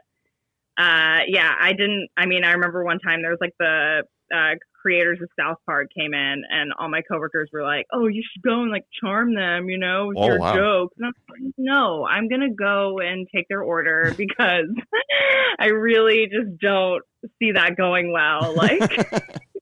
uh, 0.77 1.19
yeah, 1.27 1.51
I 1.59 1.71
didn't. 1.73 2.09
I 2.17 2.25
mean, 2.25 2.43
I 2.43 2.51
remember 2.51 2.83
one 2.83 2.99
time 2.99 3.21
there 3.21 3.31
was 3.31 3.39
like 3.41 3.53
the 3.59 4.03
uh, 4.33 4.55
creators 4.81 5.19
of 5.21 5.29
South 5.39 5.57
Park 5.65 5.87
came 5.97 6.13
in, 6.13 6.43
and 6.49 6.73
all 6.79 6.89
my 6.89 7.01
coworkers 7.01 7.49
were 7.53 7.63
like, 7.63 7.85
"Oh, 7.93 8.07
you 8.07 8.23
should 8.23 8.41
go 8.41 8.61
and 8.61 8.71
like 8.71 8.85
charm 9.01 9.35
them, 9.35 9.69
you 9.69 9.77
know, 9.77 10.07
with 10.07 10.17
Oh, 10.19 10.25
your 10.25 10.39
wow. 10.39 10.55
jokes." 10.55 10.95
And 10.97 11.07
I'm 11.07 11.13
like, 11.29 11.53
"No, 11.57 12.05
I'm 12.05 12.27
gonna 12.27 12.53
go 12.53 12.99
and 12.99 13.27
take 13.33 13.47
their 13.49 13.61
order 13.61 14.13
because 14.17 14.65
I 15.59 15.67
really 15.67 16.27
just 16.31 16.59
don't 16.59 17.03
see 17.39 17.51
that 17.53 17.75
going 17.77 18.11
well." 18.11 18.55
Like 18.55 18.79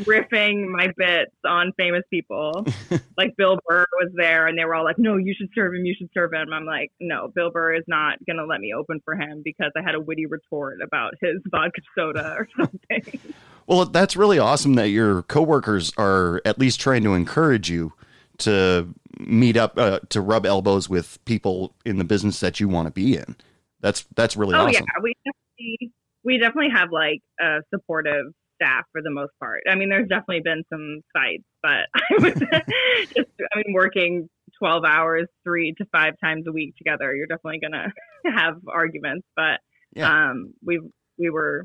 riffing 0.00 0.68
my 0.68 0.88
bits 0.96 1.32
on 1.46 1.72
famous 1.78 2.02
people. 2.10 2.66
like 3.16 3.36
Bill 3.36 3.58
Burr 3.66 3.86
was 4.00 4.10
there 4.14 4.46
and 4.46 4.58
they 4.58 4.64
were 4.64 4.74
all 4.74 4.84
like, 4.84 4.98
No, 4.98 5.16
you 5.16 5.34
should 5.36 5.50
serve 5.54 5.74
him, 5.74 5.84
you 5.84 5.94
should 5.96 6.10
serve 6.14 6.32
him. 6.32 6.52
I'm 6.52 6.64
like, 6.64 6.92
No, 7.00 7.28
Bill 7.34 7.50
Burr 7.50 7.74
is 7.74 7.84
not 7.86 8.18
gonna 8.26 8.44
let 8.44 8.60
me 8.60 8.72
open 8.74 9.00
for 9.04 9.14
him 9.14 9.42
because 9.44 9.72
I 9.76 9.82
had 9.82 9.94
a 9.94 10.00
witty 10.00 10.26
retort 10.26 10.80
about 10.82 11.14
his 11.20 11.36
vodka 11.50 11.82
soda 11.96 12.34
or 12.38 12.48
something. 12.56 13.20
Well, 13.66 13.84
that's 13.86 14.16
really 14.16 14.38
awesome 14.38 14.74
that 14.74 14.88
your 14.88 15.22
coworkers 15.22 15.92
are 15.96 16.42
at 16.44 16.58
least 16.58 16.80
trying 16.80 17.04
to 17.04 17.14
encourage 17.14 17.70
you 17.70 17.92
to 18.38 18.88
meet 19.20 19.56
up 19.56 19.78
uh, 19.78 20.00
to 20.08 20.20
rub 20.20 20.46
elbows 20.46 20.88
with 20.88 21.24
people 21.24 21.74
in 21.84 21.98
the 21.98 22.04
business 22.04 22.40
that 22.40 22.60
you 22.60 22.68
want 22.68 22.86
to 22.86 22.92
be 22.92 23.16
in. 23.16 23.36
That's 23.80 24.06
that's 24.16 24.36
really 24.36 24.54
oh 24.54 24.66
awesome. 24.66 24.72
yeah, 24.72 25.02
we 25.02 25.14
definitely 25.24 25.92
we 26.24 26.38
definitely 26.38 26.70
have 26.70 26.90
like 26.92 27.20
a 27.40 27.60
supportive 27.70 28.26
staff 28.62 28.84
for 28.92 29.02
the 29.02 29.10
most 29.10 29.32
part. 29.40 29.62
I 29.68 29.74
mean, 29.74 29.88
there's 29.88 30.08
definitely 30.08 30.40
been 30.44 30.62
some 30.72 31.00
fights, 31.12 31.44
but 31.62 31.86
I 31.94 32.22
was 32.22 32.34
just 32.34 33.30
I 33.40 33.56
mean, 33.56 33.74
working 33.74 34.28
12 34.58 34.84
hours, 34.84 35.26
three 35.44 35.74
to 35.78 35.84
five 35.92 36.14
times 36.22 36.44
a 36.46 36.52
week 36.52 36.74
together, 36.76 37.14
you're 37.14 37.26
definitely 37.26 37.60
gonna 37.60 37.92
have 38.36 38.54
arguments. 38.68 39.26
But 39.36 39.60
Yeah. 39.94 40.08
um, 40.30 40.54
we 40.64 40.80
we 41.18 41.30
were 41.30 41.64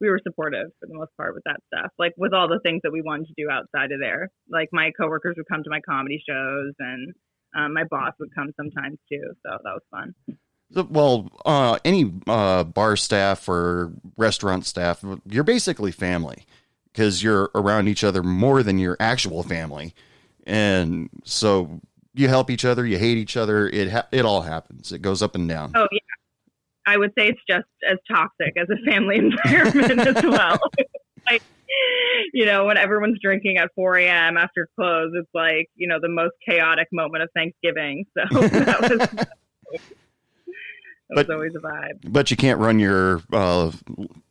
we 0.00 0.08
were 0.08 0.20
supportive 0.22 0.68
for 0.80 0.86
the 0.86 0.94
most 0.94 1.10
part 1.16 1.34
with 1.34 1.42
that 1.44 1.60
stuff. 1.72 1.90
Like 1.98 2.12
with 2.16 2.32
all 2.32 2.48
the 2.48 2.60
things 2.64 2.80
that 2.84 2.92
we 2.92 3.02
wanted 3.02 3.26
to 3.26 3.34
do 3.36 3.50
outside 3.50 3.92
of 3.92 4.00
there. 4.00 4.30
Like 4.50 4.68
my 4.72 4.92
coworkers 4.98 5.34
would 5.36 5.48
come 5.50 5.62
to 5.64 5.70
my 5.70 5.80
comedy 5.80 6.22
shows, 6.26 6.72
and 6.78 7.12
um, 7.56 7.74
my 7.74 7.84
boss 7.90 8.12
would 8.20 8.34
come 8.34 8.50
sometimes 8.56 8.98
too. 9.10 9.22
So 9.44 9.50
that 9.62 9.74
was 9.74 9.82
fun. 9.90 10.14
Well, 10.72 11.30
uh, 11.44 11.78
any 11.84 12.12
uh, 12.26 12.64
bar 12.64 12.96
staff 12.96 13.48
or 13.48 13.92
restaurant 14.16 14.66
staff, 14.66 15.04
you're 15.26 15.44
basically 15.44 15.90
family 15.90 16.46
because 16.92 17.22
you're 17.22 17.50
around 17.54 17.88
each 17.88 18.04
other 18.04 18.22
more 18.22 18.62
than 18.62 18.78
your 18.78 18.96
actual 19.00 19.42
family, 19.42 19.94
and 20.46 21.10
so 21.24 21.80
you 22.14 22.28
help 22.28 22.50
each 22.50 22.64
other, 22.64 22.86
you 22.86 22.98
hate 22.98 23.18
each 23.18 23.36
other. 23.36 23.68
It 23.68 23.90
ha- 23.90 24.06
it 24.12 24.24
all 24.24 24.42
happens. 24.42 24.92
It 24.92 25.02
goes 25.02 25.22
up 25.22 25.34
and 25.34 25.48
down. 25.48 25.72
Oh 25.74 25.86
yeah. 25.90 25.98
I 26.86 26.96
would 26.96 27.12
say 27.16 27.28
it's 27.28 27.40
just 27.48 27.68
as 27.88 27.98
toxic 28.10 28.56
as 28.56 28.68
a 28.70 28.90
family 28.90 29.16
environment 29.18 30.00
as 30.00 30.22
well. 30.24 30.58
like, 31.30 31.42
you 32.32 32.46
know, 32.46 32.64
when 32.64 32.76
everyone's 32.76 33.18
drinking 33.22 33.58
at 33.58 33.70
4 33.74 33.96
a.m. 33.98 34.36
after 34.36 34.68
close, 34.76 35.12
it's 35.14 35.30
like, 35.34 35.68
you 35.76 35.86
know, 35.86 35.98
the 36.00 36.08
most 36.08 36.34
chaotic 36.46 36.88
moment 36.92 37.22
of 37.22 37.28
Thanksgiving. 37.34 38.06
So 38.16 38.40
that 38.48 38.80
was 38.80 39.80
But- 41.14 41.30
always 41.30 41.54
a 41.54 41.58
vibe. 41.58 42.12
but 42.12 42.30
you 42.30 42.36
can't 42.36 42.58
run 42.60 42.78
your 42.78 43.22
uh, 43.32 43.72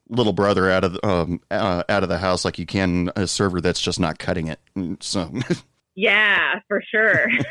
little 0.09 0.33
brother 0.33 0.69
out 0.69 0.83
of 0.83 0.97
um, 1.03 1.41
uh, 1.51 1.83
out 1.87 2.03
of 2.03 2.09
the 2.09 2.17
house 2.17 2.43
like 2.45 2.57
you 2.57 2.65
can 2.65 3.11
a 3.15 3.27
server 3.27 3.61
that's 3.61 3.79
just 3.81 3.99
not 3.99 4.17
cutting 4.19 4.47
it. 4.47 4.59
So 5.01 5.31
Yeah, 5.95 6.59
for 6.67 6.81
sure. 6.89 7.27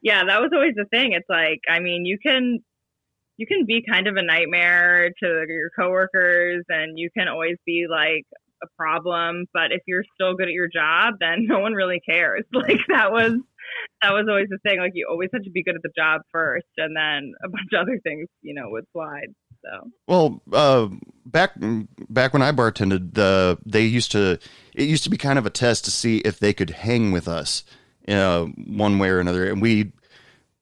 yeah, 0.00 0.24
that 0.24 0.40
was 0.40 0.50
always 0.52 0.74
the 0.74 0.86
thing. 0.90 1.12
It's 1.12 1.28
like, 1.28 1.60
I 1.68 1.78
mean, 1.80 2.04
you 2.06 2.18
can 2.18 2.60
you 3.36 3.46
can 3.46 3.64
be 3.66 3.84
kind 3.88 4.06
of 4.06 4.16
a 4.16 4.22
nightmare 4.22 5.10
to 5.22 5.44
your 5.48 5.70
coworkers 5.78 6.64
and 6.68 6.98
you 6.98 7.10
can 7.16 7.28
always 7.28 7.56
be 7.66 7.86
like 7.90 8.24
a 8.62 8.66
problem, 8.78 9.46
but 9.52 9.72
if 9.72 9.82
you're 9.86 10.04
still 10.14 10.34
good 10.34 10.48
at 10.48 10.54
your 10.54 10.68
job, 10.68 11.14
then 11.20 11.46
no 11.48 11.58
one 11.58 11.72
really 11.72 12.00
cares. 12.00 12.44
Like 12.52 12.80
that 12.88 13.12
was 13.12 13.32
that 14.02 14.12
was 14.12 14.26
always 14.28 14.48
the 14.48 14.58
thing. 14.62 14.78
Like 14.78 14.92
you 14.94 15.06
always 15.10 15.30
had 15.32 15.44
to 15.44 15.50
be 15.50 15.62
good 15.62 15.76
at 15.76 15.82
the 15.82 15.90
job 15.96 16.22
first 16.32 16.66
and 16.76 16.96
then 16.96 17.32
a 17.44 17.48
bunch 17.48 17.68
of 17.72 17.80
other 17.82 17.98
things, 18.02 18.28
you 18.42 18.54
know, 18.54 18.68
would 18.70 18.84
slide. 18.92 19.34
So 19.64 19.90
well, 20.08 20.42
uh, 20.52 20.88
back 21.24 21.52
back 22.08 22.32
when 22.32 22.42
I 22.42 22.52
bartended, 22.52 23.14
the 23.14 23.58
they 23.64 23.84
used 23.84 24.12
to 24.12 24.38
it 24.74 24.88
used 24.88 25.04
to 25.04 25.10
be 25.10 25.16
kind 25.16 25.38
of 25.38 25.46
a 25.46 25.50
test 25.50 25.84
to 25.84 25.90
see 25.90 26.18
if 26.18 26.38
they 26.38 26.52
could 26.52 26.70
hang 26.70 27.12
with 27.12 27.28
us, 27.28 27.62
uh, 28.08 28.44
one 28.44 28.98
way 28.98 29.08
or 29.08 29.20
another, 29.20 29.48
and 29.48 29.62
we 29.62 29.92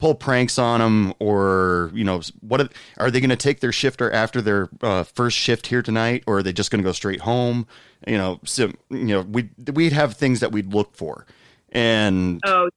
pull 0.01 0.15
pranks 0.15 0.59
on 0.59 0.81
them 0.81 1.13
or 1.19 1.91
you 1.95 2.03
know 2.03 2.21
what 2.41 2.61
if- 2.63 2.71
are 2.97 3.11
they 3.11 3.21
going 3.21 3.31
to 3.31 3.37
take 3.37 3.61
their 3.61 3.71
shifter 3.71 4.11
after 4.11 4.41
their 4.41 4.69
uh, 4.81 5.05
first 5.05 5.37
shift 5.37 5.67
here 5.67 5.83
tonight 5.83 6.25
or 6.27 6.39
are 6.39 6.43
they 6.43 6.53
just 6.53 6.71
going 6.71 6.83
to 6.83 6.89
go 6.89 6.93
straight 6.93 7.21
home 7.21 7.67
you 8.09 8.17
know 8.17 8.41
so 8.45 8.73
you 8.89 9.05
know 9.05 9.21
we 9.21 9.51
we'd 9.75 9.93
have 9.93 10.15
things 10.15 10.41
that 10.41 10.51
we'd 10.51 10.73
look 10.73 10.97
for 10.97 11.27
and 11.73 12.41
oh 12.47 12.69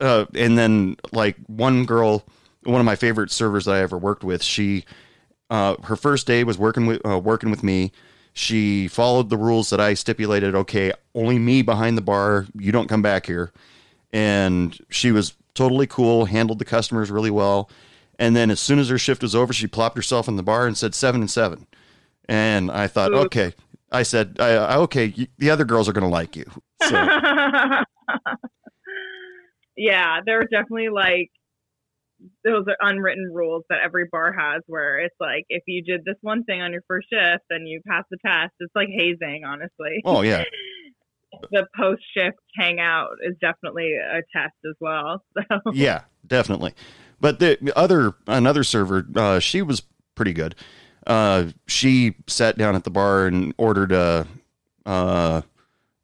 uh, 0.00 0.26
and 0.34 0.56
then 0.58 0.96
like 1.12 1.36
one 1.46 1.84
girl, 1.84 2.24
one 2.64 2.80
of 2.80 2.84
my 2.86 2.96
favorite 2.96 3.30
servers 3.30 3.64
that 3.66 3.72
I 3.74 3.80
ever 3.80 3.98
worked 3.98 4.24
with, 4.24 4.42
she, 4.42 4.84
uh, 5.50 5.76
her 5.84 5.96
first 5.96 6.26
day 6.26 6.44
was 6.44 6.58
working 6.58 6.86
with 6.86 7.04
uh, 7.06 7.18
working 7.18 7.50
with 7.50 7.62
me. 7.62 7.92
She 8.32 8.86
followed 8.88 9.28
the 9.28 9.36
rules 9.36 9.70
that 9.70 9.80
I 9.80 9.94
stipulated. 9.94 10.54
Okay, 10.54 10.92
only 11.14 11.38
me 11.38 11.62
behind 11.62 11.96
the 11.98 12.02
bar. 12.02 12.46
You 12.56 12.70
don't 12.72 12.88
come 12.88 13.02
back 13.02 13.26
here. 13.26 13.52
And 14.12 14.78
she 14.88 15.12
was 15.12 15.34
totally 15.54 15.86
cool. 15.86 16.24
Handled 16.26 16.58
the 16.58 16.64
customers 16.64 17.10
really 17.10 17.30
well. 17.30 17.68
And 18.18 18.36
then 18.36 18.50
as 18.50 18.60
soon 18.60 18.78
as 18.78 18.88
her 18.88 18.98
shift 18.98 19.22
was 19.22 19.34
over, 19.34 19.52
she 19.52 19.66
plopped 19.66 19.96
herself 19.96 20.28
in 20.28 20.36
the 20.36 20.42
bar 20.42 20.66
and 20.66 20.76
said 20.76 20.94
seven 20.94 21.20
and 21.22 21.30
seven. 21.30 21.66
And 22.28 22.70
I 22.70 22.86
thought, 22.86 23.12
okay. 23.26 23.54
I 23.90 24.04
said, 24.04 24.36
I, 24.38 24.50
I, 24.50 24.76
okay, 24.76 25.12
y- 25.16 25.28
the 25.38 25.50
other 25.50 25.64
girls 25.64 25.88
are 25.88 25.92
going 25.92 26.04
to 26.04 26.08
like 26.10 26.36
you. 26.36 26.44
So, 26.82 26.90
yeah, 29.80 30.20
there 30.24 30.40
are 30.40 30.44
definitely 30.44 30.90
like 30.90 31.30
those 32.44 32.64
are 32.68 32.76
unwritten 32.86 33.32
rules 33.32 33.64
that 33.70 33.78
every 33.82 34.04
bar 34.12 34.30
has 34.30 34.62
where 34.66 34.98
it's 35.00 35.14
like 35.18 35.46
if 35.48 35.62
you 35.66 35.82
did 35.82 36.04
this 36.04 36.16
one 36.20 36.44
thing 36.44 36.60
on 36.60 36.70
your 36.70 36.82
first 36.86 37.08
shift 37.10 37.44
and 37.48 37.66
you 37.66 37.80
pass 37.88 38.04
the 38.10 38.18
test, 38.24 38.52
it's 38.60 38.74
like 38.76 38.88
hazing, 38.88 39.42
honestly. 39.46 40.02
oh 40.04 40.20
yeah. 40.20 40.44
the 41.52 41.64
post 41.74 42.02
shift 42.14 42.36
hangout 42.56 43.10
is 43.22 43.34
definitely 43.40 43.94
a 43.94 44.20
test 44.36 44.54
as 44.68 44.74
well. 44.80 45.24
So 45.50 45.72
yeah, 45.72 46.02
definitely. 46.26 46.74
But 47.18 47.38
the 47.38 47.72
other 47.74 48.14
another 48.26 48.64
server, 48.64 49.06
uh, 49.16 49.38
she 49.38 49.62
was 49.62 49.82
pretty 50.14 50.34
good. 50.34 50.54
Uh, 51.06 51.46
she 51.66 52.16
sat 52.26 52.58
down 52.58 52.74
at 52.74 52.84
the 52.84 52.90
bar 52.90 53.26
and 53.26 53.54
ordered 53.56 53.92
a 53.92 54.26
uh, 54.84 55.40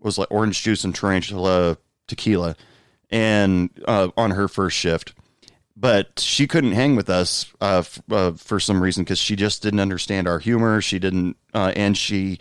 was 0.00 0.16
like 0.16 0.28
orange 0.30 0.62
juice 0.62 0.82
and 0.84 0.94
tarantula 0.94 1.76
tequila, 2.06 2.56
and 3.10 3.70
uh, 3.86 4.08
on 4.16 4.32
her 4.32 4.48
first 4.48 4.76
shift. 4.76 5.14
But 5.78 6.20
she 6.20 6.46
couldn't 6.46 6.72
hang 6.72 6.96
with 6.96 7.10
us 7.10 7.52
uh, 7.60 7.80
f- 7.80 8.00
uh, 8.10 8.32
for 8.32 8.58
some 8.58 8.82
reason 8.82 9.04
because 9.04 9.18
she 9.18 9.36
just 9.36 9.62
didn't 9.62 9.80
understand 9.80 10.26
our 10.26 10.38
humor. 10.38 10.80
She 10.80 10.98
didn't, 10.98 11.36
uh, 11.52 11.72
and 11.76 11.98
she 11.98 12.38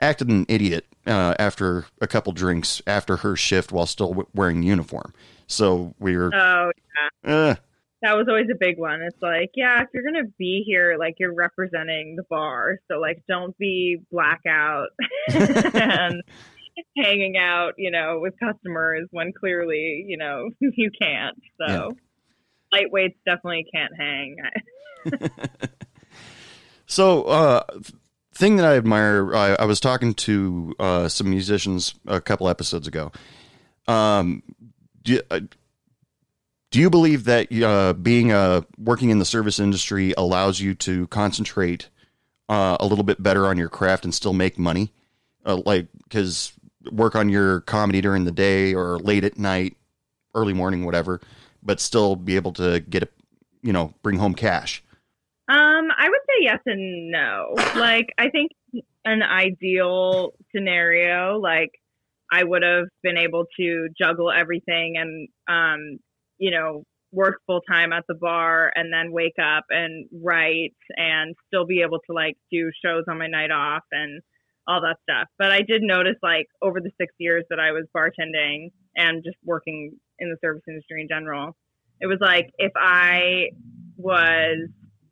acted 0.00 0.28
an 0.28 0.46
idiot 0.48 0.86
uh, 1.06 1.34
after 1.38 1.86
a 2.00 2.06
couple 2.06 2.32
drinks 2.32 2.80
after 2.86 3.16
her 3.18 3.36
shift 3.36 3.70
while 3.70 3.86
still 3.86 4.08
w- 4.08 4.28
wearing 4.34 4.62
uniform. 4.62 5.12
So 5.46 5.94
we 5.98 6.16
were 6.16 6.34
oh 6.34 6.70
uh, 7.24 7.54
that 8.02 8.16
was 8.16 8.26
always 8.28 8.46
a 8.50 8.56
big 8.58 8.78
one. 8.78 9.02
It's 9.02 9.20
like, 9.20 9.50
yeah, 9.54 9.82
if 9.82 9.88
you're 9.92 10.04
gonna 10.04 10.28
be 10.38 10.62
here, 10.66 10.96
like 10.98 11.16
you're 11.18 11.34
representing 11.34 12.16
the 12.16 12.22
bar, 12.24 12.78
so 12.88 12.98
like 12.98 13.22
don't 13.28 13.56
be 13.58 13.98
blackout 14.10 14.88
and 15.28 16.22
hanging 16.96 17.36
out, 17.36 17.72
you 17.78 17.90
know, 17.90 18.18
with 18.20 18.34
customers 18.38 19.08
when 19.10 19.32
clearly, 19.32 20.04
you 20.06 20.16
know, 20.16 20.50
you 20.60 20.90
can't. 21.00 21.36
So 21.60 21.92
lightweights 22.74 23.16
definitely 23.26 23.66
can't 23.72 23.92
hang. 23.98 24.36
So, 26.90 27.22
uh, 27.22 27.62
thing 28.34 28.56
that 28.56 28.66
I 28.66 28.76
admire, 28.76 29.32
I, 29.32 29.54
I 29.60 29.64
was 29.64 29.78
talking 29.78 30.12
to 30.14 30.74
uh, 30.80 31.08
some 31.08 31.30
musicians 31.30 31.94
a 32.04 32.20
couple 32.20 32.48
episodes 32.48 32.88
ago. 32.88 33.12
Um, 33.86 34.42
do, 35.04 35.20
uh, 35.30 35.38
Do 36.72 36.80
you 36.80 36.90
believe 36.90 37.24
that 37.26 37.52
uh, 37.62 37.92
being 37.92 38.32
uh, 38.32 38.62
working 38.76 39.10
in 39.10 39.20
the 39.20 39.24
service 39.24 39.60
industry 39.60 40.14
allows 40.18 40.58
you 40.60 40.74
to 40.74 41.06
concentrate 41.06 41.88
uh, 42.48 42.76
a 42.80 42.86
little 42.86 43.04
bit 43.04 43.22
better 43.22 43.46
on 43.46 43.56
your 43.56 43.68
craft 43.68 44.02
and 44.04 44.12
still 44.12 44.32
make 44.32 44.58
money? 44.58 44.92
Uh, 45.46 45.62
like, 45.64 45.86
because 46.02 46.52
work 46.90 47.14
on 47.14 47.28
your 47.28 47.60
comedy 47.62 48.00
during 48.00 48.24
the 48.24 48.32
day 48.32 48.74
or 48.74 48.98
late 48.98 49.24
at 49.24 49.38
night, 49.38 49.76
early 50.34 50.52
morning, 50.52 50.84
whatever, 50.84 51.20
but 51.62 51.80
still 51.80 52.16
be 52.16 52.36
able 52.36 52.52
to 52.52 52.80
get 52.80 53.02
a, 53.02 53.08
you 53.62 53.72
know, 53.72 53.92
bring 54.02 54.18
home 54.18 54.34
cash. 54.34 54.82
Um, 55.48 55.88
I 55.98 56.08
would 56.08 56.20
say 56.28 56.42
yes 56.42 56.60
and 56.66 57.10
no. 57.10 57.54
Like, 57.76 58.06
I 58.18 58.30
think 58.30 58.52
an 59.04 59.22
ideal 59.22 60.32
scenario, 60.54 61.38
like, 61.38 61.70
I 62.32 62.44
would 62.44 62.62
have 62.62 62.86
been 63.02 63.18
able 63.18 63.46
to 63.58 63.88
juggle 63.98 64.30
everything 64.30 64.96
and, 64.96 65.28
um, 65.48 65.98
you 66.38 66.52
know, 66.52 66.84
work 67.12 67.40
full 67.46 67.60
time 67.62 67.92
at 67.92 68.04
the 68.08 68.14
bar 68.14 68.72
and 68.74 68.92
then 68.92 69.12
wake 69.12 69.38
up 69.42 69.64
and 69.70 70.08
write 70.22 70.74
and 70.96 71.34
still 71.48 71.66
be 71.66 71.82
able 71.82 71.98
to 72.06 72.12
like 72.12 72.36
do 72.52 72.70
shows 72.84 73.04
on 73.08 73.18
my 73.18 73.26
night 73.26 73.50
off 73.50 73.82
and 73.90 74.22
all 74.66 74.80
that 74.82 74.96
stuff. 75.02 75.28
But 75.38 75.50
I 75.52 75.62
did 75.62 75.82
notice 75.82 76.16
like 76.22 76.46
over 76.62 76.80
the 76.80 76.90
six 77.00 77.12
years 77.18 77.44
that 77.50 77.58
I 77.58 77.72
was 77.72 77.84
bartending 77.96 78.70
and 78.96 79.22
just 79.24 79.36
working 79.44 79.96
in 80.18 80.30
the 80.30 80.36
service 80.44 80.62
industry 80.68 81.02
in 81.02 81.08
general, 81.08 81.56
it 82.00 82.06
was 82.06 82.18
like 82.20 82.50
if 82.58 82.72
I 82.76 83.48
was 83.96 84.68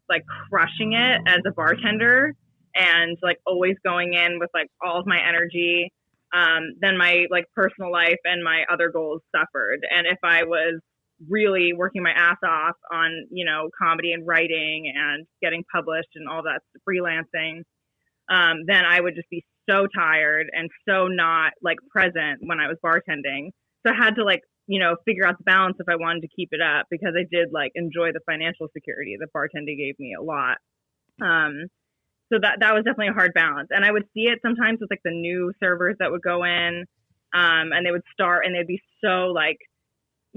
like 0.09 0.25
crushing 0.49 0.95
it 0.95 1.21
as 1.27 1.41
a 1.47 1.53
bartender 1.53 2.35
and 2.75 3.19
like 3.23 3.39
always 3.47 3.77
going 3.85 4.15
in 4.15 4.39
with 4.39 4.51
like 4.55 4.69
all 4.83 5.01
of 5.01 5.07
my 5.07 5.19
energy, 5.27 5.93
um, 6.35 6.75
then 6.81 6.97
my 6.97 7.27
like 7.31 7.45
personal 7.55 7.91
life 7.91 8.19
and 8.25 8.43
my 8.43 8.65
other 8.73 8.91
goals 8.91 9.23
suffered. 9.35 9.81
And 9.91 10.07
if 10.07 10.19
I 10.23 10.45
was 10.45 10.81
really 11.29 11.73
working 11.77 12.03
my 12.03 12.13
ass 12.13 12.37
off 12.47 12.77
on, 12.93 13.27
you 13.31 13.45
know, 13.45 13.71
comedy 13.81 14.13
and 14.13 14.27
writing 14.27 14.93
and 14.95 15.27
getting 15.43 15.65
published 15.73 16.11
and 16.15 16.29
all 16.29 16.43
that 16.45 16.61
freelancing, 16.89 17.63
um, 18.29 18.65
then 18.67 18.85
I 18.85 19.01
would 19.01 19.15
just 19.15 19.31
be 19.31 19.45
so 19.69 19.87
tired 19.87 20.49
and 20.53 20.71
so 20.89 21.07
not 21.09 21.53
like 21.63 21.79
present 21.91 22.41
when 22.41 22.61
I 22.61 22.69
was 22.69 22.77
bartending. 22.85 23.51
So 23.87 23.93
I 23.93 23.97
had 23.97 24.17
to 24.17 24.25
like, 24.25 24.43
you 24.67 24.81
know, 24.81 24.97
figure 25.07 25.27
out 25.27 25.39
the 25.39 25.45
balance 25.45 25.77
if 25.79 25.89
I 25.89 25.97
wanted 25.97 26.23
to 26.23 26.29
keep 26.35 26.51
it 26.53 26.61
up 26.61 26.87
because 26.91 27.15
I 27.19 27.25
did 27.31 27.49
like 27.53 27.73
enjoy 27.75 28.13
the 28.13 28.21
financial 28.27 28.69
security 28.73 29.17
that 29.19 29.33
bartending 29.35 29.79
gave 29.79 29.99
me 29.99 30.15
a 30.19 30.23
lot. 30.23 30.59
Um, 31.21 31.67
so 32.33 32.39
that 32.43 32.59
that 32.61 32.75
was 32.75 32.85
definitely 32.85 33.09
a 33.09 33.15
hard 33.15 33.33
balance. 33.35 33.69
And 33.71 33.85
I 33.85 33.91
would 33.91 34.05
see 34.15 34.25
it 34.25 34.41
sometimes 34.43 34.79
with 34.81 34.91
like 34.91 35.03
the 35.05 35.11
new 35.11 35.53
servers 35.61 35.97
that 35.99 36.11
would 36.11 36.23
go 36.23 36.45
in, 36.45 36.85
um, 37.35 37.73
and 37.73 37.85
they 37.85 37.91
would 37.91 38.03
start 38.13 38.45
and 38.45 38.55
they'd 38.55 38.67
be 38.67 38.83
so 39.03 39.29
like 39.29 39.59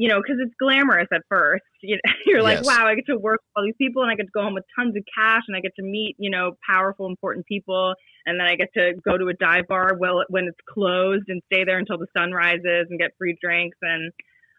you 0.01 0.09
know, 0.09 0.19
because 0.19 0.37
it's 0.41 0.55
glamorous 0.59 1.07
at 1.13 1.21
first. 1.29 1.61
You 1.83 1.99
are 2.35 2.41
like, 2.49 2.57
Yes. 2.57 2.65
wow, 2.65 2.87
I 2.87 2.95
get 2.95 3.05
to 3.05 3.19
work 3.19 3.39
with 3.43 3.51
all 3.55 3.63
these 3.63 3.75
people 3.77 4.01
and 4.01 4.09
I 4.09 4.15
get 4.15 4.23
to 4.23 4.31
go 4.33 4.41
home 4.41 4.55
with 4.55 4.63
tons 4.75 4.95
of 4.97 5.03
cash 5.15 5.43
and 5.47 5.55
I 5.55 5.59
get 5.59 5.75
to 5.75 5.83
meet, 5.83 6.15
you 6.17 6.31
know, 6.31 6.57
powerful, 6.67 7.05
important 7.05 7.45
people. 7.45 7.93
And 8.25 8.39
then 8.39 8.47
I 8.47 8.55
get 8.55 8.73
to 8.73 8.93
go 9.05 9.15
to 9.15 9.27
a 9.27 9.33
dive 9.35 9.67
bar 9.67 9.91
well, 9.99 10.23
when 10.29 10.45
it's 10.45 10.57
closed 10.67 11.25
and 11.27 11.39
stay 11.53 11.65
there 11.65 11.77
until 11.77 11.99
the 11.99 12.07
sun 12.17 12.31
rises 12.31 12.87
and 12.89 12.97
get 12.97 13.11
free 13.19 13.37
drinks. 13.39 13.77
And 13.83 14.11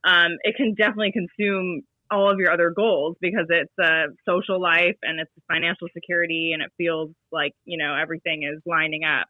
um, 0.04 0.38
it 0.44 0.54
can 0.54 0.74
definitely 0.74 1.10
consume 1.10 1.82
all 2.08 2.30
of 2.30 2.38
your 2.38 2.52
other 2.52 2.70
goals 2.70 3.16
because 3.20 3.46
it's 3.48 3.72
a 3.80 4.14
social 4.24 4.62
life 4.62 4.96
and 5.02 5.18
it's 5.18 5.30
financial 5.50 5.88
security 5.92 6.52
and 6.52 6.62
it 6.62 6.70
feels 6.78 7.10
like, 7.32 7.52
you 7.64 7.78
know, 7.78 7.96
everything 8.00 8.44
is 8.44 8.62
lining 8.64 9.02
up. 9.02 9.26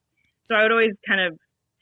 So 0.49 0.57
I 0.57 0.63
would 0.65 0.73
always 0.73 0.93
kind 1.09 1.23
of 1.23 1.39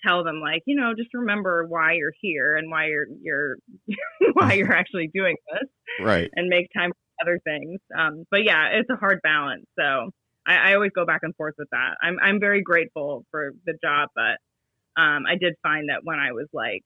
tell 0.06 0.24
them 0.24 0.40
like, 0.40 0.62
you 0.66 0.76
know, 0.76 0.94
just 0.96 1.10
remember 1.14 1.66
why 1.66 1.94
you're 1.94 2.12
here 2.20 2.56
and 2.56 2.70
why 2.70 2.86
you're 2.86 3.06
you're 3.22 3.56
why 4.34 4.54
you're 4.54 4.72
actually 4.72 5.10
doing 5.12 5.36
this 5.52 5.68
Right. 6.00 6.30
and 6.34 6.48
make 6.48 6.68
time 6.76 6.90
for 6.90 7.26
other 7.28 7.40
things. 7.44 7.80
Um, 7.96 8.24
but 8.30 8.44
yeah, 8.44 8.68
it's 8.72 8.90
a 8.90 8.96
hard 8.96 9.20
balance. 9.22 9.66
So 9.78 10.10
I, 10.46 10.70
I 10.70 10.74
always 10.74 10.92
go 10.94 11.04
back 11.04 11.20
and 11.22 11.34
forth 11.36 11.54
with 11.58 11.68
that. 11.72 11.96
I'm 12.02 12.18
I'm 12.22 12.40
very 12.40 12.62
grateful 12.62 13.24
for 13.30 13.52
the 13.66 13.74
job, 13.82 14.08
but 14.14 15.00
um, 15.00 15.24
I 15.28 15.36
did 15.36 15.54
find 15.62 15.88
that 15.88 16.00
when 16.02 16.18
I 16.18 16.32
was 16.32 16.46
like 16.52 16.82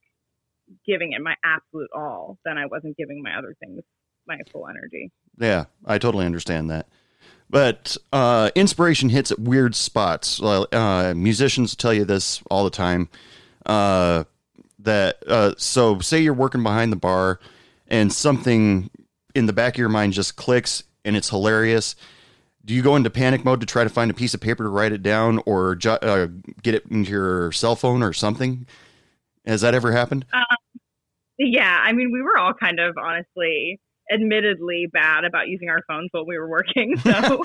giving 0.87 1.12
it 1.12 1.21
my 1.21 1.35
absolute 1.45 1.91
all, 1.95 2.39
then 2.45 2.59
I 2.59 2.67
wasn't 2.67 2.97
giving 2.97 3.23
my 3.23 3.37
other 3.39 3.55
things 3.61 3.83
my 4.27 4.39
full 4.53 4.67
energy. 4.69 5.11
Yeah, 5.39 5.67
I 5.85 5.99
totally 5.99 6.27
understand 6.27 6.71
that. 6.71 6.87
But 7.51 7.97
uh, 8.12 8.51
inspiration 8.55 9.11
hits 9.11 9.30
at 9.30 9.38
weird 9.38 9.74
spots. 9.74 10.42
Uh, 10.42 11.14
musicians 11.16 11.76
tell 11.76 11.92
you 11.95 12.05
this 12.05 12.42
all 12.51 12.64
the 12.64 12.70
time. 12.70 13.09
Uh, 13.64 14.24
that 14.80 15.22
uh, 15.26 15.55
so 15.57 15.99
say 16.01 16.20
you're 16.20 16.34
working 16.34 16.62
behind 16.62 16.92
the 16.92 16.97
bar, 16.97 17.40
and 17.88 18.12
something 18.12 18.90
in 19.34 19.47
the 19.47 19.53
back 19.53 19.74
of 19.74 19.78
your 19.78 19.88
mind 19.88 20.12
just 20.12 20.36
clicks, 20.36 20.84
and 21.05 21.16
it's 21.16 21.30
hilarious. 21.30 21.97
Do 22.64 22.74
you 22.74 22.82
go 22.82 22.97
into 22.97 23.11
panic 23.11 23.45
mode 23.45 23.61
to 23.61 23.66
try 23.66 23.84
to 23.84 23.90
find 23.90 24.11
a 24.11 24.14
piece 24.14 24.34
of 24.34 24.40
paper 24.40 24.62
to 24.62 24.68
write 24.68 24.92
it 24.92 25.03
down, 25.03 25.40
or 25.47 25.74
ju- 25.74 25.90
uh, 25.90 26.28
get 26.62 26.74
it 26.74 26.86
into 26.86 27.11
your 27.11 27.53
cell 27.53 27.76
phone 27.76 28.03
or 28.03 28.12
something? 28.12 28.66
Has 29.47 29.61
that 29.61 29.74
ever 29.74 29.92
happened? 29.92 30.24
Yeah, 31.38 31.80
I 31.82 31.92
mean, 31.92 32.11
we 32.12 32.22
were 32.22 32.38
all 32.38 32.55
kind 32.55 32.80
of 32.80 32.97
honestly, 32.97 33.80
admittedly 34.12 34.88
bad 34.92 35.24
about 35.24 35.48
using 35.48 35.68
our 35.68 35.80
phones 35.88 36.09
while 36.12 36.26
we 36.26 36.38
were 36.38 36.48
working. 36.48 36.96
So 37.05 37.44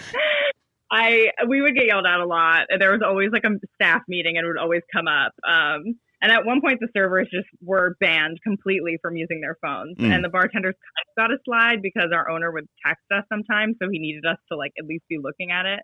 I 0.91 1.27
we 1.47 1.61
would 1.61 1.75
get 1.75 1.85
yelled 1.85 2.05
at 2.07 2.19
a 2.19 2.25
lot. 2.25 2.61
There 2.79 2.91
was 2.91 3.01
always 3.05 3.29
like 3.31 3.43
a 3.43 3.51
staff 3.75 4.01
meeting 4.07 4.37
and 4.37 4.45
it 4.45 4.47
would 4.47 4.57
always 4.57 4.81
come 4.91 5.07
up. 5.07 5.33
Um, 5.47 5.99
and 6.21 6.31
at 6.31 6.45
one 6.45 6.59
point, 6.61 6.79
the 6.81 6.87
servers 6.95 7.27
just 7.31 7.47
were 7.61 7.95
banned 8.01 8.39
completely 8.43 8.97
from 9.01 9.15
using 9.15 9.39
their 9.39 9.55
phones, 9.61 9.97
Mm. 9.97 10.13
and 10.15 10.25
the 10.25 10.29
bartenders 10.29 10.75
got 11.17 11.31
a 11.31 11.37
slide 11.45 11.81
because 11.81 12.09
our 12.11 12.29
owner 12.29 12.51
would 12.51 12.65
text 12.85 13.05
us 13.15 13.23
sometimes, 13.31 13.75
so 13.81 13.87
he 13.89 13.99
needed 13.99 14.25
us 14.25 14.37
to 14.51 14.57
like 14.57 14.71
at 14.77 14.85
least 14.85 15.03
be 15.07 15.17
looking 15.17 15.51
at 15.51 15.65
it. 15.65 15.79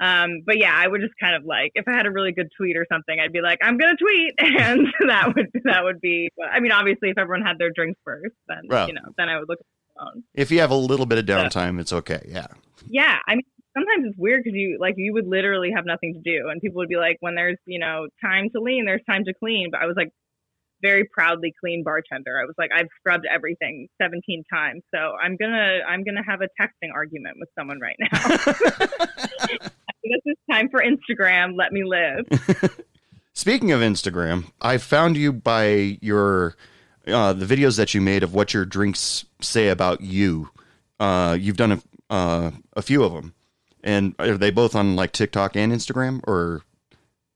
Um, 0.00 0.42
but 0.46 0.56
yeah, 0.58 0.72
I 0.74 0.86
would 0.86 1.00
just 1.00 1.14
kind 1.20 1.34
of 1.34 1.44
like 1.44 1.72
if 1.74 1.86
I 1.88 1.92
had 1.92 2.06
a 2.06 2.10
really 2.12 2.30
good 2.32 2.48
tweet 2.56 2.76
or 2.76 2.86
something, 2.90 3.18
I'd 3.20 3.32
be 3.32 3.40
like, 3.42 3.58
I'm 3.60 3.76
gonna 3.76 3.96
tweet, 3.96 4.34
and 4.38 4.86
that 5.08 5.34
would 5.34 5.48
that 5.64 5.82
would 5.84 6.00
be. 6.00 6.30
I 6.50 6.60
mean, 6.60 6.70
obviously, 6.72 7.10
if 7.10 7.18
everyone 7.18 7.44
had 7.44 7.58
their 7.58 7.70
drinks 7.74 7.98
first, 8.04 8.36
then 8.46 8.62
Right. 8.70 8.86
you 8.88 8.94
know, 8.94 9.02
then 9.18 9.28
I 9.28 9.38
would 9.40 9.48
look 9.48 9.58
phone. 9.98 10.24
If 10.34 10.50
you 10.50 10.60
have 10.60 10.70
a 10.70 10.76
little 10.76 11.06
bit 11.06 11.18
of 11.18 11.26
downtime, 11.26 11.80
it's 11.80 11.92
okay. 11.92 12.24
Yeah. 12.28 12.46
Yeah, 12.86 13.16
I 13.26 13.34
mean, 13.34 13.44
sometimes 13.76 14.06
it's 14.08 14.18
weird 14.18 14.44
because 14.44 14.56
you 14.56 14.78
like 14.80 14.94
you 14.96 15.12
would 15.12 15.26
literally 15.26 15.70
have 15.74 15.84
nothing 15.86 16.14
to 16.14 16.20
do, 16.20 16.48
and 16.48 16.60
people 16.60 16.78
would 16.78 16.88
be 16.88 16.96
like, 16.96 17.16
when 17.20 17.34
there's 17.34 17.58
you 17.66 17.78
know 17.78 18.08
time 18.24 18.48
to 18.54 18.60
lean, 18.60 18.84
there's 18.84 19.02
time 19.08 19.24
to 19.24 19.34
clean. 19.34 19.68
But 19.70 19.82
I 19.82 19.86
was 19.86 19.96
like 19.96 20.10
very 20.80 21.04
proudly 21.04 21.52
clean 21.60 21.82
bartender. 21.84 22.38
I 22.40 22.44
was 22.44 22.54
like, 22.56 22.70
I've 22.74 22.86
scrubbed 23.00 23.26
everything 23.30 23.88
17 24.00 24.44
times, 24.52 24.82
so 24.94 25.12
I'm 25.22 25.36
gonna 25.36 25.80
I'm 25.86 26.04
gonna 26.04 26.24
have 26.26 26.40
a 26.40 26.48
texting 26.60 26.92
argument 26.94 27.36
with 27.38 27.48
someone 27.58 27.78
right 27.80 27.96
now. 28.00 28.18
this 30.04 30.22
is 30.26 30.36
time 30.50 30.68
for 30.70 30.82
Instagram. 30.82 31.56
Let 31.56 31.72
me 31.72 31.82
live. 31.84 32.26
Speaking 33.32 33.70
of 33.70 33.80
Instagram, 33.80 34.50
I 34.60 34.78
found 34.78 35.16
you 35.16 35.32
by 35.32 35.98
your 36.00 36.56
uh, 37.08 37.32
the 37.32 37.46
videos 37.46 37.76
that 37.76 37.94
you 37.94 38.00
made 38.00 38.22
of 38.22 38.34
what 38.34 38.54
your 38.54 38.64
drinks 38.64 39.24
say 39.40 39.68
about 39.68 40.00
you. 40.00 40.50
Uh, 41.00 41.36
you've 41.38 41.56
done 41.56 41.72
a 41.72 41.82
uh, 42.10 42.50
a 42.74 42.82
few 42.82 43.04
of 43.04 43.12
them, 43.12 43.34
and 43.82 44.14
are 44.18 44.38
they 44.38 44.50
both 44.50 44.74
on 44.74 44.96
like 44.96 45.12
TikTok 45.12 45.56
and 45.56 45.72
Instagram? 45.72 46.20
Or 46.26 46.62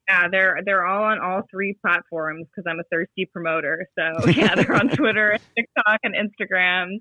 Yeah, 0.09 0.29
they're 0.29 0.61
they're 0.65 0.87
all 0.87 1.05
on 1.05 1.21
all 1.21 1.43
three 1.51 1.77
platforms 1.81 2.47
because 2.47 2.69
I'm 2.69 2.81
a 2.81 2.85
thirsty 2.91 3.27
promoter. 3.27 3.87
So 3.99 4.29
yeah, 4.31 4.55
they're 4.55 4.75
on 4.75 4.89
Twitter, 4.97 5.39
TikTok, 5.57 6.01
and 6.03 6.15
Instagram. 6.15 7.01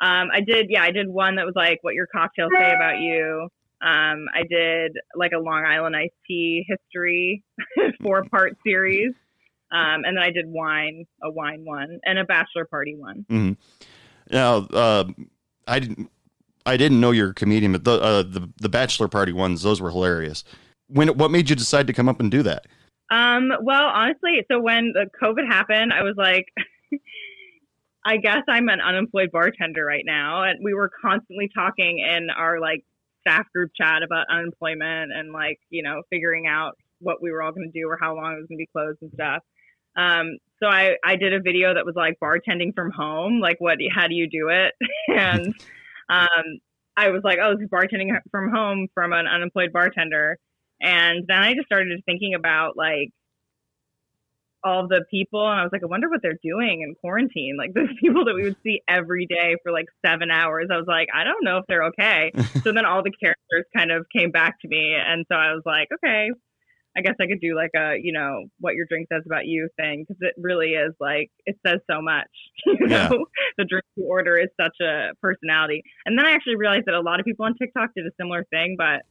Um, 0.00 0.28
I 0.32 0.40
did 0.40 0.66
yeah, 0.70 0.82
I 0.82 0.90
did 0.90 1.08
one 1.08 1.36
that 1.36 1.46
was 1.46 1.54
like 1.56 1.78
what 1.82 1.94
your 1.94 2.06
cocktails 2.06 2.52
say 2.58 2.74
about 2.74 2.98
you. 2.98 3.48
Um, 3.80 4.26
I 4.34 4.44
did 4.48 4.96
like 5.14 5.32
a 5.32 5.38
Long 5.38 5.64
Island 5.64 5.94
iced 5.94 6.14
tea 6.26 6.64
history 6.66 7.42
four 8.02 8.24
part 8.24 8.56
series. 8.66 9.12
Um, 9.72 10.04
and 10.04 10.16
then 10.16 10.22
I 10.24 10.30
did 10.30 10.46
wine, 10.46 11.04
a 11.22 11.30
wine 11.30 11.64
one, 11.64 11.98
and 12.04 12.18
a 12.18 12.24
bachelor 12.24 12.64
party 12.64 12.94
one. 12.96 13.24
Mhm. 13.30 13.56
now, 14.30 14.66
uh, 14.72 15.04
I 15.66 15.78
didn't 15.80 16.10
I 16.66 16.76
didn't 16.76 17.00
know 17.00 17.10
you're 17.10 17.30
a 17.30 17.34
comedian, 17.34 17.72
but 17.72 17.84
the 17.84 18.00
uh, 18.00 18.22
the 18.22 18.48
the 18.60 18.68
bachelor 18.68 19.08
party 19.08 19.32
ones 19.32 19.62
those 19.62 19.80
were 19.80 19.90
hilarious. 19.90 20.44
When 20.88 21.08
what 21.18 21.30
made 21.30 21.50
you 21.50 21.56
decide 21.56 21.86
to 21.88 21.92
come 21.92 22.08
up 22.08 22.20
and 22.20 22.30
do 22.30 22.42
that? 22.42 22.66
Um, 23.10 23.52
well, 23.62 23.84
honestly, 23.84 24.44
so 24.50 24.60
when 24.60 24.92
the 24.94 25.10
COVID 25.22 25.46
happened, 25.46 25.92
I 25.92 26.02
was 26.02 26.14
like, 26.16 26.46
I 28.04 28.16
guess 28.18 28.42
I'm 28.48 28.68
an 28.68 28.80
unemployed 28.80 29.30
bartender 29.32 29.84
right 29.84 30.04
now. 30.06 30.42
And 30.44 30.58
we 30.62 30.74
were 30.74 30.90
constantly 31.02 31.50
talking 31.54 31.98
in 31.98 32.28
our 32.30 32.60
like 32.60 32.84
staff 33.20 33.46
group 33.54 33.70
chat 33.78 34.02
about 34.02 34.26
unemployment 34.30 35.12
and 35.12 35.32
like, 35.32 35.58
you 35.70 35.82
know, 35.82 36.02
figuring 36.10 36.46
out 36.46 36.76
what 37.00 37.22
we 37.22 37.30
were 37.30 37.42
all 37.42 37.52
going 37.52 37.70
to 37.70 37.78
do 37.78 37.88
or 37.88 37.98
how 38.00 38.14
long 38.14 38.32
it 38.32 38.36
was 38.36 38.46
going 38.48 38.58
to 38.58 38.62
be 38.62 38.68
closed 38.72 38.98
and 39.02 39.10
stuff. 39.14 39.42
Um, 39.96 40.38
so 40.60 40.68
I, 40.68 40.96
I 41.04 41.16
did 41.16 41.32
a 41.32 41.40
video 41.40 41.74
that 41.74 41.84
was 41.84 41.94
like 41.94 42.18
bartending 42.22 42.74
from 42.74 42.90
home, 42.90 43.40
like 43.40 43.60
what, 43.60 43.78
how 43.94 44.08
do 44.08 44.14
you 44.14 44.28
do 44.28 44.48
it? 44.48 44.74
and, 45.08 45.54
um, 46.08 46.60
I 46.96 47.10
was 47.10 47.22
like, 47.24 47.38
oh, 47.42 47.54
this 47.54 47.64
is 47.64 47.70
bartending 47.70 48.16
from 48.30 48.50
home 48.50 48.88
from 48.94 49.12
an 49.12 49.26
unemployed 49.26 49.72
bartender. 49.72 50.38
And 50.80 51.24
then 51.26 51.42
I 51.42 51.54
just 51.54 51.66
started 51.66 52.00
thinking 52.06 52.34
about 52.34 52.76
like 52.76 53.10
all 54.62 54.88
the 54.88 55.04
people 55.10 55.46
and 55.46 55.60
I 55.60 55.62
was 55.62 55.70
like, 55.72 55.82
I 55.82 55.86
wonder 55.86 56.08
what 56.08 56.22
they're 56.22 56.38
doing 56.42 56.82
in 56.82 56.94
quarantine. 56.94 57.56
Like 57.58 57.72
those 57.74 57.90
people 58.00 58.24
that 58.24 58.34
we 58.34 58.44
would 58.44 58.56
see 58.62 58.80
every 58.88 59.26
day 59.26 59.56
for 59.62 59.72
like 59.72 59.86
seven 60.04 60.30
hours. 60.30 60.68
I 60.72 60.76
was 60.76 60.86
like, 60.86 61.08
I 61.14 61.24
don't 61.24 61.44
know 61.44 61.58
if 61.58 61.64
they're 61.68 61.84
okay. 61.84 62.32
so 62.62 62.72
then 62.72 62.84
all 62.84 63.02
the 63.02 63.10
characters 63.10 63.64
kind 63.76 63.90
of 63.90 64.06
came 64.14 64.30
back 64.30 64.60
to 64.60 64.68
me 64.68 64.94
and 64.94 65.26
so 65.30 65.36
I 65.36 65.52
was 65.52 65.62
like, 65.66 65.88
okay, 65.94 66.30
I 66.96 67.00
guess 67.00 67.14
I 67.20 67.26
could 67.26 67.40
do 67.40 67.56
like 67.56 67.70
a, 67.76 67.96
you 68.00 68.12
know, 68.12 68.44
what 68.60 68.74
your 68.74 68.86
drink 68.88 69.08
says 69.12 69.22
about 69.26 69.46
you 69.46 69.68
thing 69.76 70.04
because 70.06 70.18
it 70.20 70.34
really 70.38 70.70
is 70.70 70.92
like 71.00 71.30
it 71.46 71.56
says 71.66 71.80
so 71.90 72.00
much. 72.00 72.28
You 72.66 72.86
know, 72.86 72.96
Yeah. 72.96 73.08
the 73.58 73.64
drink 73.64 73.84
you 73.96 74.04
order 74.06 74.36
is 74.38 74.48
such 74.60 74.76
a 74.80 75.10
personality. 75.20 75.82
And 76.06 76.18
then 76.18 76.24
I 76.26 76.32
actually 76.32 76.56
realized 76.56 76.84
that 76.86 76.94
a 76.94 77.00
lot 77.00 77.18
of 77.20 77.26
people 77.26 77.44
on 77.46 77.54
TikTok 77.56 77.90
did 77.96 78.06
a 78.06 78.10
similar 78.20 78.44
thing, 78.50 78.76
but 78.78 79.02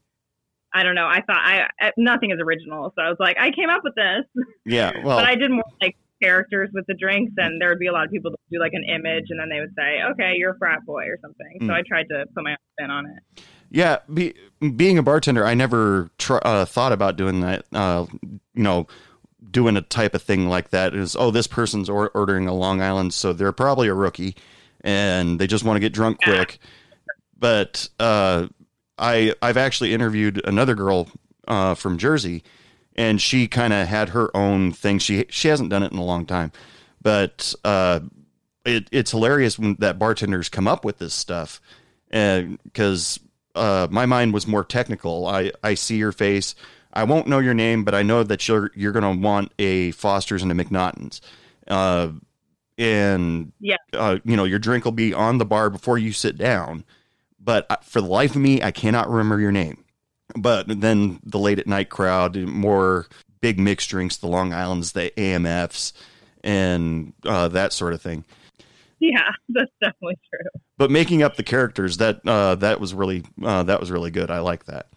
I 0.73 0.83
don't 0.83 0.95
know. 0.95 1.05
I 1.07 1.21
thought 1.27 1.37
I 1.41 1.67
I- 1.79 1.91
nothing 1.97 2.31
is 2.31 2.39
original, 2.41 2.91
so 2.95 3.01
I 3.03 3.09
was 3.09 3.17
like, 3.19 3.37
I 3.39 3.51
came 3.51 3.69
up 3.69 3.81
with 3.83 3.95
this, 3.95 4.23
Yeah. 4.65 4.91
Well, 5.03 5.17
but 5.17 5.25
I 5.25 5.35
did 5.35 5.51
more 5.51 5.63
like 5.81 5.95
characters 6.21 6.69
with 6.73 6.85
the 6.87 6.93
drinks, 6.95 7.33
and 7.37 7.61
there 7.61 7.69
would 7.69 7.79
be 7.79 7.87
a 7.87 7.91
lot 7.91 8.05
of 8.05 8.11
people 8.11 8.31
that 8.31 8.39
do 8.51 8.59
like 8.59 8.73
an 8.73 8.83
image, 8.85 9.25
and 9.29 9.39
then 9.39 9.49
they 9.49 9.59
would 9.59 9.73
say, 9.77 10.01
okay, 10.11 10.33
you're 10.35 10.51
a 10.53 10.57
frat 10.57 10.79
boy 10.85 11.03
or 11.05 11.17
something. 11.21 11.59
Mm. 11.61 11.67
So 11.67 11.73
I 11.73 11.81
tried 11.87 12.07
to 12.09 12.25
put 12.33 12.43
my 12.43 12.51
own 12.51 12.57
spin 12.79 12.89
on 12.91 13.05
it. 13.07 13.43
Yeah, 13.73 13.97
be, 14.13 14.35
being 14.75 14.99
a 14.99 15.03
bartender, 15.03 15.43
I 15.45 15.55
never 15.55 16.11
tr- 16.19 16.37
uh, 16.43 16.63
thought 16.63 16.91
about 16.91 17.17
doing 17.17 17.41
that. 17.41 17.65
Uh, 17.73 18.05
you 18.21 18.63
know, 18.63 18.87
doing 19.49 19.75
a 19.75 19.81
type 19.81 20.13
of 20.13 20.21
thing 20.21 20.47
like 20.47 20.69
that 20.69 20.93
is, 20.93 21.15
oh, 21.15 21.31
this 21.31 21.47
person's 21.47 21.89
or- 21.89 22.11
ordering 22.11 22.47
a 22.47 22.53
Long 22.53 22.81
Island, 22.83 23.15
so 23.15 23.33
they're 23.33 23.51
probably 23.51 23.87
a 23.87 23.93
rookie, 23.95 24.35
and 24.81 25.39
they 25.39 25.47
just 25.47 25.63
want 25.63 25.75
to 25.75 25.79
get 25.79 25.91
drunk 25.91 26.19
quick. 26.23 26.59
But 27.37 27.89
uh, 27.99 28.47
I 28.99 29.33
I've 29.41 29.57
actually 29.57 29.91
interviewed 29.91 30.39
another 30.45 30.75
girl 30.75 31.09
uh, 31.47 31.73
from 31.73 31.97
Jersey, 31.97 32.43
and 32.95 33.19
she 33.19 33.47
kind 33.47 33.73
of 33.73 33.87
had 33.87 34.09
her 34.09 34.29
own 34.37 34.71
thing. 34.71 34.99
She 34.99 35.25
she 35.29 35.47
hasn't 35.47 35.71
done 35.71 35.81
it 35.81 35.91
in 35.91 35.97
a 35.97 36.05
long 36.05 36.27
time, 36.27 36.51
but 37.01 37.55
uh, 37.65 38.01
it, 38.65 38.87
it's 38.91 39.09
hilarious 39.09 39.57
when 39.57 39.77
that 39.79 39.97
bartenders 39.97 40.47
come 40.47 40.67
up 40.67 40.85
with 40.85 40.99
this 40.99 41.15
stuff 41.15 41.59
because 42.09 43.19
uh, 43.55 43.87
my 43.91 44.05
mind 44.05 44.33
was 44.33 44.47
more 44.47 44.63
technical. 44.63 45.27
I, 45.27 45.51
I 45.63 45.73
see 45.75 45.97
your 45.97 46.11
face. 46.11 46.55
I 46.93 47.03
won't 47.05 47.27
know 47.27 47.39
your 47.39 47.53
name, 47.53 47.83
but 47.83 47.95
I 47.95 48.03
know 48.03 48.23
that 48.23 48.47
you're 48.47 48.71
you're 48.75 48.91
gonna 48.91 49.13
want 49.15 49.51
a 49.57 49.91
Foster's 49.91 50.43
and 50.43 50.51
a 50.51 50.55
McNaughton's, 50.55 51.21
uh, 51.67 52.09
and 52.77 53.51
Yeah. 53.59 53.77
uh, 53.93 54.17
you 54.23 54.35
know 54.35 54.43
your 54.43 54.59
drink 54.59 54.85
will 54.85 54.91
be 54.91 55.13
on 55.13 55.37
the 55.37 55.45
bar 55.45 55.69
before 55.69 55.97
you 55.97 56.13
sit 56.13 56.37
down. 56.37 56.83
But 57.39 57.83
for 57.83 57.99
the 57.99 58.07
life 58.07 58.31
of 58.35 58.41
me, 58.41 58.61
I 58.61 58.71
cannot 58.71 59.09
remember 59.09 59.39
your 59.39 59.51
name. 59.51 59.83
But 60.35 60.65
then 60.81 61.19
the 61.23 61.39
late 61.39 61.59
at 61.59 61.67
night 61.67 61.89
crowd, 61.89 62.37
more 62.37 63.07
big 63.41 63.59
mixed 63.59 63.89
drinks, 63.89 64.17
the 64.17 64.27
Long 64.27 64.53
Island's, 64.53 64.93
the 64.93 65.11
AMFs, 65.17 65.91
and 66.43 67.13
uh, 67.25 67.49
that 67.49 67.73
sort 67.73 67.93
of 67.93 68.01
thing. 68.01 68.23
Yeah, 69.03 69.31
that's 69.49 69.71
definitely 69.81 70.17
true. 70.33 70.61
But 70.77 70.89
making 70.89 71.23
up 71.23 71.35
the 71.35 71.43
characters 71.43 71.97
that 71.97 72.21
uh, 72.25 72.55
that 72.55 72.79
was 72.79 72.93
really 72.93 73.23
uh, 73.43 73.63
that 73.63 73.81
was 73.81 73.91
really 73.91 74.11
good. 74.11 74.31
I 74.31 74.39
like 74.39 74.65
that. 74.65 74.87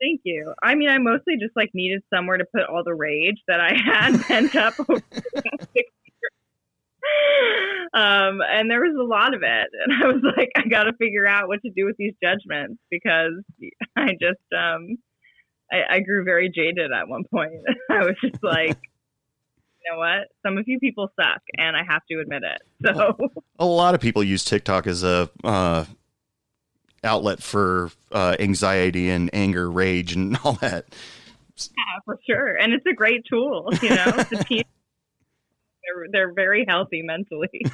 Thank 0.00 0.20
you. 0.22 0.54
I 0.62 0.76
mean, 0.76 0.88
I 0.88 0.98
mostly 0.98 1.36
just 1.36 1.56
like 1.56 1.70
needed 1.74 2.04
somewhere 2.14 2.36
to 2.36 2.44
put 2.44 2.62
all 2.62 2.84
the 2.84 2.94
rage 2.94 3.42
that 3.48 3.60
I 3.60 3.74
had 3.74 4.22
pent 4.28 4.54
up 4.54 4.78
over 4.78 5.02
the 5.10 5.32
last 5.34 5.68
six 5.74 5.90
years. 6.04 6.32
Um, 7.92 8.40
and 8.48 8.70
there 8.70 8.82
was 8.82 8.96
a 8.96 9.02
lot 9.02 9.34
of 9.34 9.42
it, 9.42 9.68
and 9.84 10.04
I 10.04 10.06
was 10.06 10.22
like, 10.36 10.50
I 10.56 10.68
got 10.68 10.84
to 10.84 10.92
figure 10.92 11.26
out 11.26 11.48
what 11.48 11.60
to 11.62 11.70
do 11.70 11.86
with 11.86 11.96
these 11.96 12.14
judgments 12.22 12.80
because 12.88 13.32
I 13.96 14.12
just 14.12 14.38
um, 14.56 14.98
I, 15.72 15.96
I 15.96 16.00
grew 16.00 16.22
very 16.22 16.48
jaded 16.48 16.92
at 16.92 17.08
one 17.08 17.24
point. 17.24 17.54
I 17.90 18.04
was 18.04 18.14
just 18.22 18.44
like, 18.44 18.78
know 19.90 19.98
what? 19.98 20.28
Some 20.44 20.58
of 20.58 20.66
you 20.66 20.78
people 20.78 21.10
suck, 21.16 21.42
and 21.56 21.76
I 21.76 21.82
have 21.88 22.02
to 22.10 22.20
admit 22.20 22.42
it. 22.42 22.62
So 22.94 23.16
A 23.58 23.66
lot 23.66 23.94
of 23.94 24.00
people 24.00 24.22
use 24.22 24.44
TikTok 24.44 24.86
as 24.86 25.02
a 25.02 25.28
uh, 25.42 25.84
outlet 27.02 27.42
for 27.42 27.90
uh, 28.12 28.36
anxiety 28.38 29.10
and 29.10 29.30
anger, 29.32 29.70
rage, 29.70 30.14
and 30.14 30.38
all 30.44 30.54
that. 30.54 30.84
Yeah, 31.58 31.98
for 32.04 32.18
sure. 32.24 32.56
And 32.56 32.72
it's 32.72 32.86
a 32.86 32.92
great 32.94 33.24
tool, 33.28 33.68
you 33.82 33.88
know. 33.90 34.12
The 34.12 34.44
they're 35.84 36.06
they're 36.12 36.32
very 36.32 36.64
healthy 36.68 37.02
mentally. 37.02 37.64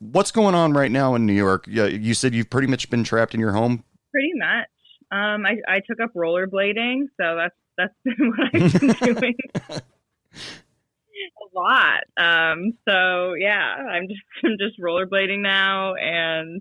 What's 0.00 0.30
going 0.30 0.54
on 0.54 0.74
right 0.74 0.90
now 0.90 1.14
in 1.14 1.24
New 1.24 1.32
York? 1.32 1.64
You 1.66 2.12
said 2.12 2.34
you've 2.34 2.50
pretty 2.50 2.68
much 2.68 2.90
been 2.90 3.04
trapped 3.04 3.32
in 3.34 3.40
your 3.40 3.52
home. 3.52 3.84
Pretty 4.12 4.32
much. 4.34 4.68
Um, 5.10 5.46
I 5.46 5.56
I 5.66 5.80
took 5.80 5.98
up 6.00 6.12
rollerblading, 6.14 7.06
so 7.18 7.36
that's 7.36 7.54
that's 7.78 7.94
been 8.04 8.28
what 8.28 8.54
I've 8.54 8.80
been 8.80 9.14
doing 9.14 9.34
a 11.54 11.58
lot. 11.58 12.04
Um, 12.16 12.72
so 12.88 13.34
yeah, 13.34 13.74
I'm 13.74 14.08
just 14.08 14.20
I'm 14.44 14.56
just 14.58 14.80
rollerblading 14.80 15.40
now, 15.40 15.94
and 15.94 16.60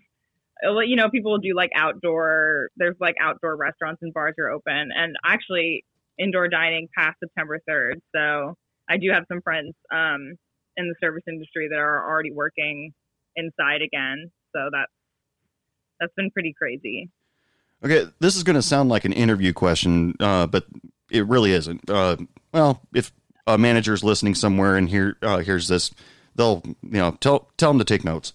uh, 0.65 0.79
you 0.79 0.95
know, 0.95 1.09
people 1.09 1.37
do 1.37 1.55
like 1.55 1.71
outdoor. 1.75 2.69
There's 2.77 2.95
like 2.99 3.15
outdoor 3.21 3.55
restaurants 3.55 4.01
and 4.01 4.13
bars 4.13 4.35
are 4.39 4.49
open, 4.49 4.89
and 4.95 5.15
actually 5.25 5.83
indoor 6.19 6.47
dining 6.47 6.87
past 6.97 7.17
September 7.19 7.59
3rd. 7.69 8.01
So 8.15 8.55
I 8.89 8.97
do 8.97 9.11
have 9.11 9.25
some 9.31 9.41
friends 9.41 9.73
um, 9.91 10.33
in 10.77 10.87
the 10.87 10.95
service 10.99 11.23
industry 11.27 11.67
that 11.69 11.77
are 11.77 12.09
already 12.09 12.31
working 12.31 12.93
inside 13.35 13.81
again. 13.81 14.31
So 14.55 14.69
that's 14.71 14.91
that's 15.99 16.13
been 16.15 16.31
pretty 16.31 16.53
crazy. 16.57 17.09
Okay, 17.83 18.05
this 18.19 18.35
is 18.35 18.43
going 18.43 18.55
to 18.55 18.61
sound 18.61 18.89
like 18.89 19.05
an 19.05 19.13
interview 19.13 19.53
question, 19.53 20.15
uh, 20.19 20.47
but 20.47 20.65
it 21.11 21.27
really 21.27 21.51
isn't. 21.51 21.87
Uh, 21.89 22.17
well, 22.51 22.81
if 22.93 23.11
a 23.47 23.57
manager's 23.57 24.03
listening 24.03 24.35
somewhere 24.35 24.75
and 24.75 24.89
here 24.89 25.17
uh, 25.23 25.39
hears 25.39 25.67
this, 25.67 25.91
they'll 26.35 26.61
you 26.65 26.75
know 26.91 27.11
tell 27.19 27.49
tell 27.57 27.71
them 27.71 27.79
to 27.79 27.85
take 27.85 28.03
notes. 28.03 28.33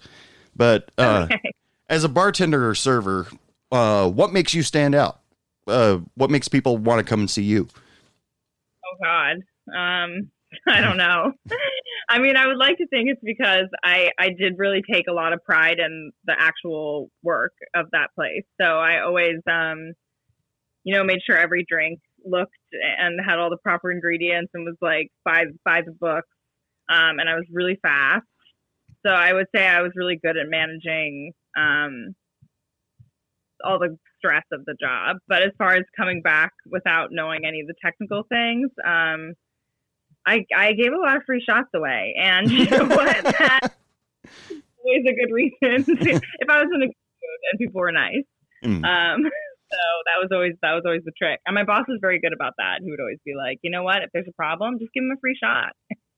But 0.56 0.90
uh, 0.98 1.28
Okay. 1.30 1.52
as 1.88 2.02
a 2.04 2.08
bartender 2.08 2.68
or 2.68 2.74
server, 2.74 3.28
uh, 3.70 4.08
what 4.08 4.32
makes 4.32 4.54
you 4.54 4.62
stand 4.62 4.94
out? 4.94 5.20
Uh, 5.66 5.98
what 6.14 6.30
makes 6.30 6.48
people 6.48 6.76
want 6.78 6.98
to 6.98 7.04
come 7.08 7.20
and 7.20 7.30
see 7.30 7.42
you? 7.44 7.68
Oh 8.84 8.96
God. 9.02 9.36
Um, 9.74 10.30
I 10.68 10.80
don't 10.80 10.96
know. 10.98 11.32
I 12.08 12.18
mean, 12.18 12.36
I 12.36 12.46
would 12.46 12.58
like 12.58 12.76
to 12.78 12.86
think 12.88 13.08
it's 13.08 13.20
because 13.22 13.66
I 13.82 14.10
I 14.18 14.30
did 14.30 14.54
really 14.58 14.82
take 14.90 15.06
a 15.08 15.12
lot 15.12 15.32
of 15.32 15.42
pride 15.44 15.78
in 15.78 16.10
the 16.24 16.34
actual 16.38 17.10
work 17.22 17.52
of 17.74 17.86
that 17.92 18.08
place. 18.14 18.44
So 18.60 18.66
I 18.66 19.00
always 19.00 19.36
um, 19.50 19.92
you 20.84 20.94
know, 20.94 21.04
made 21.04 21.20
sure 21.24 21.38
every 21.38 21.64
drink 21.68 22.00
looked 22.24 22.56
and 22.98 23.20
had 23.24 23.38
all 23.38 23.50
the 23.50 23.56
proper 23.58 23.90
ingredients 23.90 24.50
and 24.54 24.64
was 24.64 24.76
like 24.80 25.10
by 25.24 25.44
by 25.64 25.82
the 25.82 25.92
book. 25.92 26.24
Um, 26.88 27.18
and 27.18 27.28
I 27.28 27.34
was 27.34 27.44
really 27.52 27.78
fast. 27.82 28.24
So 29.06 29.12
I 29.12 29.32
would 29.32 29.46
say 29.54 29.66
I 29.66 29.82
was 29.82 29.92
really 29.96 30.18
good 30.22 30.36
at 30.36 30.48
managing 30.48 31.32
um 31.56 32.14
all 33.64 33.78
the 33.78 33.96
stress 34.18 34.44
of 34.52 34.64
the 34.64 34.74
job. 34.80 35.18
But 35.28 35.42
as 35.42 35.52
far 35.58 35.74
as 35.74 35.84
coming 35.96 36.22
back 36.22 36.52
without 36.70 37.08
knowing 37.12 37.44
any 37.44 37.60
of 37.60 37.66
the 37.66 37.74
technical 37.84 38.24
things, 38.28 38.70
um, 38.84 39.34
I 40.26 40.44
I 40.56 40.72
gave 40.72 40.92
a 40.92 40.96
lot 40.98 41.16
of 41.16 41.22
free 41.24 41.42
shots 41.48 41.68
away, 41.74 42.14
and 42.18 42.50
you 42.50 42.66
know 42.70 42.84
what? 42.86 43.22
That's 43.38 43.74
always 44.84 45.04
a 45.08 45.14
good 45.14 45.32
reason. 45.32 45.84
if 45.98 46.48
I 46.48 46.62
was 46.62 46.70
in 46.74 46.82
a 46.82 46.86
good 46.86 46.94
mood 47.22 47.40
and 47.52 47.58
people 47.58 47.80
were 47.80 47.92
nice, 47.92 48.24
Mm. 48.64 48.84
um, 48.84 49.30
so 49.72 49.78
that 50.06 50.20
was 50.20 50.28
always 50.32 50.52
that 50.62 50.72
was 50.72 50.82
always 50.84 51.02
the 51.04 51.12
trick. 51.16 51.40
And 51.46 51.54
my 51.54 51.64
boss 51.64 51.84
was 51.88 51.98
very 52.00 52.20
good 52.20 52.32
about 52.32 52.54
that. 52.58 52.80
He 52.84 52.90
would 52.90 53.00
always 53.00 53.18
be 53.24 53.32
like, 53.36 53.58
you 53.62 53.70
know 53.70 53.82
what? 53.82 54.02
If 54.02 54.10
there's 54.12 54.28
a 54.28 54.32
problem, 54.32 54.78
just 54.78 54.92
give 54.92 55.02
him 55.02 55.10
a 55.16 55.20
free 55.20 55.36
shot, 55.42 55.72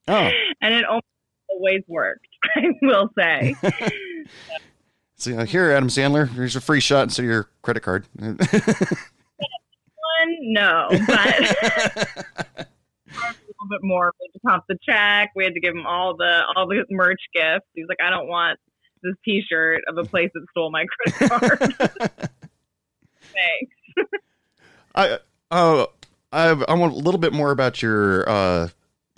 Oh, 0.09 0.31
and 0.61 0.75
it 0.75 0.85
almost 0.85 1.07
always 1.49 1.83
worked. 1.87 2.27
I 2.57 2.63
will 2.83 3.09
say. 3.17 3.55
so 5.17 5.39
uh, 5.39 5.45
here, 5.45 5.71
Adam 5.71 5.89
Sandler, 5.89 6.29
here's 6.29 6.57
a 6.57 6.61
free 6.61 6.81
shot 6.81 7.05
instead 7.05 7.23
of 7.23 7.29
your 7.29 7.49
credit 7.63 7.81
card. 7.81 8.07
One, 8.19 8.37
no, 10.41 10.89
but. 10.91 11.41
a 12.59 12.67
little 13.47 13.69
bit 13.71 13.83
more. 13.83 14.13
We 14.21 14.27
had 14.27 14.33
to 14.33 14.41
pump 14.45 14.65
the 14.69 14.79
check. 14.83 15.31
We 15.37 15.45
had 15.45 15.55
to 15.55 15.61
give 15.61 15.75
him 15.75 15.87
all 15.87 16.17
the 16.17 16.43
all 16.57 16.67
the 16.67 16.85
merch 16.91 17.21
gifts. 17.33 17.67
He's 17.75 17.87
like, 17.89 17.99
I 18.05 18.11
don't 18.11 18.27
want 18.29 18.59
this 19.03 19.15
T-shirt 19.25 19.83
of 19.87 19.99
a 19.99 20.05
place 20.05 20.31
that 20.35 20.45
stole 20.51 20.71
my 20.71 20.87
credit 21.21 21.31
card. 21.31 22.31
Thanks. 23.35 24.11
I 24.95 25.19
uh, 25.51 25.87
I 26.33 26.49
I 26.69 26.75
want 26.75 26.93
a 26.93 26.97
little 26.97 27.21
bit 27.21 27.33
more 27.33 27.51
about 27.51 27.83
your 27.83 28.29
uh, 28.29 28.69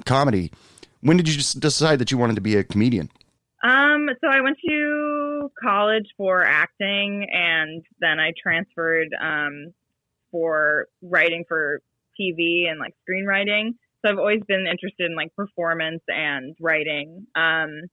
comedy. 0.04 0.52
When 1.00 1.16
did 1.16 1.28
you 1.28 1.34
just 1.34 1.60
decide 1.60 1.98
that 2.00 2.10
you 2.10 2.18
wanted 2.18 2.36
to 2.36 2.42
be 2.42 2.56
a 2.56 2.64
comedian? 2.64 3.10
Um, 3.62 4.08
so 4.20 4.28
I 4.30 4.40
went 4.40 4.58
to 4.66 5.50
college 5.62 6.06
for 6.16 6.44
acting, 6.44 7.26
and 7.32 7.82
then 8.00 8.20
I 8.20 8.32
transferred 8.40 9.08
um, 9.20 9.72
for 10.30 10.86
writing 11.02 11.44
for 11.48 11.80
TV 12.20 12.68
and 12.68 12.78
like 12.78 12.94
screenwriting. 13.08 13.74
So 14.04 14.12
I've 14.12 14.18
always 14.18 14.42
been 14.46 14.66
interested 14.66 15.10
in 15.10 15.16
like 15.16 15.34
performance 15.34 16.02
and 16.08 16.54
writing. 16.60 17.26
Um, 17.34 17.88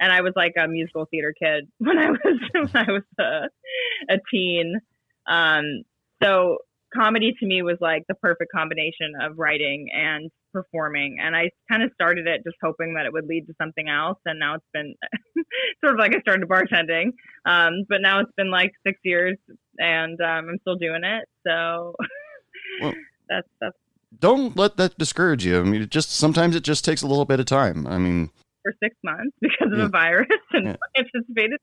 and 0.00 0.12
I 0.12 0.20
was 0.20 0.32
like 0.36 0.54
a 0.56 0.68
musical 0.68 1.06
theater 1.10 1.34
kid 1.40 1.68
when 1.78 1.98
I 1.98 2.10
was 2.10 2.40
when 2.52 2.70
I 2.74 2.92
was 2.92 3.02
a, 3.18 4.12
a 4.14 4.18
teen. 4.30 4.80
Um, 5.28 5.82
so 6.22 6.58
comedy 6.94 7.34
to 7.38 7.46
me 7.46 7.62
was 7.62 7.76
like 7.80 8.04
the 8.08 8.14
perfect 8.14 8.50
combination 8.52 9.12
of 9.20 9.38
writing 9.38 9.88
and 9.94 10.30
performing. 10.54 11.18
And 11.22 11.36
I 11.36 11.50
kind 11.70 11.82
of 11.82 11.90
started 11.94 12.26
it 12.26 12.42
just 12.44 12.56
hoping 12.62 12.94
that 12.94 13.04
it 13.06 13.12
would 13.12 13.26
lead 13.26 13.46
to 13.46 13.54
something 13.60 13.88
else. 13.88 14.18
And 14.24 14.38
now 14.38 14.54
it's 14.54 14.64
been 14.72 14.94
sort 15.84 15.92
of 15.94 15.98
like 15.98 16.14
I 16.16 16.20
started 16.20 16.48
bartending. 16.48 17.12
Um, 17.44 17.84
but 17.88 18.00
now 18.00 18.20
it's 18.20 18.32
been 18.36 18.50
like 18.50 18.72
six 18.86 18.98
years 19.04 19.36
and 19.78 20.18
um, 20.20 20.48
I'm 20.48 20.58
still 20.62 20.76
doing 20.76 21.04
it. 21.04 21.28
So 21.46 21.94
Well- 22.80 22.94
that's, 23.28 23.48
that's 23.60 23.76
Don't 24.18 24.56
let 24.56 24.78
that 24.78 24.96
discourage 24.96 25.44
you. 25.44 25.60
I 25.60 25.64
mean, 25.64 25.82
it 25.82 25.90
just 25.90 26.10
sometimes 26.12 26.56
it 26.56 26.62
just 26.64 26.82
takes 26.84 27.02
a 27.02 27.06
little 27.06 27.26
bit 27.26 27.40
of 27.40 27.46
time. 27.46 27.86
I 27.86 27.98
mean, 27.98 28.30
for 28.62 28.72
six 28.82 28.96
months 29.04 29.36
because 29.40 29.70
of 29.70 29.78
Yeah. 29.78 29.84
a 29.84 29.88
virus 29.88 30.26
and 30.52 30.66
Yeah. 30.68 30.76
anticipated. 30.96 31.60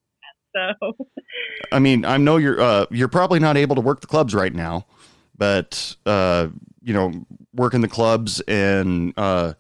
So 0.56 0.96
I 1.72 1.80
mean, 1.80 2.06
I 2.06 2.18
know 2.18 2.38
you're 2.38 2.60
uh, 2.62 2.86
you're 2.90 3.08
probably 3.08 3.40
not 3.40 3.58
able 3.58 3.76
to 3.76 3.82
work 3.82 4.02
the 4.02 4.08
clubs 4.08 4.34
right 4.34 4.54
now, 4.54 4.86
but 5.38 5.96
uh, 6.06 6.48
you 6.82 6.94
know, 6.94 7.26
working 7.54 7.82
the 7.82 7.88
clubs 7.88 8.42
and 8.42 9.14
uh, 9.18 9.54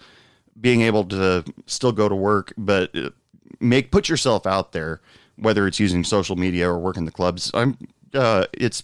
being 0.59 0.81
able 0.81 1.03
to 1.05 1.43
still 1.65 1.91
go 1.91 2.07
to 2.07 2.15
work, 2.15 2.53
but 2.57 2.95
uh, 2.95 3.09
make 3.59 3.91
put 3.91 4.07
yourself 4.07 4.45
out 4.45 4.71
there, 4.71 5.01
whether 5.37 5.67
it's 5.67 5.79
using 5.79 6.03
social 6.03 6.35
media 6.35 6.69
or 6.69 6.79
working 6.79 7.05
the 7.05 7.11
clubs. 7.11 7.51
I'm 7.53 7.77
uh, 8.13 8.45
it's 8.53 8.83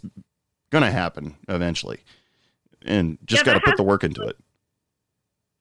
gonna 0.70 0.92
happen 0.92 1.38
eventually, 1.48 2.02
and 2.84 3.18
just 3.26 3.46
Yeah, 3.46 3.54
got 3.54 3.60
to 3.60 3.66
put 3.66 3.78
the 3.78 3.84
work 3.84 4.04
into 4.04 4.24
it. 4.24 4.38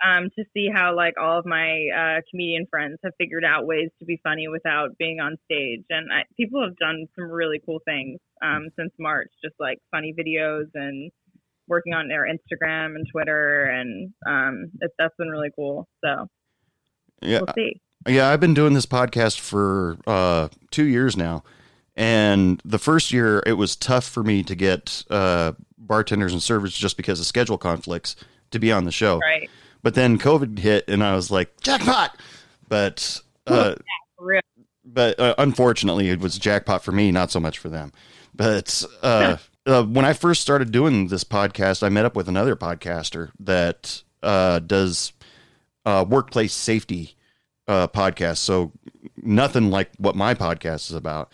Um, 0.05 0.31
to 0.37 0.45
see 0.55 0.69
how 0.73 0.95
like 0.97 1.15
all 1.21 1.39
of 1.39 1.47
my 1.47 1.89
uh, 1.97 2.21
comedian 2.31 2.67
friends 2.71 2.99
have 3.05 3.13
figured 3.19 3.45
out 3.45 3.67
ways 3.67 3.91
to 3.99 4.05
be 4.05 4.21
funny 4.23 4.49
without 4.49 4.97
being 4.99 5.21
on 5.21 5.37
stage, 5.45 5.85
and 5.91 6.11
I, 6.13 6.23
people 6.37 6.63
have 6.63 6.77
done 6.77 7.07
some 7.17 7.31
really 7.31 7.61
cool 7.65 7.81
things 7.85 8.19
um, 8.43 8.69
since 8.79 8.93
March, 8.99 9.31
just 9.43 9.55
like 9.59 9.79
funny 9.91 10.15
videos 10.19 10.67
and 10.75 11.11
working 11.69 11.95
on 11.95 12.09
their 12.09 12.27
Instagram 12.27 12.97
and 12.97 13.07
Twitter, 13.11 13.65
and 13.65 14.13
um, 14.27 14.71
it, 14.81 14.91
that's 14.99 15.15
been 15.19 15.29
really 15.29 15.51
cool. 15.55 15.87
So 16.05 16.29
Yeah, 17.23 17.41
we'll 17.41 17.55
see. 17.55 17.81
Yeah, 18.09 18.31
I've 18.31 18.41
been 18.41 18.55
doing 18.55 18.73
this 18.73 18.87
podcast 18.87 19.41
for 19.41 19.99
uh, 20.07 20.49
two 20.71 20.85
years 20.85 21.17
now, 21.17 21.45
and 21.95 22.61
the 22.65 22.79
first 22.79 23.13
year 23.13 23.43
it 23.47 23.55
was 23.55 23.77
tough 23.77 24.05
for 24.05 24.23
me 24.23 24.43
to 24.43 24.55
get 24.55 25.05
uh, 25.11 25.53
bartenders 25.77 26.33
and 26.33 26.43
servers 26.43 26.75
just 26.75 26.97
because 26.97 27.21
of 27.21 27.27
schedule 27.27 27.59
conflicts 27.59 28.17
to 28.51 28.59
be 28.59 28.73
on 28.73 28.85
the 28.85 28.93
show. 28.93 29.19
Right, 29.19 29.51
But 29.83 29.95
then 29.95 30.19
COVID 30.19 30.59
hit, 30.59 30.85
and 30.89 31.03
I 31.03 31.15
was 31.15 31.31
like, 31.31 31.61
jackpot! 31.61 32.17
But 32.69 33.21
uh, 33.47 33.75
real. 34.19 34.43
but 34.85 35.19
uh, 35.19 35.35
unfortunately, 35.39 36.11
it 36.11 36.21
was 36.21 36.39
jackpot 36.39 36.85
for 36.85 36.93
me, 36.93 37.11
not 37.11 37.31
so 37.31 37.41
much 37.41 37.59
for 37.59 37.69
them. 37.69 37.93
But 38.35 38.85
uh, 39.03 39.37
uh, 39.67 39.85
when 39.85 40.05
I 40.05 40.13
first 40.13 40.41
started 40.41 40.71
doing 40.71 41.09
this 41.09 41.25
podcast, 41.25 41.83
I 41.83 41.89
met 41.89 42.05
up 42.05 42.15
with 42.15 42.29
another 42.29 42.57
podcaster 42.57 43.31
that 43.41 44.03
uh, 44.23 44.59
does 44.61 45.13
uh, 45.85 46.05
workplace 46.09 46.53
safety 46.53 47.17
uh, 47.69 47.89
podcast. 47.89 48.39
So 48.39 48.73
nothing 49.17 49.71
like 49.71 49.91
what 49.99 50.17
my 50.17 50.35
podcast 50.35 50.91
is 50.91 50.93
about. 50.93 51.33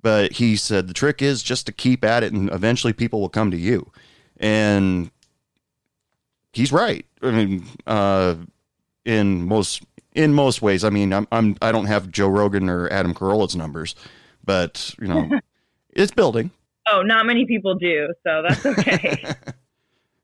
But 0.00 0.32
he 0.32 0.56
said 0.56 0.86
the 0.86 0.94
trick 0.94 1.22
is 1.22 1.42
just 1.42 1.66
to 1.66 1.72
keep 1.72 2.04
at 2.04 2.22
it, 2.22 2.32
and 2.32 2.50
eventually 2.52 2.92
people 2.92 3.20
will 3.20 3.28
come 3.28 3.50
to 3.50 3.56
you. 3.56 3.90
And 4.38 5.10
he's 6.52 6.72
right. 6.72 7.04
I 7.22 7.30
mean, 7.30 7.64
uh, 7.86 8.36
in 9.04 9.46
most 9.46 9.82
in 10.14 10.34
most 10.34 10.62
ways. 10.62 10.84
I 10.84 10.90
mean, 10.90 11.12
I'm, 11.12 11.26
I'm 11.32 11.56
I 11.62 11.72
don't 11.72 11.86
have 11.86 12.10
Joe 12.10 12.28
Rogan 12.28 12.68
or 12.68 12.88
Adam 12.90 13.14
Carolla's 13.14 13.56
numbers, 13.56 13.94
but 14.44 14.94
you 15.00 15.08
know, 15.08 15.30
it's 15.90 16.12
building. 16.12 16.50
Oh, 16.90 17.02
not 17.02 17.26
many 17.26 17.46
people 17.46 17.74
do, 17.74 18.08
so 18.24 18.42
that's 18.46 18.64
okay. 18.78 19.22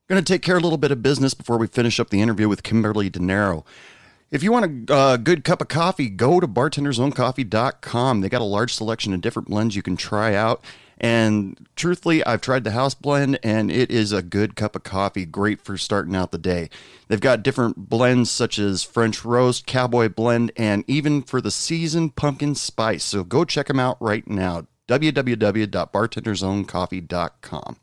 Going 0.07 0.23
to 0.23 0.33
take 0.33 0.43
care 0.43 0.55
of 0.55 0.61
a 0.61 0.65
little 0.65 0.77
bit 0.77 0.91
of 0.91 1.01
business 1.01 1.33
before 1.33 1.57
we 1.57 1.65
finish 1.65 1.99
up 1.99 2.11
the 2.11 2.21
interview 2.21 2.47
with 2.47 2.61
Kimberly 2.61 3.09
De 3.09 3.19
Niro. 3.19 3.65
If 4.29 4.43
you 4.43 4.51
want 4.51 4.89
a 4.89 4.93
uh, 4.93 5.17
good 5.17 5.43
cup 5.43 5.61
of 5.61 5.67
coffee, 5.67 6.09
go 6.09 6.39
to 6.39 6.47
bartendersowncoffee.com. 6.47 8.21
They 8.21 8.29
got 8.29 8.41
a 8.41 8.45
large 8.45 8.73
selection 8.73 9.13
of 9.13 9.21
different 9.21 9.47
blends 9.47 9.75
you 9.75 9.81
can 9.81 9.95
try 9.97 10.35
out. 10.35 10.63
And 10.97 11.67
truthfully, 11.75 12.23
I've 12.23 12.41
tried 12.41 12.63
the 12.63 12.71
house 12.71 12.93
blend 12.93 13.39
and 13.43 13.69
it 13.69 13.91
is 13.91 14.11
a 14.11 14.21
good 14.21 14.55
cup 14.55 14.75
of 14.75 14.83
coffee, 14.83 15.25
great 15.25 15.61
for 15.61 15.77
starting 15.77 16.15
out 16.15 16.31
the 16.31 16.37
day. 16.37 16.69
They've 17.07 17.19
got 17.19 17.43
different 17.43 17.89
blends 17.89 18.31
such 18.31 18.57
as 18.57 18.83
French 18.83 19.25
roast, 19.25 19.65
cowboy 19.65 20.09
blend, 20.09 20.51
and 20.55 20.85
even 20.87 21.21
for 21.21 21.41
the 21.41 21.51
season, 21.51 22.11
pumpkin 22.11 22.55
spice. 22.55 23.03
So 23.03 23.23
go 23.23 23.43
check 23.43 23.67
them 23.67 23.79
out 23.79 24.01
right 24.01 24.27
now. 24.27 24.67
www.bartendersowncoffee.com. 24.87 27.77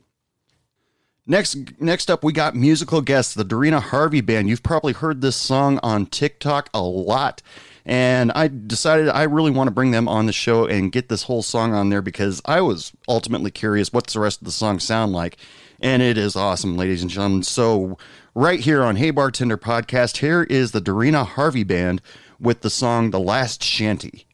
Next, 1.24 1.80
next 1.80 2.10
up, 2.10 2.24
we 2.24 2.32
got 2.32 2.56
musical 2.56 3.00
guests, 3.00 3.32
the 3.32 3.44
Dorina 3.44 3.80
Harvey 3.80 4.20
Band. 4.20 4.48
You've 4.48 4.64
probably 4.64 4.92
heard 4.92 5.20
this 5.20 5.36
song 5.36 5.78
on 5.80 6.06
TikTok 6.06 6.68
a 6.74 6.82
lot, 6.82 7.42
and 7.84 8.30
I 8.32 8.48
decided 8.48 9.08
I 9.08 9.24
really 9.24 9.50
want 9.50 9.68
to 9.68 9.72
bring 9.72 9.90
them 9.90 10.08
on 10.08 10.26
the 10.26 10.32
show 10.32 10.66
and 10.66 10.92
get 10.92 11.08
this 11.08 11.24
whole 11.24 11.42
song 11.42 11.74
on 11.74 11.88
there 11.88 12.02
because 12.02 12.40
I 12.44 12.60
was 12.60 12.92
ultimately 13.08 13.50
curious 13.50 13.92
what's 13.92 14.12
the 14.12 14.20
rest 14.20 14.40
of 14.40 14.44
the 14.46 14.52
song 14.52 14.78
sound 14.78 15.12
like, 15.12 15.36
and 15.80 16.02
it 16.02 16.16
is 16.16 16.36
awesome, 16.36 16.76
ladies 16.76 17.02
and 17.02 17.10
gentlemen. 17.10 17.42
So, 17.42 17.98
right 18.34 18.60
here 18.60 18.82
on 18.82 18.96
Hey 18.96 19.10
Bartender 19.10 19.58
Podcast, 19.58 20.18
here 20.18 20.44
is 20.44 20.72
the 20.72 20.80
Dorina 20.80 21.26
Harvey 21.26 21.64
Band 21.64 22.00
with 22.38 22.60
the 22.60 22.70
song 22.70 23.10
"The 23.10 23.20
Last 23.20 23.62
Shanty." 23.62 24.26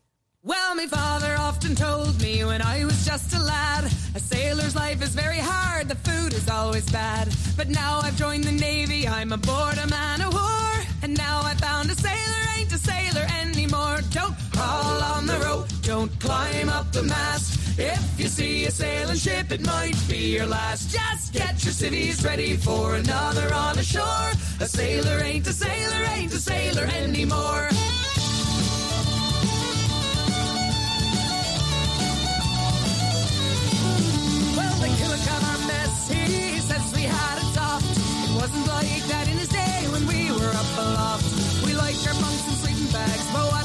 Well, 0.42 0.74
my 0.74 0.86
father 0.86 1.34
often 1.38 1.74
told 1.74 2.22
me 2.22 2.44
when 2.44 2.62
I 2.62 2.84
was 2.84 3.05
just 3.05 3.34
a 3.34 3.42
lad, 3.42 3.84
a 4.14 4.20
sailor's 4.20 4.76
life 4.76 5.03
is 5.03 5.14
very 5.14 5.38
hard, 5.38 5.88
the 5.88 5.94
food 5.96 6.32
is 6.32 6.49
always 6.49 6.88
bad. 6.90 7.28
But 7.57 7.68
now 7.68 8.01
I've 8.03 8.16
joined 8.16 8.44
the 8.44 8.53
Navy, 8.53 9.07
I'm 9.07 9.32
aboard 9.32 9.78
a 9.78 9.86
man 9.88 10.22
of 10.22 10.32
war. 10.32 10.78
And 11.03 11.16
now 11.16 11.40
I 11.44 11.55
found 11.55 11.90
a 11.90 11.94
sailor 11.94 12.42
ain't 12.59 12.72
a 12.72 12.78
sailor 12.78 13.26
anymore. 13.40 14.01
Don't 14.11 14.34
haul 14.55 15.03
on 15.16 15.26
the 15.26 15.38
rope, 15.38 15.68
don't 15.82 16.11
climb 16.20 16.68
up 16.68 16.90
the 16.92 17.05
mast. 17.05 17.78
If 17.78 18.18
you 18.18 18.26
see 18.26 18.64
a 18.66 18.70
sailing 18.72 19.16
ship, 19.16 19.53
it 19.53 19.64
might 19.64 19.96
be 20.09 20.34
your 20.34 20.46
last. 20.46 20.90
Just 20.90 21.32
get 21.32 21.64
your 21.64 21.72
civvies 21.72 22.24
ready 22.24 22.57
for 22.57 22.96
another 22.96 23.55
on 23.55 23.76
the 23.76 23.84
shore. 23.84 24.30
A 24.61 24.66
sailor 24.66 25.20
ain't 25.22 25.46
a 25.46 25.53
sailor, 25.53 26.05
ain't 26.16 26.32
a 26.32 26.38
sailor 26.38 26.82
anymore. 26.82 27.68
Well, 34.57 34.76
the 34.82 34.88
killick 34.99 35.24
got 35.26 35.42
our 35.44 35.59
mess. 35.68 36.09
He 36.11 36.59
says 36.59 36.92
we 36.96 37.03
had 37.03 37.38
it 37.38 37.55
soft. 37.55 37.86
It 38.24 38.34
wasn't 38.34 38.66
like 38.66 39.07
that 39.07 39.28
in 39.28 39.38
his 39.38 39.49
day 39.49 39.57
when 39.99 40.07
we 40.07 40.30
were 40.32 40.51
up 40.51 40.78
aloft. 40.78 41.64
We 41.64 41.74
liked 41.74 42.07
our 42.07 42.14
bunks 42.14 42.46
and 42.46 42.57
sleeping 42.57 42.92
bags, 42.92 43.26
but 43.32 43.57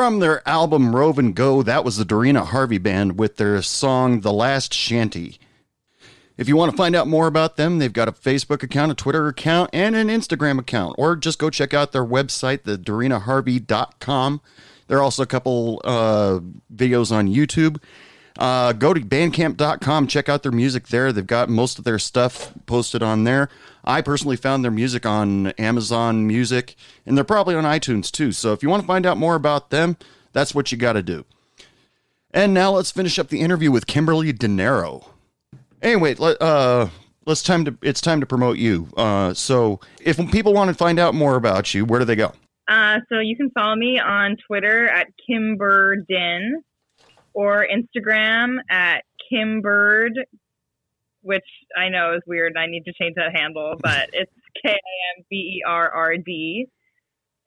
From 0.00 0.20
their 0.20 0.40
album 0.48 0.96
Rove 0.96 1.18
and 1.18 1.34
Go, 1.34 1.62
that 1.62 1.84
was 1.84 1.98
the 1.98 2.06
Derina 2.06 2.46
Harvey 2.46 2.78
Band 2.78 3.18
with 3.18 3.36
their 3.36 3.60
song 3.60 4.20
The 4.20 4.32
Last 4.32 4.72
Shanty. 4.72 5.38
If 6.38 6.48
you 6.48 6.56
want 6.56 6.70
to 6.70 6.76
find 6.78 6.96
out 6.96 7.06
more 7.06 7.26
about 7.26 7.58
them, 7.58 7.78
they've 7.78 7.92
got 7.92 8.08
a 8.08 8.12
Facebook 8.12 8.62
account, 8.62 8.92
a 8.92 8.94
Twitter 8.94 9.28
account, 9.28 9.68
and 9.74 9.94
an 9.94 10.08
Instagram 10.08 10.58
account. 10.58 10.94
Or 10.96 11.16
just 11.16 11.38
go 11.38 11.50
check 11.50 11.74
out 11.74 11.92
their 11.92 12.02
website, 12.02 12.62
the 12.62 12.78
DerinaHarvey.com. 12.78 14.40
There 14.86 14.96
are 14.96 15.02
also 15.02 15.22
a 15.22 15.26
couple 15.26 15.82
uh, 15.84 16.40
videos 16.74 17.12
on 17.12 17.28
YouTube. 17.28 17.82
Uh, 18.38 18.72
go 18.72 18.94
to 18.94 19.02
bandcamp.com, 19.02 20.06
check 20.06 20.30
out 20.30 20.42
their 20.42 20.50
music 20.50 20.88
there. 20.88 21.12
They've 21.12 21.26
got 21.26 21.50
most 21.50 21.78
of 21.78 21.84
their 21.84 21.98
stuff 21.98 22.54
posted 22.64 23.02
on 23.02 23.24
there. 23.24 23.50
I 23.84 24.02
personally 24.02 24.36
found 24.36 24.64
their 24.64 24.70
music 24.70 25.06
on 25.06 25.48
Amazon 25.52 26.26
Music, 26.26 26.76
and 27.06 27.16
they're 27.16 27.24
probably 27.24 27.54
on 27.54 27.64
iTunes 27.64 28.10
too. 28.10 28.32
So 28.32 28.52
if 28.52 28.62
you 28.62 28.68
want 28.68 28.82
to 28.82 28.86
find 28.86 29.06
out 29.06 29.16
more 29.16 29.34
about 29.34 29.70
them, 29.70 29.96
that's 30.32 30.54
what 30.54 30.70
you 30.70 30.78
got 30.78 30.94
to 30.94 31.02
do. 31.02 31.24
And 32.32 32.54
now 32.54 32.72
let's 32.72 32.90
finish 32.90 33.18
up 33.18 33.28
the 33.28 33.40
interview 33.40 33.70
with 33.70 33.86
Kimberly 33.86 34.32
DeNero. 34.32 35.06
Anyway, 35.82 36.14
let, 36.14 36.40
uh, 36.40 36.88
let's 37.26 37.42
time 37.42 37.64
to 37.64 37.76
it's 37.82 38.00
time 38.00 38.20
to 38.20 38.26
promote 38.26 38.58
you. 38.58 38.88
Uh, 38.96 39.34
so 39.34 39.80
if 40.00 40.16
people 40.30 40.52
want 40.52 40.68
to 40.68 40.74
find 40.74 40.98
out 40.98 41.14
more 41.14 41.36
about 41.36 41.74
you, 41.74 41.84
where 41.84 41.98
do 41.98 42.04
they 42.04 42.16
go? 42.16 42.32
Uh, 42.68 42.98
so 43.08 43.18
you 43.18 43.36
can 43.36 43.50
follow 43.50 43.74
me 43.74 43.98
on 43.98 44.36
Twitter 44.46 44.88
at 44.88 45.08
Kimberdin 45.28 46.50
or 47.32 47.66
Instagram 47.66 48.58
at 48.70 49.04
Kimbird, 49.32 50.10
which 51.22 51.44
I 51.76 51.88
know 51.88 52.14
is 52.14 52.22
weird. 52.26 52.56
I 52.56 52.66
need 52.66 52.84
to 52.86 52.92
change 53.00 53.14
that 53.16 53.34
handle, 53.34 53.74
but 53.82 54.10
it's 54.12 54.32
K 54.64 54.70
I 54.72 55.18
M 55.18 55.24
B 55.30 55.36
E 55.36 55.62
R 55.66 55.90
R 55.90 56.16
D. 56.16 56.66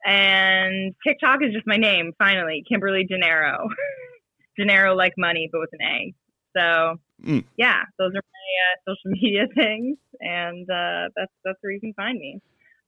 And 0.06 0.94
TikTok 1.06 1.38
is 1.42 1.52
just 1.54 1.66
my 1.66 1.76
name, 1.78 2.12
finally, 2.18 2.62
Kimberly 2.68 3.06
Gennaro. 3.08 3.68
Gennaro 4.58 4.94
like 4.94 5.14
money, 5.16 5.48
but 5.50 5.60
with 5.60 5.70
an 5.72 5.82
A. 5.82 6.14
So 6.56 6.96
Mm. 7.22 7.44
yeah, 7.56 7.82
those 7.98 8.10
are 8.10 8.20
my 8.20 8.20
uh, 8.20 8.76
social 8.92 9.10
media 9.22 9.46
things, 9.54 9.96
and 10.20 10.68
uh, 10.68 11.08
that's 11.16 11.32
that's 11.44 11.58
where 11.60 11.72
you 11.72 11.80
can 11.80 11.94
find 11.94 12.18
me. 12.18 12.40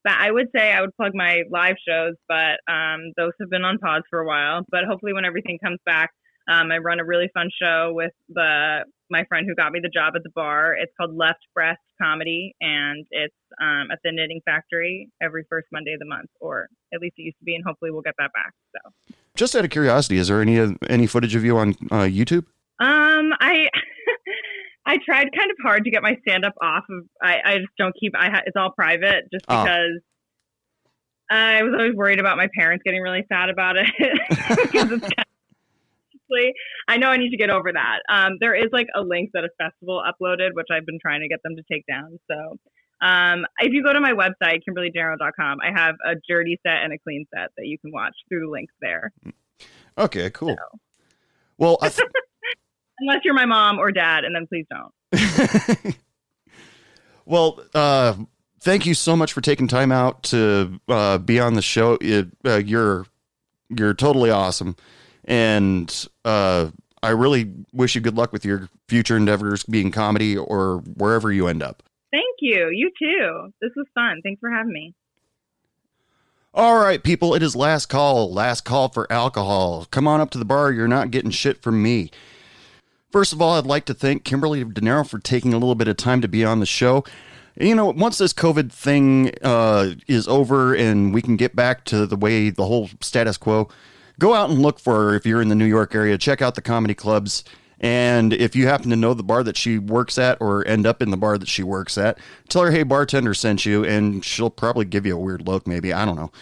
But 0.04 0.14
I 0.14 0.30
would 0.30 0.48
say 0.54 0.72
I 0.72 0.80
would 0.80 0.94
plug 0.96 1.12
my 1.14 1.42
live 1.50 1.76
shows, 1.86 2.14
but 2.28 2.58
um, 2.68 3.12
those 3.16 3.32
have 3.40 3.50
been 3.50 3.64
on 3.64 3.78
pause 3.78 4.02
for 4.10 4.20
a 4.20 4.26
while. 4.26 4.62
But 4.70 4.84
hopefully, 4.84 5.12
when 5.12 5.24
everything 5.24 5.58
comes 5.62 5.78
back, 5.86 6.10
um, 6.50 6.70
I 6.70 6.78
run 6.78 7.00
a 7.00 7.04
really 7.04 7.28
fun 7.34 7.50
show 7.60 7.92
with 7.94 8.12
the 8.28 8.84
my 9.10 9.24
friend 9.24 9.46
who 9.48 9.54
got 9.54 9.72
me 9.72 9.80
the 9.82 9.88
job 9.88 10.14
at 10.16 10.22
the 10.22 10.30
bar. 10.34 10.74
It's 10.74 10.92
called 10.98 11.14
Left 11.16 11.40
Breast 11.54 11.80
Comedy, 12.00 12.54
and 12.60 13.06
it's 13.10 13.34
um, 13.60 13.88
at 13.92 13.98
the 14.04 14.12
Knitting 14.12 14.40
Factory 14.44 15.08
every 15.22 15.44
first 15.48 15.66
Monday 15.72 15.92
of 15.92 16.00
the 16.00 16.06
month, 16.06 16.30
or 16.40 16.68
at 16.92 17.00
least 17.00 17.14
it 17.18 17.22
used 17.22 17.38
to 17.38 17.44
be, 17.44 17.54
and 17.54 17.64
hopefully 17.66 17.90
we'll 17.90 18.02
get 18.02 18.14
that 18.18 18.30
back. 18.34 18.52
So. 18.74 19.14
Just 19.36 19.54
out 19.54 19.64
of 19.64 19.70
curiosity, 19.70 20.16
is 20.18 20.28
there 20.28 20.40
any 20.40 20.74
any 20.88 21.06
footage 21.06 21.34
of 21.34 21.44
you 21.44 21.56
on 21.58 21.70
uh, 21.90 22.04
YouTube? 22.04 22.46
Um, 22.78 23.32
I 23.40 23.68
I 24.86 24.98
tried 25.04 25.28
kind 25.36 25.50
of 25.50 25.56
hard 25.62 25.84
to 25.84 25.90
get 25.90 26.02
my 26.02 26.16
stand 26.26 26.44
up 26.44 26.54
off 26.62 26.84
of. 26.90 27.04
I, 27.22 27.38
I 27.44 27.56
just 27.58 27.72
don't 27.78 27.94
keep. 27.98 28.12
I 28.16 28.30
ha, 28.30 28.40
it's 28.46 28.56
all 28.56 28.70
private, 28.70 29.24
just 29.32 29.44
Oh. 29.48 29.62
because 29.64 30.00
I 31.30 31.62
was 31.62 31.74
always 31.76 31.94
worried 31.94 32.20
about 32.20 32.36
my 32.36 32.48
parents 32.56 32.82
getting 32.84 33.02
really 33.02 33.24
sad 33.30 33.48
about 33.48 33.76
it. 33.76 33.86
because 33.98 34.92
it's 34.92 35.08
kind 35.08 35.25
of, 36.36 36.54
I 36.88 36.96
know 36.96 37.08
I 37.08 37.16
need 37.16 37.30
to 37.30 37.36
get 37.36 37.50
over 37.50 37.72
that. 37.72 38.00
Um, 38.08 38.34
there 38.40 38.54
is 38.54 38.68
like 38.72 38.86
a 38.94 39.00
link 39.00 39.30
that 39.34 39.44
a 39.44 39.48
festival 39.62 40.02
uploaded, 40.02 40.50
which 40.54 40.68
I've 40.70 40.86
been 40.86 40.98
trying 41.00 41.20
to 41.20 41.28
get 41.28 41.40
them 41.42 41.56
to 41.56 41.62
take 41.70 41.84
down. 41.86 42.18
So. 42.30 42.58
Um, 43.02 43.44
if 43.58 43.74
you 43.74 43.84
go 43.84 43.92
to 43.92 44.00
my 44.00 44.12
website, 44.12 44.60
KimberlyDarrow.com, 44.66 45.58
I 45.62 45.70
have 45.78 45.96
a 46.06 46.14
dirty 46.26 46.58
set 46.66 46.82
and 46.82 46.94
a 46.94 46.98
clean 46.98 47.26
set 47.34 47.50
that 47.58 47.66
you 47.66 47.78
can 47.78 47.92
watch 47.92 48.14
through 48.26 48.46
the 48.46 48.50
links 48.50 48.72
there. 48.80 49.12
Okay, 49.98 50.30
cool. 50.30 50.56
Well, 51.58 51.78
I 51.82 51.88
th- 51.88 52.08
Unless 52.98 53.20
you're 53.24 53.34
my 53.34 53.44
mom 53.44 53.78
or 53.78 53.92
dad, 53.92 54.24
and 54.24 54.34
then 54.34 54.46
please 54.46 54.66
don't. 54.70 55.96
well, 57.26 57.62
uh, 57.74 58.14
thank 58.60 58.86
you 58.86 58.94
so 58.94 59.14
much 59.14 59.32
for 59.32 59.42
taking 59.42 59.68
time 59.68 59.92
out 59.92 60.22
to 60.24 60.80
uh, 60.88 61.18
be 61.18 61.38
on 61.38 61.54
the 61.54 61.62
show. 61.62 61.98
It, 62.00 62.28
uh, 62.44 62.56
you're 62.56 63.06
you're 63.68 63.94
totally 63.94 64.30
awesome, 64.30 64.76
and 65.26 66.08
uh, 66.24 66.70
I 67.02 67.10
really 67.10 67.52
wish 67.72 67.94
you 67.94 68.00
good 68.00 68.16
luck 68.16 68.32
with 68.32 68.44
your 68.44 68.68
future 68.88 69.16
endeavors, 69.16 69.64
being 69.64 69.90
comedy 69.90 70.36
or 70.36 70.78
wherever 70.96 71.32
you 71.32 71.48
end 71.48 71.62
up. 71.62 71.82
Thank 72.10 72.36
you. 72.40 72.70
You 72.72 72.90
too. 72.98 73.52
This 73.60 73.72
was 73.76 73.86
fun. 73.94 74.20
Thanks 74.22 74.40
for 74.40 74.50
having 74.50 74.72
me. 74.72 74.94
All 76.54 76.78
right, 76.78 77.02
people, 77.02 77.34
it 77.34 77.42
is 77.42 77.54
last 77.54 77.86
call. 77.86 78.32
Last 78.32 78.62
call 78.62 78.88
for 78.88 79.10
alcohol. 79.12 79.86
Come 79.90 80.08
on 80.08 80.22
up 80.22 80.30
to 80.30 80.38
the 80.38 80.44
bar. 80.46 80.72
You're 80.72 80.88
not 80.88 81.10
getting 81.10 81.30
shit 81.30 81.60
from 81.60 81.82
me. 81.82 82.10
First 83.12 83.34
of 83.34 83.42
all, 83.42 83.58
I'd 83.58 83.66
like 83.66 83.84
to 83.86 83.94
thank 83.94 84.24
Kimberly 84.24 84.64
DeNiro 84.64 85.06
for 85.06 85.18
taking 85.18 85.52
a 85.52 85.58
little 85.58 85.74
bit 85.74 85.88
of 85.88 85.98
time 85.98 86.22
to 86.22 86.28
be 86.28 86.44
on 86.46 86.60
the 86.60 86.66
show. 86.66 87.04
You 87.60 87.74
know, 87.74 87.86
once 87.86 88.18
this 88.18 88.32
COVID 88.32 88.72
thing 88.72 89.32
uh, 89.42 89.92
is 90.06 90.26
over 90.28 90.74
and 90.74 91.12
we 91.12 91.20
can 91.22 91.36
get 91.36 91.54
back 91.54 91.84
to 91.86 92.06
the 92.06 92.16
way 92.16 92.50
the 92.50 92.64
whole 92.64 92.88
status 93.00 93.36
quo, 93.36 93.68
go 94.18 94.34
out 94.34 94.50
and 94.50 94.60
look 94.60 94.78
for 94.78 94.94
her 94.94 95.14
if 95.14 95.26
you're 95.26 95.42
in 95.42 95.48
the 95.48 95.54
New 95.54 95.66
York 95.66 95.94
area. 95.94 96.18
Check 96.18 96.42
out 96.42 96.54
the 96.54 96.62
comedy 96.62 96.94
clubs. 96.94 97.44
And 97.78 98.32
if 98.32 98.56
you 98.56 98.66
happen 98.66 98.90
to 98.90 98.96
know 98.96 99.12
the 99.12 99.22
bar 99.22 99.42
that 99.42 99.56
she 99.56 99.78
works 99.78 100.16
at 100.16 100.38
or 100.40 100.66
end 100.66 100.86
up 100.86 101.02
in 101.02 101.10
the 101.10 101.16
bar 101.16 101.36
that 101.36 101.48
she 101.48 101.62
works 101.62 101.98
at, 101.98 102.18
tell 102.48 102.62
her, 102.62 102.70
hey, 102.70 102.84
bartender 102.84 103.34
sent 103.34 103.66
you, 103.66 103.84
and 103.84 104.24
she'll 104.24 104.50
probably 104.50 104.86
give 104.86 105.04
you 105.04 105.14
a 105.14 105.20
weird 105.20 105.46
look, 105.46 105.66
maybe. 105.66 105.92
I 105.92 106.04
don't 106.06 106.16
know. 106.16 106.32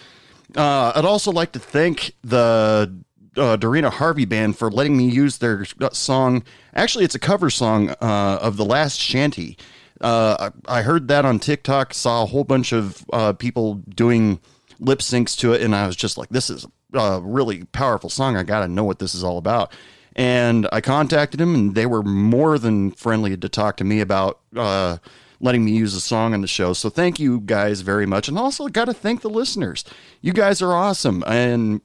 Uh, 0.55 0.93
I'd 0.95 1.03
also 1.03 1.31
like 1.31 1.51
to 1.51 1.59
thank 1.59 2.13
the 2.23 2.95
uh, 3.35 3.57
Derina 3.57 3.91
Harvey 3.91 4.23
band 4.23 4.57
for 4.57 4.71
letting 4.71 4.95
me 4.95 5.09
use 5.09 5.39
their 5.39 5.65
song. 5.91 6.43
Actually, 6.73 7.03
it's 7.03 7.15
a 7.15 7.19
cover 7.19 7.49
song 7.49 7.89
uh, 7.89 8.39
of 8.41 8.55
The 8.55 8.65
Last 8.65 8.97
Shanty. 8.97 9.57
Uh, 9.99 10.51
I 10.67 10.83
heard 10.83 11.09
that 11.09 11.25
on 11.25 11.39
TikTok, 11.39 11.93
saw 11.93 12.23
a 12.23 12.25
whole 12.25 12.45
bunch 12.45 12.71
of 12.71 13.05
uh, 13.11 13.33
people 13.33 13.75
doing 13.75 14.39
lip 14.79 14.99
syncs 14.99 15.37
to 15.39 15.53
it, 15.53 15.61
and 15.61 15.75
I 15.75 15.87
was 15.87 15.95
just 15.97 16.17
like, 16.17 16.29
this 16.29 16.49
is 16.49 16.65
a 16.97 17.21
really 17.21 17.63
powerful 17.65 18.09
song. 18.09 18.37
I 18.37 18.43
got 18.43 18.61
to 18.61 18.67
know 18.67 18.83
what 18.83 18.99
this 18.99 19.15
is 19.15 19.23
all 19.23 19.37
about. 19.37 19.71
And 20.15 20.67
I 20.71 20.79
contacted 20.79 21.39
them, 21.39 21.53
and 21.53 21.75
they 21.75 21.85
were 21.85 22.03
more 22.03 22.57
than 22.57 22.91
friendly 22.91 23.35
to 23.35 23.49
talk 23.49 23.75
to 23.77 23.83
me 23.83 23.99
about 23.99 24.39
uh, 24.55 24.97
letting 25.41 25.65
me 25.65 25.71
use 25.71 25.93
a 25.93 25.99
song 25.99 26.33
on 26.33 26.41
the 26.41 26.47
show. 26.47 26.71
So 26.71 26.89
thank 26.89 27.19
you 27.19 27.41
guys 27.41 27.81
very 27.81 28.05
much. 28.05 28.29
And 28.29 28.37
also, 28.37 28.67
got 28.67 28.85
to 28.85 28.93
thank 28.93 29.21
the 29.21 29.29
listeners. 29.29 29.83
You 30.21 30.31
guys 30.31 30.61
are 30.61 30.73
awesome. 30.73 31.21
And 31.27 31.81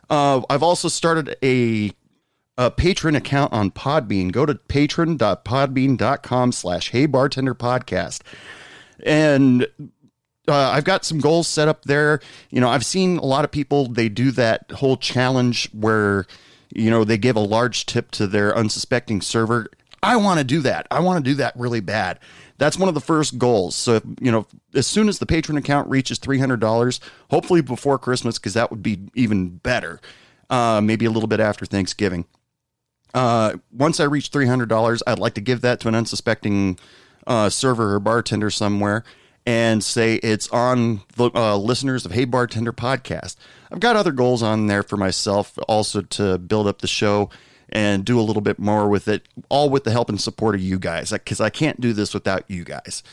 Uh, 0.09 0.41
I've 0.49 0.63
also 0.63 0.87
started 0.87 1.35
a 1.43 1.91
a 2.57 2.69
patron 2.71 3.15
account 3.15 3.51
on 3.53 3.71
Podbean. 3.71 4.31
Go 4.31 4.45
to 4.45 4.55
patron.podbean.com 4.55 6.51
slash 6.51 6.91
Hey 6.91 7.05
Bartender 7.05 7.55
Podcast. 7.55 8.21
and 9.05 9.67
uh, 10.47 10.71
I've 10.71 10.83
got 10.83 11.05
some 11.05 11.19
goals 11.19 11.47
set 11.47 11.67
up 11.67 11.83
there. 11.85 12.19
You 12.49 12.59
know, 12.59 12.69
I've 12.69 12.85
seen 12.85 13.17
a 13.17 13.25
lot 13.25 13.45
of 13.45 13.51
people 13.51 13.87
they 13.87 14.09
do 14.09 14.31
that 14.31 14.71
whole 14.71 14.97
challenge 14.97 15.69
where 15.71 16.25
you 16.75 16.89
know 16.89 17.03
they 17.03 17.17
give 17.17 17.35
a 17.35 17.41
large 17.41 17.85
tip 17.85 18.11
to 18.11 18.27
their 18.27 18.55
unsuspecting 18.55 19.21
server. 19.21 19.67
I 20.01 20.17
want 20.17 20.39
to 20.39 20.43
do 20.43 20.59
that. 20.61 20.85
I 20.91 20.99
want 20.99 21.23
to 21.23 21.31
do 21.31 21.35
that 21.35 21.55
really 21.55 21.79
bad. 21.79 22.19
That's 22.57 22.77
one 22.77 22.89
of 22.89 22.93
the 22.93 22.99
first 23.01 23.37
goals. 23.37 23.73
So, 23.73 23.95
if, 23.95 24.03
you 24.19 24.31
know, 24.31 24.45
as 24.75 24.85
soon 24.85 25.07
as 25.07 25.19
the 25.19 25.25
patron 25.25 25.57
account 25.57 25.89
reaches 25.89 26.19
$300, 26.19 26.99
hopefully 27.31 27.61
before 27.61 27.97
Christmas, 27.97 28.37
because 28.37 28.53
that 28.53 28.69
would 28.69 28.83
be 28.83 28.99
even 29.15 29.57
better, 29.57 30.01
uh, 30.49 30.81
maybe 30.83 31.05
a 31.05 31.09
little 31.09 31.27
bit 31.27 31.39
after 31.39 31.65
Thanksgiving. 31.65 32.25
Uh, 33.13 33.57
once 33.71 33.99
I 33.99 34.05
reach 34.05 34.31
$300, 34.31 35.01
I'd 35.05 35.19
like 35.19 35.35
to 35.35 35.41
give 35.41 35.61
that 35.61 35.79
to 35.81 35.87
an 35.87 35.95
unsuspecting 35.95 36.79
uh, 37.27 37.49
server 37.49 37.95
or 37.95 37.99
bartender 37.99 38.49
somewhere 38.49 39.03
and 39.45 39.83
say 39.83 40.15
it's 40.15 40.47
on 40.49 41.01
the 41.15 41.29
uh, 41.35 41.57
listeners 41.57 42.05
of 42.05 42.11
Hey 42.11 42.25
Bartender 42.25 42.71
podcast. 42.71 43.35
I've 43.71 43.79
got 43.79 43.95
other 43.95 44.11
goals 44.11 44.41
on 44.41 44.67
there 44.67 44.83
for 44.83 44.97
myself 44.97 45.57
also 45.67 46.01
to 46.01 46.37
build 46.37 46.67
up 46.67 46.79
the 46.79 46.87
show 46.87 47.29
and 47.69 48.05
do 48.05 48.19
a 48.19 48.21
little 48.21 48.41
bit 48.41 48.59
more 48.59 48.87
with 48.87 49.07
it, 49.07 49.27
all 49.49 49.69
with 49.69 49.83
the 49.83 49.91
help 49.91 50.09
and 50.09 50.21
support 50.21 50.55
of 50.55 50.61
you 50.61 50.79
guys, 50.79 51.11
because 51.11 51.41
I 51.41 51.49
can't 51.49 51.81
do 51.81 51.91
this 51.91 52.13
without 52.13 52.49
you 52.49 52.63
guys. 52.63 53.03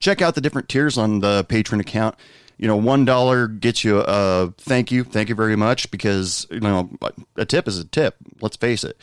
Check 0.00 0.20
out 0.20 0.34
the 0.34 0.40
different 0.40 0.68
tiers 0.68 0.98
on 0.98 1.20
the 1.20 1.44
patron 1.44 1.80
account. 1.80 2.16
You 2.60 2.66
know, 2.68 2.76
one 2.76 3.06
dollar 3.06 3.48
gets 3.48 3.84
you 3.84 4.04
a 4.06 4.52
thank 4.58 4.92
you, 4.92 5.02
thank 5.02 5.30
you 5.30 5.34
very 5.34 5.56
much, 5.56 5.90
because 5.90 6.46
you 6.50 6.60
know 6.60 6.90
a 7.36 7.46
tip 7.46 7.66
is 7.66 7.78
a 7.78 7.86
tip. 7.86 8.16
Let's 8.42 8.58
face 8.58 8.84
it. 8.84 9.00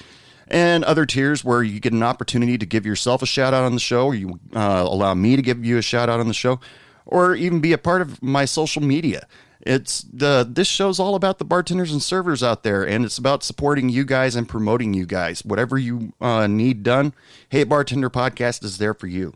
And 0.48 0.84
other 0.84 1.08
tiers 1.08 1.44
where 1.44 1.64
you 1.64 1.80
get 1.80 1.92
an 1.92 2.04
opportunity 2.04 2.60
to 2.60 2.68
give 2.68 2.86
yourself 2.86 3.24
a 3.24 3.26
shout 3.26 3.56
out 3.56 3.64
on 3.64 3.74
the 3.74 3.80
show, 3.80 4.06
or 4.06 4.14
you 4.14 4.40
uh, 4.56 4.86
allow 4.88 5.16
me 5.16 5.36
to 5.36 5.42
give 5.42 5.66
you 5.66 5.80
a 5.80 5.82
shout 5.82 6.08
out 6.08 6.20
on 6.20 6.28
the 6.28 6.36
show, 6.36 6.60
or 7.08 7.34
even 7.34 7.60
be 7.60 7.74
a 7.74 7.80
part 7.80 8.04
of 8.04 8.22
my 8.22 8.46
social 8.46 8.84
media. 8.84 9.26
It's 9.62 10.04
the 10.04 10.48
this 10.48 10.68
show's 10.68 11.00
all 11.00 11.16
about 11.16 11.40
the 11.40 11.46
bartenders 11.46 11.92
and 11.92 12.04
servers 12.04 12.44
out 12.44 12.62
there, 12.62 12.88
and 12.88 13.04
it's 13.04 13.18
about 13.18 13.44
supporting 13.44 13.90
you 13.90 14.06
guys 14.06 14.36
and 14.36 14.48
promoting 14.48 14.94
you 14.94 15.08
guys. 15.08 15.44
Whatever 15.44 15.80
you 15.80 16.14
uh, 16.22 16.46
need 16.46 16.84
done, 16.84 17.12
Hey 17.50 17.64
Bartender 17.64 18.12
Podcast 18.12 18.64
is 18.64 18.78
there 18.78 18.94
for 18.94 19.08
you. 19.08 19.34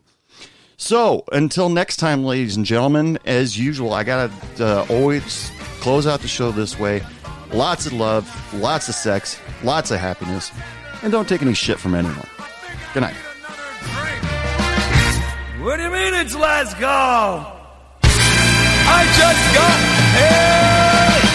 So 0.82 1.22
until 1.30 1.68
next 1.68 1.98
time, 1.98 2.24
ladies 2.24 2.56
and 2.56 2.66
gentlemen, 2.66 3.16
as 3.24 3.56
usual, 3.56 3.94
I 3.94 4.02
gotta 4.02 4.32
uh, 4.58 4.84
always 4.90 5.52
close 5.78 6.08
out 6.08 6.22
the 6.22 6.26
show 6.26 6.50
this 6.50 6.76
way. 6.76 7.04
Lots 7.52 7.86
of 7.86 7.92
love, 7.92 8.28
lots 8.52 8.88
of 8.88 8.96
sex, 8.96 9.38
lots 9.62 9.92
of 9.92 10.00
happiness, 10.00 10.50
and 11.04 11.12
don't 11.12 11.28
take 11.28 11.40
any 11.40 11.54
shit 11.54 11.78
from 11.78 11.94
anyone. 11.94 12.26
Good 12.94 13.02
night. 13.02 13.14
What 15.60 15.76
do 15.76 15.84
you 15.84 15.90
mean 15.92 16.14
it's 16.14 16.34
last 16.34 16.76
call? 16.76 17.60
I 18.02 19.04
just 19.16 19.54
got 19.54 21.28
here. 21.28 21.31